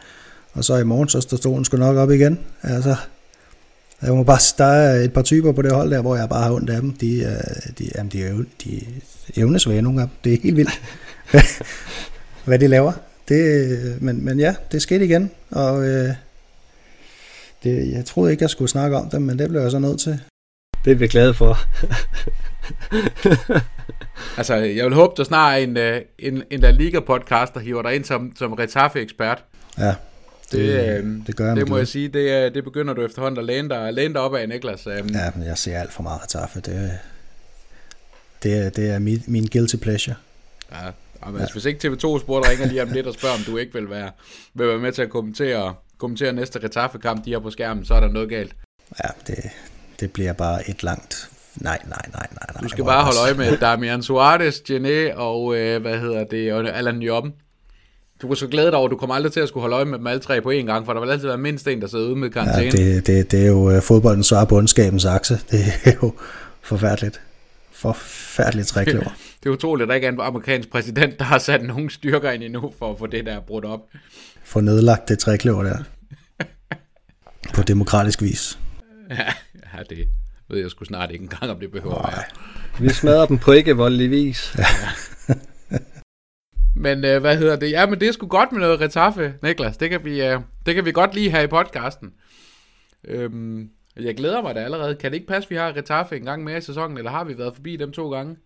[0.53, 2.39] Og så i morgen, så står solen sgu nok op igen.
[2.63, 2.97] Altså,
[4.03, 6.43] jeg må bare, der er et par typer på det hold der, hvor jeg bare
[6.43, 6.93] har ondt af dem.
[6.93, 8.83] De, øh, de, jamen, de, er, de er
[9.37, 10.17] evnesvage nogle af dem.
[10.25, 10.83] Det er helt vildt,
[12.45, 12.93] hvad de laver.
[13.29, 16.15] Det, øh, men, men ja, det skete igen, og øh,
[17.65, 20.01] det, jeg troede ikke, jeg skulle snakke om det, men det blev jeg så nødt
[20.01, 20.21] til.
[20.85, 21.59] Det er vi glade for.
[24.39, 27.83] altså, jeg vil håbe, der snart er en, øh, en, en La Liga-podcast, der hiver
[27.83, 29.45] dig ind som, som Retaffe-ekspert.
[29.79, 29.95] Ja,
[30.53, 33.45] det, det, det gør jeg Det må jeg sige, det, det begynder du efterhånden at
[33.45, 34.87] læne dig, læne dig op af, Niklas.
[34.87, 36.61] Um, ja, men jeg ser alt for meget Retaffe.
[36.61, 36.99] Det,
[38.43, 40.17] det, det er min, min guilty pleasure.
[40.73, 40.91] Ja,
[41.27, 41.47] men ja.
[41.53, 44.11] hvis ikke TV2 Sport ringer lige om lidt og spørger, om du ikke vil være,
[44.55, 48.01] vil være med til at kommentere, kommentere næste Retaffe-kamp, de har på skærmen, så er
[48.01, 48.53] der noget galt.
[49.05, 49.51] Ja, det,
[50.01, 51.31] det bliver bare et langt
[51.61, 52.47] Nej, nej, nej, nej.
[52.55, 56.53] nej du skal bare holde øje med Damian Suarez, Gené og, øh, hvad hedder det,
[56.53, 57.33] og Alan Jobben.
[58.23, 59.99] du var så glædet over, at du kommer aldrig til at skulle holde øje med
[59.99, 62.07] dem alle tre på én gang, for der vil altid være mindst en, der sidder
[62.07, 62.65] ude med karantæne.
[62.65, 65.39] Ja, det, det, det er jo uh, fodboldens svar på ondskabens akse.
[65.51, 66.15] Det er jo
[66.63, 67.21] forfærdeligt.
[67.73, 69.17] Forfærdeligt trækløver.
[69.43, 72.31] det er utroligt, at der ikke er en amerikansk præsident, der har sat nogen styrker
[72.31, 73.81] ind endnu for at få det der brudt op.
[74.45, 75.79] Få nedlagt det trækløver der.
[77.55, 78.59] på demokratisk vis.
[79.11, 79.33] Ja,
[79.77, 80.09] ja, det
[80.49, 82.25] ved jeg sgu snart ikke engang, om det behøver være.
[82.81, 84.57] Vi smadrer dem på ikke voldelig vis.
[84.59, 84.65] Ja.
[86.77, 87.71] men øh, hvad hedder det?
[87.71, 89.77] Ja, men det er sgu godt med noget retaffe, Niklas.
[89.77, 92.13] Det kan vi, øh, det kan vi godt lige have i podcasten.
[93.09, 93.71] Øhm,
[94.01, 94.95] jeg glæder mig da allerede.
[94.95, 97.25] Kan det ikke passe, at vi har retaffe en gang mere i sæsonen, eller har
[97.25, 98.37] vi været forbi dem to gange?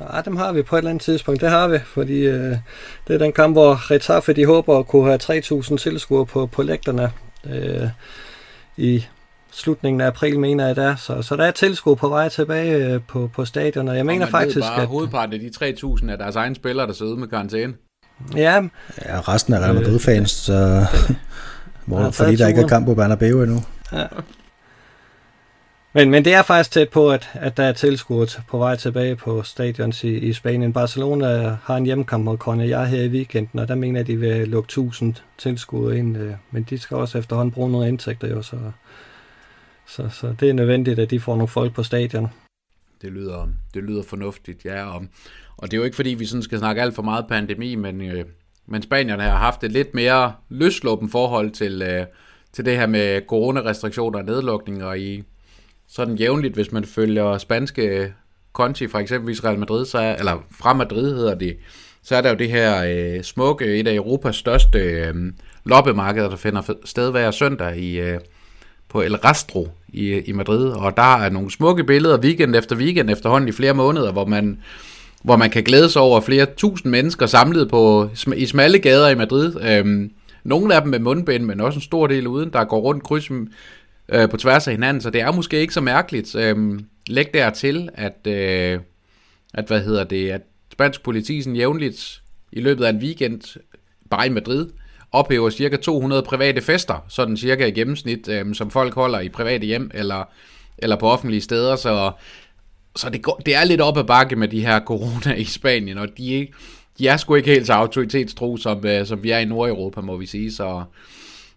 [0.00, 1.40] Ja, dem har vi på et eller andet tidspunkt.
[1.40, 2.56] Det har vi, fordi øh,
[3.06, 6.62] det er den kamp, hvor Retaffe de håber at kunne have 3.000 tilskuere på, på
[6.62, 7.12] lægterne
[7.44, 7.88] øh,
[8.76, 9.04] i
[9.52, 10.96] slutningen af april, mener jeg der.
[10.96, 14.06] Så, så der er tilskuer på vej tilbage øh, på, på stadion, og jeg og
[14.06, 14.88] mener faktisk, bare, at...
[14.88, 17.74] hovedparten af de 3.000 er deres egne spillere, der sidder med karantæne.
[18.36, 18.62] Ja.
[19.04, 20.86] Ja, resten er Real Madrid-fans, så...
[21.86, 23.62] hvor, fordi der ikke er kamp på Bernabeu endnu.
[23.92, 24.06] Ja.
[25.94, 29.16] Men, men det er faktisk tæt på, at, at der er tilskuet på vej tilbage
[29.16, 30.72] på stadions i, i Spanien.
[30.72, 34.48] Barcelona har en hjemmekamp mod Cornellà her i weekenden, og der mener at de vil
[34.48, 36.16] lukke 1000 tilskuere ind.
[36.16, 38.56] Øh, men de skal også efterhånden bruge nogle indtægter, jo, så,
[39.92, 42.28] så, så det er nødvendigt, at de får nogle folk på stadion.
[43.02, 44.84] Det lyder, det lyder fornuftigt, ja.
[44.84, 45.02] Og,
[45.56, 48.00] og det er jo ikke fordi, vi sådan skal snakke alt for meget pandemi, men,
[48.00, 48.24] øh,
[48.66, 52.06] men spanierne har haft et lidt mere løsluppen forhold til, øh,
[52.52, 55.22] til det her med coronarestriktioner og nedlukninger i,
[55.88, 58.10] sådan jævnligt, hvis man følger spanske øh,
[58.52, 61.56] konti, for eksempel Real Madrid, så er, eller fra Madrid hedder det,
[62.02, 65.14] så er der jo det her øh, smukke, et af Europas største øh,
[65.64, 68.20] loppemarkeder, der finder sted hver søndag i, øh,
[68.92, 73.10] på El Rastro i, i Madrid, og der er nogle smukke billeder weekend efter weekend
[73.10, 74.58] efterhånden i flere måneder, hvor man,
[75.22, 79.14] hvor man kan glæde sig over flere tusind mennesker samlet på, i smalle gader i
[79.14, 79.60] Madrid.
[79.62, 80.10] Øhm,
[80.44, 83.30] nogle af dem med mundbind, men også en stor del uden, der går rundt kryds
[84.08, 86.34] øh, på tværs af hinanden, så det er måske ikke så mærkeligt.
[86.34, 88.80] Øhm, læg dertil, at, øh,
[89.54, 90.40] at, hvad hedder det, at
[90.72, 93.58] spansk politi sådan jævnligt i løbet af en weekend,
[94.10, 94.66] bare i Madrid,
[95.12, 99.66] ophæver cirka 200 private fester, sådan cirka i gennemsnit, øh, som folk holder i private
[99.66, 100.24] hjem eller,
[100.78, 102.12] eller på offentlige steder, så,
[102.96, 105.98] så det, går, det er lidt op ad bakke med de her corona i Spanien,
[105.98, 106.48] og de,
[106.98, 110.16] de er sgu ikke helt så autoritetstro, som, øh, som vi er i Nordeuropa, må
[110.16, 110.84] vi sige, så,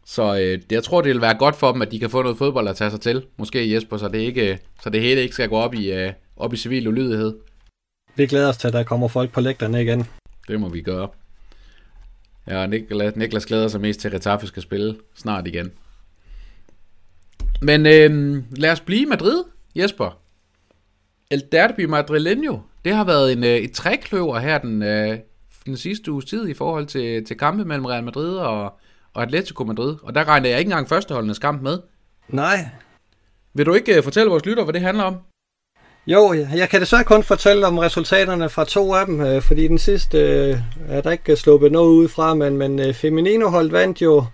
[0.06, 2.38] så øh, jeg tror, det vil være godt for dem, at de kan få noget
[2.38, 3.26] fodbold at tage sig til.
[3.38, 6.54] Måske Jesper, så det, ikke, så det hele ikke skal gå op i, øh, op
[6.54, 7.36] i civil ulydighed.
[8.16, 10.04] Vi glæder os til, at der kommer folk på lægterne igen.
[10.48, 11.08] Det må vi gøre.
[12.48, 15.72] Ja, Niklas, Niklas glæder sig mest til, at Retaffe skal spille snart igen.
[17.62, 19.44] Men øh, lad os blive i Madrid,
[19.76, 20.20] Jesper.
[21.32, 25.18] El Derby Madrileño, det har været en, øh, et trækløver her den, øh,
[25.66, 28.80] den sidste uges tid i forhold til, til kampe mellem Real Madrid og,
[29.14, 29.96] og Atletico Madrid.
[30.04, 31.80] Og der regner jeg ikke engang førsteholdenes kamp med.
[32.28, 32.70] Nej.
[33.54, 35.18] Vil du ikke uh, fortælle vores lytter, hvad det handler om?
[36.08, 39.78] Jo, jeg kan desværre kun fortælle om resultaterne fra to af dem, øh, fordi den
[39.78, 40.58] sidste øh,
[40.90, 44.26] er der ikke øh, sluppet noget ud fra, men, men øh, Feminino holdt vandt jo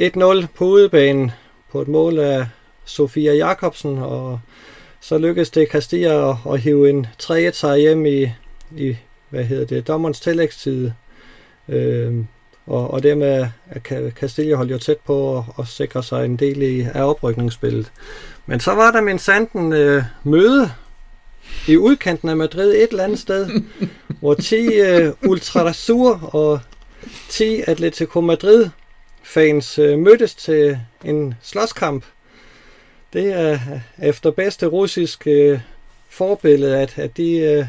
[0.00, 1.30] 1-0 på udebanen
[1.72, 2.46] på et mål af
[2.84, 4.40] Sofia Jakobsen, og
[5.00, 8.30] så lykkedes det Castilla at, at hive en 3-1 sejr hjem i,
[8.76, 8.96] i
[9.30, 10.90] hvad hedder det, dommerens tillægstid.
[11.68, 12.14] Øh,
[12.66, 16.62] og, og dermed er Castilla holdt jo tæt på at, at sikre sig en del
[16.62, 17.92] i, af oprykningsspillet.
[18.46, 20.70] Men så var der min sanden øh, møde
[21.68, 23.62] i udkanten af Madrid et eller andet sted,
[24.20, 26.60] hvor 10 øh, Ultrasur og
[27.28, 28.68] 10 Atletico Madrid
[29.22, 32.04] fans øh, mødtes til en slåskamp.
[33.12, 33.58] Det er
[34.02, 35.60] efter bedste russisk øh,
[36.08, 37.66] forbillede, at, at de øh,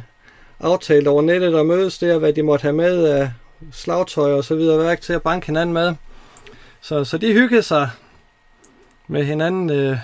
[0.60, 3.32] aftalte over nettet at mødes der, hvad de måtte have med af
[3.72, 5.96] slagtøj og så videre værk til at banke hinanden med.
[6.82, 7.90] Så, så de hyggede sig
[9.08, 9.98] med hinanden øh,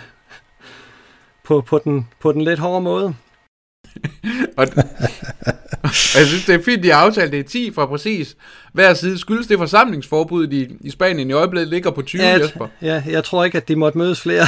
[1.43, 3.15] på, på, den, på den lidt hårde måde.
[4.57, 4.67] og,
[5.83, 8.35] og jeg synes, det er fint, de har aftalt, det er 10 fra præcis
[8.73, 9.17] hver side.
[9.17, 12.67] Skyldes det forsamlingsforbuddet i, i Spanien i øjeblikket ligger på 20, ja, Jesper?
[12.81, 14.45] Ja, jeg tror ikke, at de måtte mødes flere.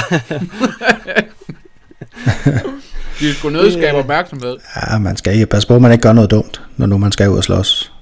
[3.20, 4.56] de skulle nødt skabe opmærksomhed.
[4.76, 7.12] Ja, man skal ikke passe på, at man ikke gør noget dumt, når nu man
[7.12, 7.92] skal ud og slås.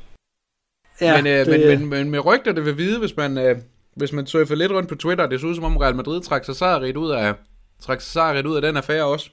[1.00, 1.60] Ja, men, øh, det...
[1.60, 3.56] men, men, men med rygter det vil vide, hvis man, øh,
[3.96, 6.52] hvis man surfer lidt rundt på Twitter, det ser ud som om Real Madrid trækker
[6.52, 7.34] sig ud af,
[7.82, 9.30] trækker sig ud af den affære også.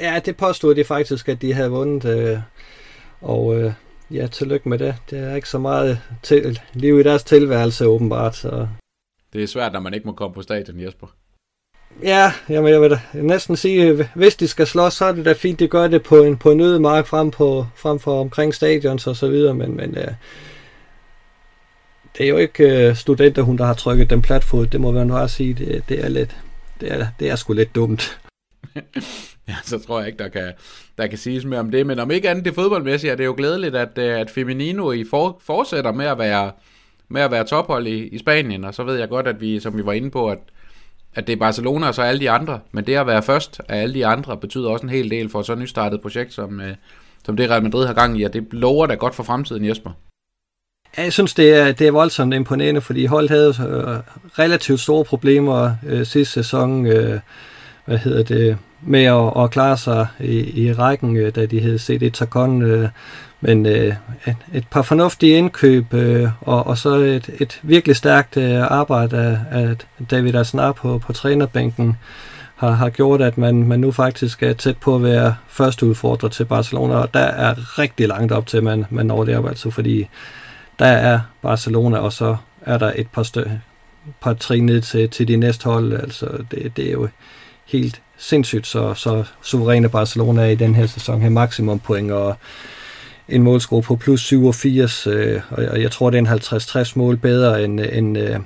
[0.00, 2.04] Ja, det påstod de faktisk, at de havde vundet.
[2.04, 2.38] Øh,
[3.20, 3.72] og øh,
[4.10, 4.96] ja, tillykke med det.
[5.10, 8.36] Det er ikke så meget til, liv i deres tilværelse, åbenbart.
[8.36, 8.68] Så.
[9.32, 11.06] Det er svært, når man ikke må komme på stadion, Jesper.
[12.02, 15.32] Ja, jamen jeg vil da næsten sige, hvis de skal slås, så er det da
[15.32, 19.06] fint, de gør det på en, på en ødemark frem, på, frem for omkring stadions
[19.06, 20.08] og så videre, men, men øh,
[22.18, 24.66] det er jo ikke øh, studenter, hun der har trykket den platfod.
[24.66, 25.54] Det må man bare sige.
[25.54, 26.36] Det, det er lidt,
[26.80, 28.20] det er, det er sgu lidt dumt.
[29.50, 30.52] ja, så tror jeg ikke, der kan,
[30.98, 31.86] der kan siges mere om det.
[31.86, 35.04] Men om ikke andet det fodboldmæssige, er det jo glædeligt, at, øh, at Feminino i
[35.10, 36.52] for, fortsætter med at være,
[37.08, 38.64] med at være tophold i, i Spanien.
[38.64, 40.38] Og så ved jeg godt, at vi, som vi var inde på, at,
[41.14, 42.60] at det er Barcelona og så alle de andre.
[42.72, 45.42] Men det at være først af alle de andre, betyder også en hel del for
[45.42, 46.74] så nystartet projekt, som, øh,
[47.24, 48.22] som det Real Madrid har gang i.
[48.22, 49.90] Og det lover da godt for fremtiden, Jesper.
[50.96, 55.74] Jeg synes, det er, det er voldsomt imponerende, fordi holdet havde øh, relativt store problemer
[55.86, 56.86] øh, sidste sæson.
[56.86, 57.20] Øh,
[57.90, 61.78] hvad hedder det, med at, at klare sig i, i rækken, øh, da de hed
[61.78, 62.62] CD Takon.
[62.62, 62.88] Øh,
[63.40, 63.94] men øh,
[64.26, 69.16] et, et par fornuftige indkøb, øh, og, og så et, et virkelig stærkt øh, arbejde
[69.50, 69.76] af, af
[70.10, 71.96] David Asnar på, på trænerbænken
[72.56, 76.28] har, har gjort, at man, man nu faktisk er tæt på at være første udfordrer
[76.28, 79.48] til Barcelona, og der er rigtig langt op til, at man, man når det op,
[79.48, 80.08] altså fordi
[80.78, 83.44] der er Barcelona, og så er der et par, stø,
[84.20, 87.08] par trin ned til, til de næste hold, altså det, det er jo
[87.66, 92.36] helt sindssygt, så, så suveræne Barcelona er i den her sæson her maksimum point, og
[93.28, 97.64] en målscore på plus 87, øh, og jeg tror, det er en 50-60 mål bedre
[97.64, 98.38] end, end øh,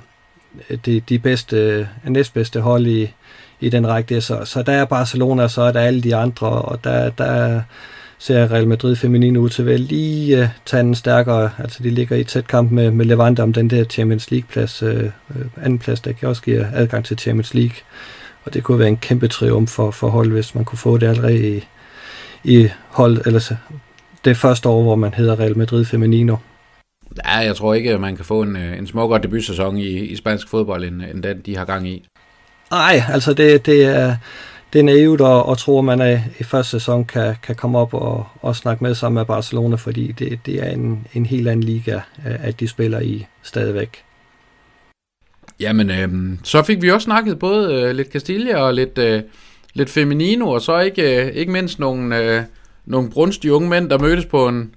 [0.85, 3.13] de, de bedste, øh, næstbedste hold i,
[3.59, 4.21] i den række.
[4.21, 7.61] Så, så der er Barcelona, og så er der alle de andre, og der, der
[8.17, 11.49] ser Real Madrid feminin ud til vel lige øh, uh, tage den stærkere.
[11.59, 15.09] Altså de ligger i tæt kamp med, med Levante om den der Champions League-plads, øh,
[15.29, 17.75] uh, anden plads, der kan også give adgang til Champions League.
[18.45, 21.07] Og det kunne være en kæmpe triumf for, for hold, hvis man kunne få det
[21.07, 21.63] allerede i,
[22.43, 23.53] i hold, eller
[24.25, 26.35] det første år, hvor man hedder Real Madrid Femenino.
[27.25, 30.49] Ja, jeg tror ikke, at man kan få en, en smukkere debutsæson i, i spansk
[30.49, 32.07] fodbold, end, end den, de har gang i.
[32.71, 34.15] Nej, altså det, det er
[34.75, 37.77] det er naivt at, at tro, at man er, i første sæson kan, kan komme
[37.77, 41.47] op og, og snakke med sammen med Barcelona, fordi det, det er en, en helt
[41.47, 44.03] anden liga, at de spiller i stadigvæk.
[45.59, 49.23] Jamen, øh, så fik vi også snakket både øh, lidt Castilla og lidt, øh,
[49.73, 52.43] lidt Feminino, og så ikke, øh, ikke mindst nogle, øh,
[52.85, 54.75] nogle brunstige unge mænd, der mødtes på en,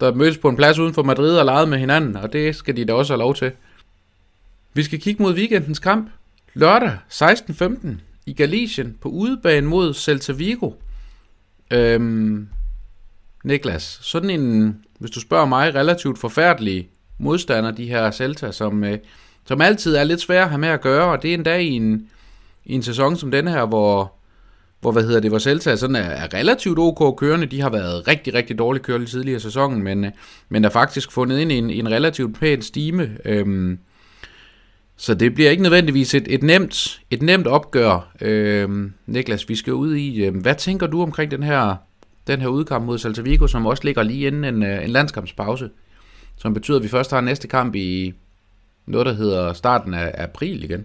[0.00, 2.76] der mødtes på en plads uden for Madrid og legede med hinanden, og det skal
[2.76, 3.52] de da også have lov til.
[4.74, 6.10] Vi skal kigge mod weekendens kamp.
[6.54, 7.88] Lørdag 16.15
[8.26, 10.70] i Galicien på udebane mod Celta Vigo.
[11.70, 12.48] Øhm,
[13.44, 16.88] Niklas, sådan en, hvis du spørger mig, relativt forfærdelig
[17.18, 18.98] modstander, de her Celta, som, øh,
[19.46, 21.68] som altid er lidt svære at have med at gøre, og det er endda i
[21.68, 22.08] en,
[22.64, 24.12] i en sæson som den her, hvor,
[24.80, 27.46] hvor hvad hedder det, hvor Celta sådan er, er relativt ok kørende.
[27.46, 30.06] De har været rigtig, rigtig dårligt tidligere i sæsonen, men,
[30.48, 33.16] men er faktisk fundet ind i en, i en relativt pæn stime.
[33.24, 33.78] Øhm,
[34.96, 38.12] så det bliver ikke nødvendigvis et, et, nemt, et nemt opgør.
[38.20, 41.76] Øhm, Niklas, vi skal ud i, øhm, hvad tænker du omkring den her,
[42.26, 45.70] den her udkamp mod Celta Vigo, som også ligger lige inden en, øh, en landskampspause,
[46.38, 48.14] som betyder, at vi først har næste kamp i
[48.90, 50.84] noget, der hedder starten af april igen?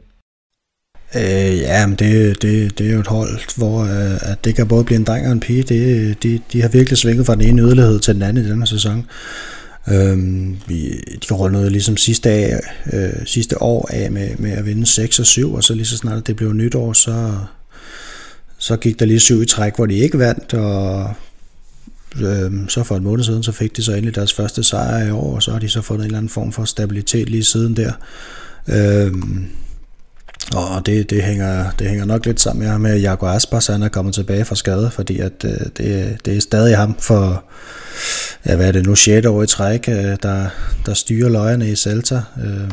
[1.15, 4.67] Øh, ja, men det, det, det er jo et hold, hvor øh, at det kan
[4.67, 5.63] både blive en dreng og en pige.
[5.63, 8.67] Det, de, de har virkelig svinget fra den ene yderlighed til den anden i denne
[8.67, 9.05] sæson.
[9.91, 10.91] Øhm, vi,
[11.29, 12.59] de rundede ligesom sidste, af,
[12.93, 15.97] øh, sidste år af med, med at vinde 6 og 7, og så lige så
[15.97, 17.33] snart det blev nytår, så,
[18.57, 21.13] så gik der lige syv i træk, hvor de ikke vandt, og
[22.21, 25.11] øh, så for en måned siden, så fik de så endelig deres første sejr i
[25.11, 27.75] år, og så har de så fundet en eller anden form for stabilitet lige siden
[27.75, 27.91] der.
[28.67, 29.13] Øh,
[30.53, 33.89] og det, det, hænger, det hænger nok lidt sammen med, at Jaguar Aspas han er
[33.89, 37.43] kommet tilbage fra skade, fordi at, øh, det, det er stadig ham for,
[38.45, 39.27] ja, hvad er det nu, 6.
[39.27, 40.47] år i træk, øh, der,
[40.85, 42.21] der styrer løjerne i Celta.
[42.43, 42.71] Øh,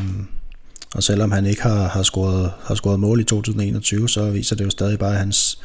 [0.93, 4.65] og selvom han ikke har, har, scoret, har scoret mål i 2021, så viser det
[4.65, 5.59] jo stadig bare, at hans,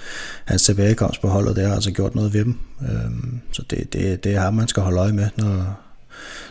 [0.45, 2.59] hans tilbagekomst på holdet, det har altså gjort noget ved dem.
[2.83, 5.81] Øhm, så det, det, det er ham, man skal holde øje med, når,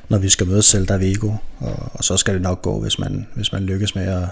[0.10, 1.32] når vi skal møde Celta Vigo.
[1.60, 4.28] Og, og så skal det nok gå, hvis man, hvis man lykkes med at,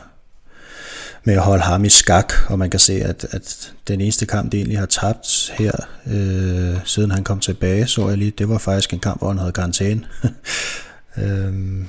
[1.24, 4.52] med at holde ham i skak, og man kan se, at, at den eneste kamp,
[4.52, 5.72] de egentlig har tabt her,
[6.08, 9.38] øh, siden han kom tilbage, så jeg lige, det var faktisk en kamp, hvor han
[9.38, 10.06] havde karantæne.
[11.22, 11.88] øhm,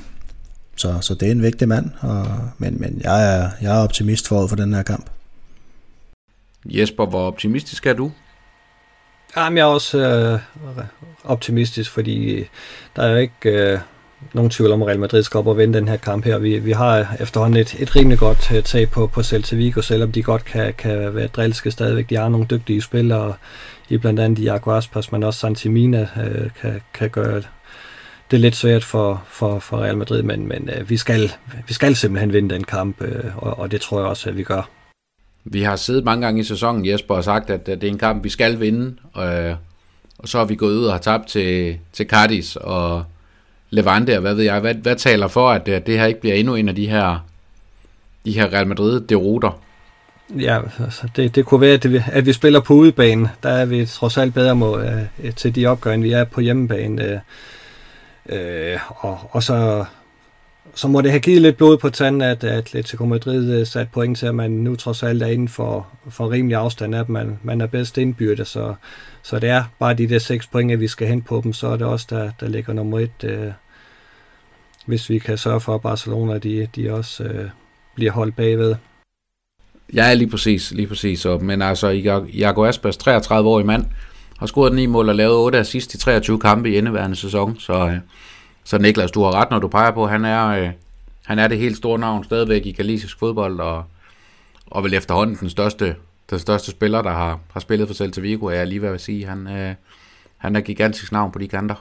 [0.77, 2.27] så, så det er en vigtig mand, og,
[2.59, 5.11] men, men jeg, er, jeg er optimist for, for den her kamp.
[6.65, 8.13] Jesper, hvor optimistisk er du?
[9.37, 10.41] Jamen, jeg er også øh,
[11.25, 12.45] optimistisk, fordi
[12.97, 13.51] der er jo ikke...
[13.51, 13.79] Øh
[14.33, 16.39] nogen tvivl om, at Real Madrid skal op og vinde den her kamp her.
[16.39, 20.13] Vi, vi har efterhånden et, et rimelig godt uh, tag på, på Celta Vigo, selvom
[20.13, 22.11] de godt kan, kan være drilske stadigvæk.
[22.11, 23.35] De har nogle dygtige spillere,
[23.89, 27.43] i blandt andet Iago Aspas, men også Santimina uh, kan, kan gøre
[28.31, 31.33] det er lidt svært for, for, for Real Madrid, men, men uh, vi, skal,
[31.69, 34.43] vi skal simpelthen vinde den kamp, uh, og, og det tror jeg også, at vi
[34.43, 34.69] gør.
[35.45, 38.25] Vi har siddet mange gange i sæsonen, Jesper, og sagt, at det er en kamp,
[38.25, 39.57] vi skal vinde, og,
[40.19, 43.05] og så har vi gået ud og har tabt til, til Cardis, og
[43.71, 46.37] Levante, og hvad ved jeg, hvad, hvad taler for, at det, det her ikke bliver
[46.37, 47.27] endnu en af de her,
[48.25, 49.61] de her Real Madrid-deruter?
[50.39, 53.31] Ja, altså det, det kunne være, at, det, at vi spiller på udebane.
[53.43, 54.85] Der er vi trods alt bedre mod,
[55.25, 57.13] uh, til de opgør, end vi er på hjemmebane.
[57.15, 57.21] Uh,
[58.29, 59.85] Øh, og, og så,
[60.75, 64.19] så må det have givet lidt blod på tanden, at Atletico Madrid øh, satte point
[64.19, 67.61] til, at man nu trods alt er inden for, for rimelig afstand, at man, man
[67.61, 68.45] er bedst indbyrde.
[68.45, 68.75] Så,
[69.23, 71.67] så det er bare de der seks point, at vi skal hen på dem, så
[71.67, 73.25] er det også der, der ligger nummer et.
[73.25, 73.53] Øh,
[74.87, 77.49] hvis vi kan sørge for, at Barcelona de, de også øh,
[77.95, 78.75] bliver holdt bagved.
[79.95, 81.25] Ja, lige præcis, lige præcis.
[81.25, 81.89] Og, men altså,
[82.33, 83.85] Iago Aspas, 33 år i mand,
[84.39, 87.57] har scoret 9 mål og lavet 8 assist i 23 kampe i indeværende sæson.
[87.59, 87.97] Så, øh,
[88.65, 90.71] så Niklas, du har ret, når du peger på, han er, øh,
[91.25, 93.85] han er det helt store navn stadigvæk i galisisk fodbold, og,
[94.67, 95.97] og vel efterhånden den største,
[96.31, 99.01] den største spiller, der har, har spillet for Celta Vigo, er jeg lige ved at
[99.01, 99.27] sige.
[99.27, 99.75] Han, øh,
[100.37, 101.75] han er gigantisk navn på de kanter.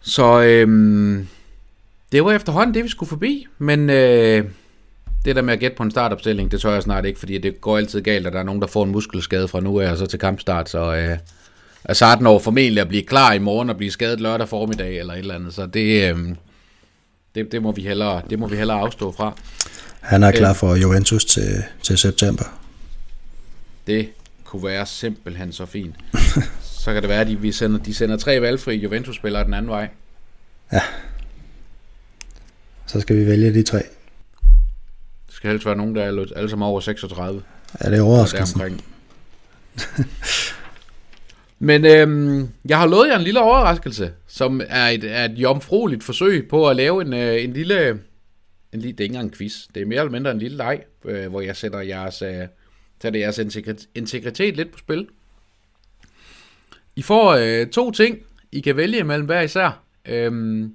[0.00, 1.28] Så øhm,
[2.12, 4.44] det var efterhånden det, vi skulle forbi, men øh,
[5.24, 7.60] det der med at gætte på en startopstilling, det tør jeg snart ikke, fordi det
[7.60, 9.98] går altid galt, at der er nogen, der får en muskelskade fra nu af og
[9.98, 11.18] så til kampstart, så øh,
[11.84, 15.18] Azard når formentlig at blive klar i morgen og blive skadet lørdag formiddag eller et
[15.18, 16.18] eller andet, så det, øh,
[17.34, 19.36] det, det, må vi hellere, det må vi hellere afstå fra.
[20.00, 20.56] Han er klar øh.
[20.56, 22.44] for Juventus til, til september.
[23.86, 24.08] Det
[24.44, 25.94] kunne være simpelthen så fint.
[26.62, 29.70] så kan det være, at de, vi sender, de sender tre valgfri Juventus-spillere den anden
[29.70, 29.88] vej.
[30.72, 30.80] Ja.
[32.86, 33.82] Så skal vi vælge de tre
[35.42, 37.42] skal helst være nogen, der er alle sammen over 36.
[37.84, 38.78] Ja, det er overraskende.
[41.58, 46.04] Men øhm, jeg har lovet jer en lille overraskelse, som er et, er et jomfrueligt
[46.04, 47.90] forsøg på at lave en, øh, en lille...
[48.72, 49.66] En lille, det er ikke engang en quiz.
[49.74, 52.46] Det er mere eller mindre en lille leg, øh, hvor jeg sætter jeres, øh,
[53.02, 53.38] sætter jeres
[53.94, 55.08] integritet lidt på spil.
[56.96, 58.18] I får øh, to ting,
[58.52, 59.82] I kan vælge imellem hver især.
[60.08, 60.74] Øhm,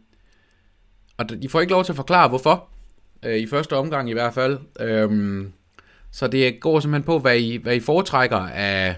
[1.17, 2.69] og I får ikke lov til at forklare, hvorfor
[3.25, 4.59] øh, i første omgang i hvert fald.
[4.79, 5.53] Øhm,
[6.11, 8.95] så det går simpelthen på, hvad I, hvad I foretrækker af,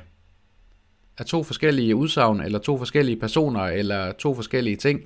[1.18, 5.02] af to forskellige udsagn, eller to forskellige personer, eller to forskellige ting.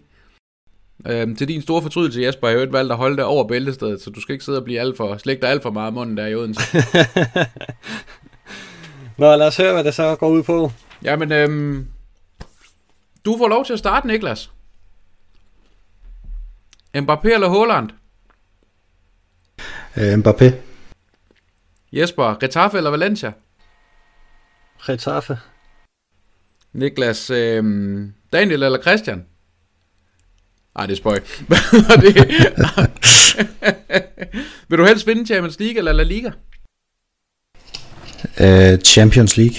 [1.08, 4.02] Øhm, til din store fortrydelse, Jesper, jeg har jo valgt at holde dig over bæltestedet,
[4.02, 5.94] så du skal ikke sidde og blive alt for, slægte dig alt for meget af
[5.94, 6.62] munden der i Odense.
[9.18, 10.72] Nå, lad os høre, hvad det så går ud på.
[11.04, 11.88] Jamen, øhm,
[13.26, 14.52] du får lov til at starte, Niklas.
[16.98, 17.90] Mbappé eller Haaland?
[19.98, 20.54] Øh, Mbappé.
[21.92, 23.32] Jesper, Retaffe eller Valencia?
[24.80, 25.40] Retaffe.
[26.74, 27.64] Niklas, øh,
[28.34, 29.26] Daniel eller Christian?
[30.76, 31.20] Nej, det er spøj.
[32.04, 32.16] det...
[34.70, 36.32] Vil du helst vinde Champions League eller La Liga?
[38.40, 39.56] Uh, Champions League.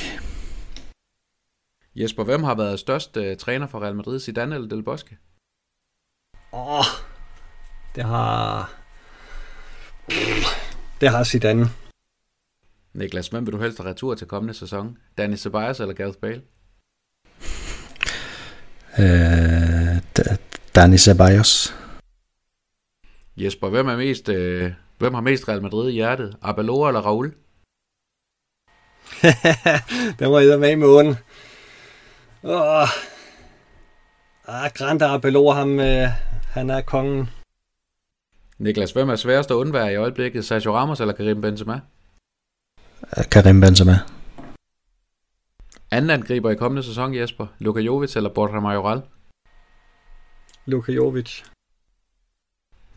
[1.97, 5.17] Jesper, hvem har været størst uh, træner for Real Madrid, Zidane eller Del Bosque?
[6.53, 6.85] Åh, oh,
[7.95, 8.73] det har
[11.05, 11.67] det har Zidane.
[12.95, 14.99] Niklas, hvem vil du helst have retur til kommende sæson?
[15.19, 16.43] Danny Ceballos eller Gareth Bale?
[18.99, 20.01] Uh,
[20.75, 21.75] Danny Ceballos.
[23.37, 26.37] Jesper, hvem, er mest, uh, hvem har mest Real Madrid i hjertet?
[26.43, 27.35] Abelora eller Raul?
[30.19, 31.17] den var jeg med i månen.
[32.43, 32.89] Åh.
[34.49, 36.09] Ah, Grant Abelora, ham, uh,
[36.55, 37.29] han er kongen.
[38.59, 40.45] Niklas, hvem er sværest at undvære i øjeblikket?
[40.45, 41.81] Sergio Ramos eller Karim Benzema?
[43.31, 43.99] Karim Benzema.
[45.91, 47.47] Anden angriber i kommende sæson, Jesper.
[47.59, 49.03] Luka Jovic eller Borja Majoral?
[50.67, 51.43] Luka Jovic.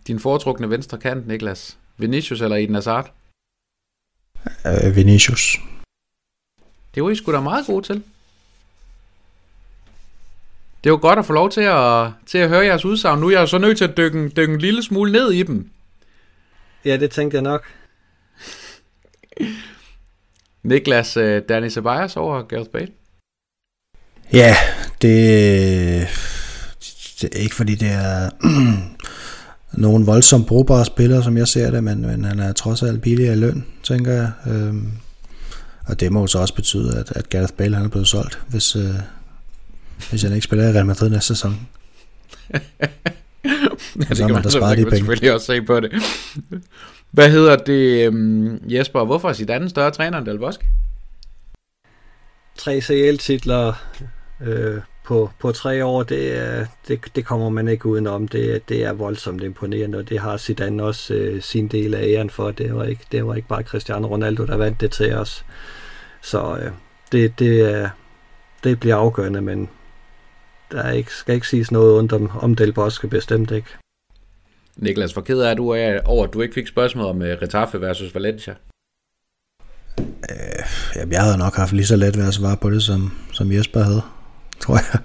[0.07, 1.77] Din foretrukne venstre kant, Niklas.
[1.97, 3.13] Vinicius eller Eden Hazard?
[4.65, 5.57] Uh, Vinicius.
[6.95, 8.03] Det var I sgu da meget gode til.
[10.87, 13.19] Det var godt at få lov til at, til at høre jeres udsagn.
[13.19, 15.69] Nu er jeg så nødt til at dykke, dykke en lille smule ned i dem.
[16.85, 17.65] Ja, det tænkte jeg nok.
[20.63, 22.87] Niklas, uh, Danny Ceballos over Gareth Bale?
[24.33, 24.55] Ja,
[25.01, 26.07] det,
[27.21, 28.29] det er ikke fordi det er
[29.83, 33.33] nogen voldsomt brugbare spillere, som jeg ser det, men, men han er trods alt billigere
[33.33, 34.31] i løn, tænker jeg.
[34.47, 34.91] Øhm,
[35.85, 38.39] og det må jo så også betyde, at, at Gareth Bale han er blevet solgt,
[38.49, 38.95] hvis, øh,
[40.09, 41.51] hvis han ikke spiller i Real Madrid næste sæson.
[42.53, 42.57] ja,
[44.09, 44.43] det så kan man
[44.77, 44.97] de penge.
[44.97, 45.91] selvfølgelig også se på det.
[47.11, 49.05] Hvad hedder det, um, Jesper?
[49.05, 50.67] Hvorfor er Zidane større træner end Del Bosque?
[52.57, 53.73] Tre CL-titler
[54.41, 58.27] øh, på, på tre år, det, er, det, det kommer man ikke udenom.
[58.27, 62.29] Det, det er voldsomt imponerende, og det har Zidane også øh, sin del af æren
[62.29, 62.51] for.
[62.51, 65.45] Det var, ikke, det var ikke bare Cristiano Ronaldo, der vandt det til os.
[66.21, 66.71] Så øh,
[67.11, 67.89] det, det,
[68.63, 69.69] det bliver afgørende, men
[70.71, 73.67] der er ikke, skal ikke siges noget ondt om, om Del Bosque, bestemt ikke.
[74.75, 77.81] Niklas, hvor ked er du af, over, at du ikke fik spørgsmål om uh, Retaffe
[77.81, 78.55] versus Valencia?
[79.99, 80.05] Øh,
[80.95, 83.51] jamen, jeg havde nok haft lige så let ved at svare på det, som, som
[83.51, 84.01] Jesper havde,
[84.59, 84.99] tror jeg.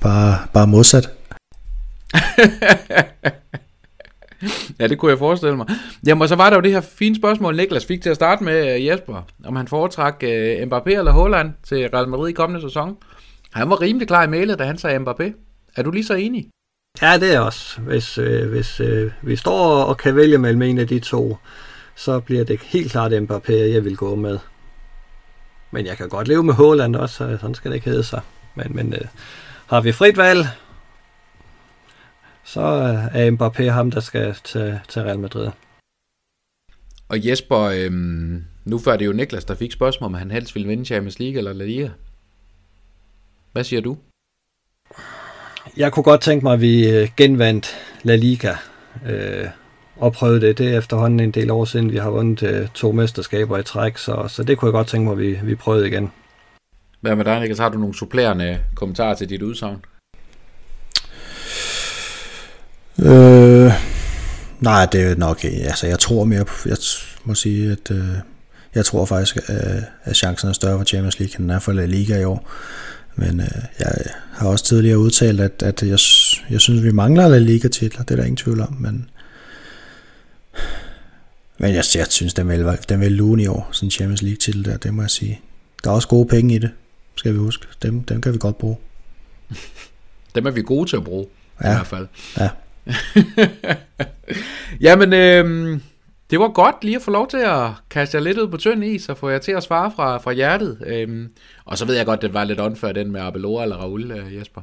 [0.00, 1.10] Bare, bare modsat.
[4.80, 5.66] ja, det kunne jeg forestille mig.
[6.06, 8.44] Jamen, og så var der jo det her fine spørgsmål, Niklas fik til at starte
[8.44, 12.62] med uh, Jesper, om han foretrak uh, Mbappé eller Holland til Real Madrid i kommende
[12.62, 12.96] sæson.
[13.58, 15.32] Han var rimelig klar i mailet, da han sagde Mbappé.
[15.76, 16.48] Er du lige så enig?
[17.02, 17.80] Ja, det er også.
[17.80, 21.36] Hvis, øh, hvis øh, vi står og kan vælge mellem en af de to,
[21.96, 24.38] så bliver det helt klart Mbappé, jeg vil gå med.
[25.70, 28.20] Men jeg kan godt leve med Håland også, så sådan skal det ikke hedde sig.
[28.54, 29.00] Men, men øh,
[29.66, 30.46] har vi frit valg,
[32.44, 32.60] så
[33.12, 35.48] er Mbappé ham, der skal til, til Real Madrid.
[37.08, 40.68] Og Jesper, øhm, nu før det jo Niklas, der fik spørgsmål, om han helst ville
[40.68, 41.88] vinde Champions League eller La Liga.
[43.52, 43.96] Hvad siger du?
[45.76, 48.54] Jeg kunne godt tænke mig, at vi øh, genvandt La Liga
[49.06, 49.46] øh,
[49.96, 50.58] og prøvede det.
[50.58, 53.98] Det er efterhånden en del år siden, vi har vundet øh, to mesterskaber i træk,
[53.98, 56.12] så, så det kunne jeg godt tænke mig, at vi, vi prøvede igen.
[57.00, 57.58] Hvad med dig, Niklas?
[57.58, 59.84] Har du nogle supplerende kommentarer til dit udsagn?
[62.98, 63.72] Øh,
[64.60, 66.54] nej, det er nok Altså, jeg tror mere på...
[66.66, 66.76] Jeg
[67.24, 67.90] må sige, at...
[67.90, 68.08] Øh,
[68.74, 71.72] jeg tror faktisk, at, at chancen er større for Champions League, end den er for
[71.72, 72.50] La Liga i år.
[73.18, 73.94] Men øh, jeg
[74.32, 75.98] har også tidligere udtalt, at, at jeg,
[76.50, 78.02] jeg synes, vi mangler La Liga-titler.
[78.02, 79.10] Det er der ingen tvivl om, men...
[81.60, 84.64] Men jeg, jeg synes, den vil, den vil lune i år, sådan en Champions League-titel
[84.64, 85.40] der, det må jeg sige.
[85.84, 86.70] Der er også gode penge i det,
[87.14, 87.66] skal vi huske.
[87.82, 88.76] Dem, dem kan vi godt bruge.
[90.34, 91.26] dem er vi gode til at bruge,
[91.62, 91.70] ja.
[91.70, 92.06] i hvert fald.
[92.38, 92.48] Ja.
[94.86, 95.80] Jamen, øh,
[96.30, 98.84] det var godt lige at få lov til at kaste jer lidt ud på tynd
[98.84, 100.78] is, og få jer til at svare fra, fra hjertet.
[100.86, 101.30] Øhm,
[101.64, 104.36] og så ved jeg godt, det var lidt unfair, den med Abelora eller Raul, øh,
[104.36, 104.60] Jesper.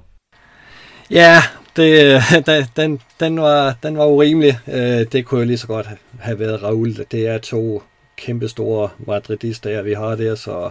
[1.12, 1.38] Ja,
[1.76, 2.22] det,
[2.78, 4.60] den, den, var, den var urimelig.
[4.68, 5.88] Øh, det kunne jo lige så godt
[6.20, 6.96] have været Raul.
[7.12, 7.84] Det er to
[8.18, 10.70] kæmpe store madridister, vi har der, så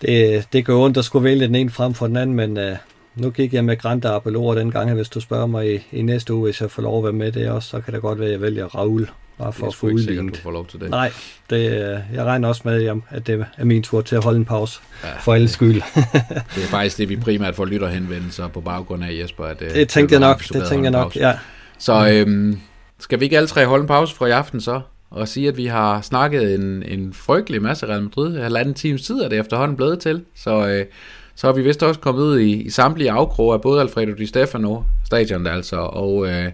[0.00, 2.76] det, det går ondt at skulle vælge den ene frem for den anden, men øh,
[3.14, 6.34] nu gik jeg med Grande Abelora den gang, hvis du spørger mig i, i næste
[6.34, 8.28] uge, hvis jeg får lov at være med det også, så kan det godt være,
[8.28, 9.08] at jeg vælger Raul.
[9.40, 10.34] Bare for at få udlignet.
[10.34, 10.90] du får lov til det.
[10.90, 11.12] Nej,
[11.50, 11.64] det,
[12.12, 14.80] jeg regner også med, at det er min tur til at holde en pause.
[15.04, 15.74] Ja, for alle skyld.
[16.54, 19.44] det er faktisk det, vi primært får lytterhenvendelser på baggrund af, Jesper.
[19.44, 21.32] At, det tænker jeg nok, det tænker jeg nok, ja.
[21.78, 22.60] Så øhm,
[22.98, 24.80] skal vi ikke alle tre holde en pause for i aften så?
[25.10, 28.38] Og sige, at vi har snakket en, en frygtelig masse Real Madrid.
[28.38, 30.24] Halvanden times tid er det efterhånden blevet til.
[30.34, 30.86] Så, øh,
[31.34, 34.26] så har vi vist også kommet ud i, i samtlige afkroge af både Alfredo Di
[34.26, 36.50] Stefano, stadion altså, og, øh,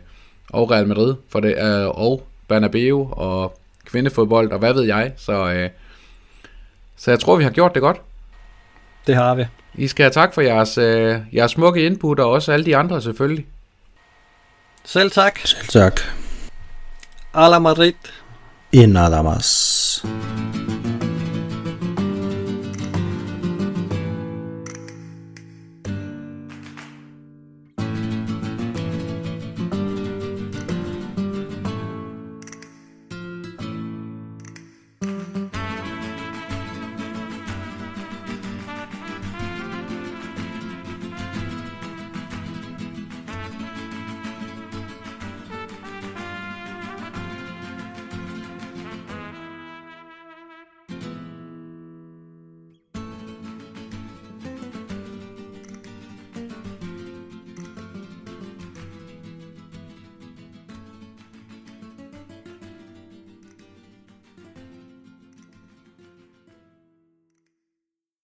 [0.50, 5.12] og Real Madrid, for det, øh, og Bernabeu og kvindefodbold og hvad ved jeg.
[5.16, 5.70] Så, øh,
[6.96, 8.00] så jeg tror, vi har gjort det godt.
[9.06, 9.44] Det har vi.
[9.74, 13.02] I skal have tak for jeres, øh, jeres smukke input, og også alle de andre
[13.02, 13.46] selvfølgelig.
[14.84, 15.38] Selv tak.
[15.44, 16.00] Selv tak.
[17.34, 17.94] A la Madrid.
[18.72, 20.35] Y nada más.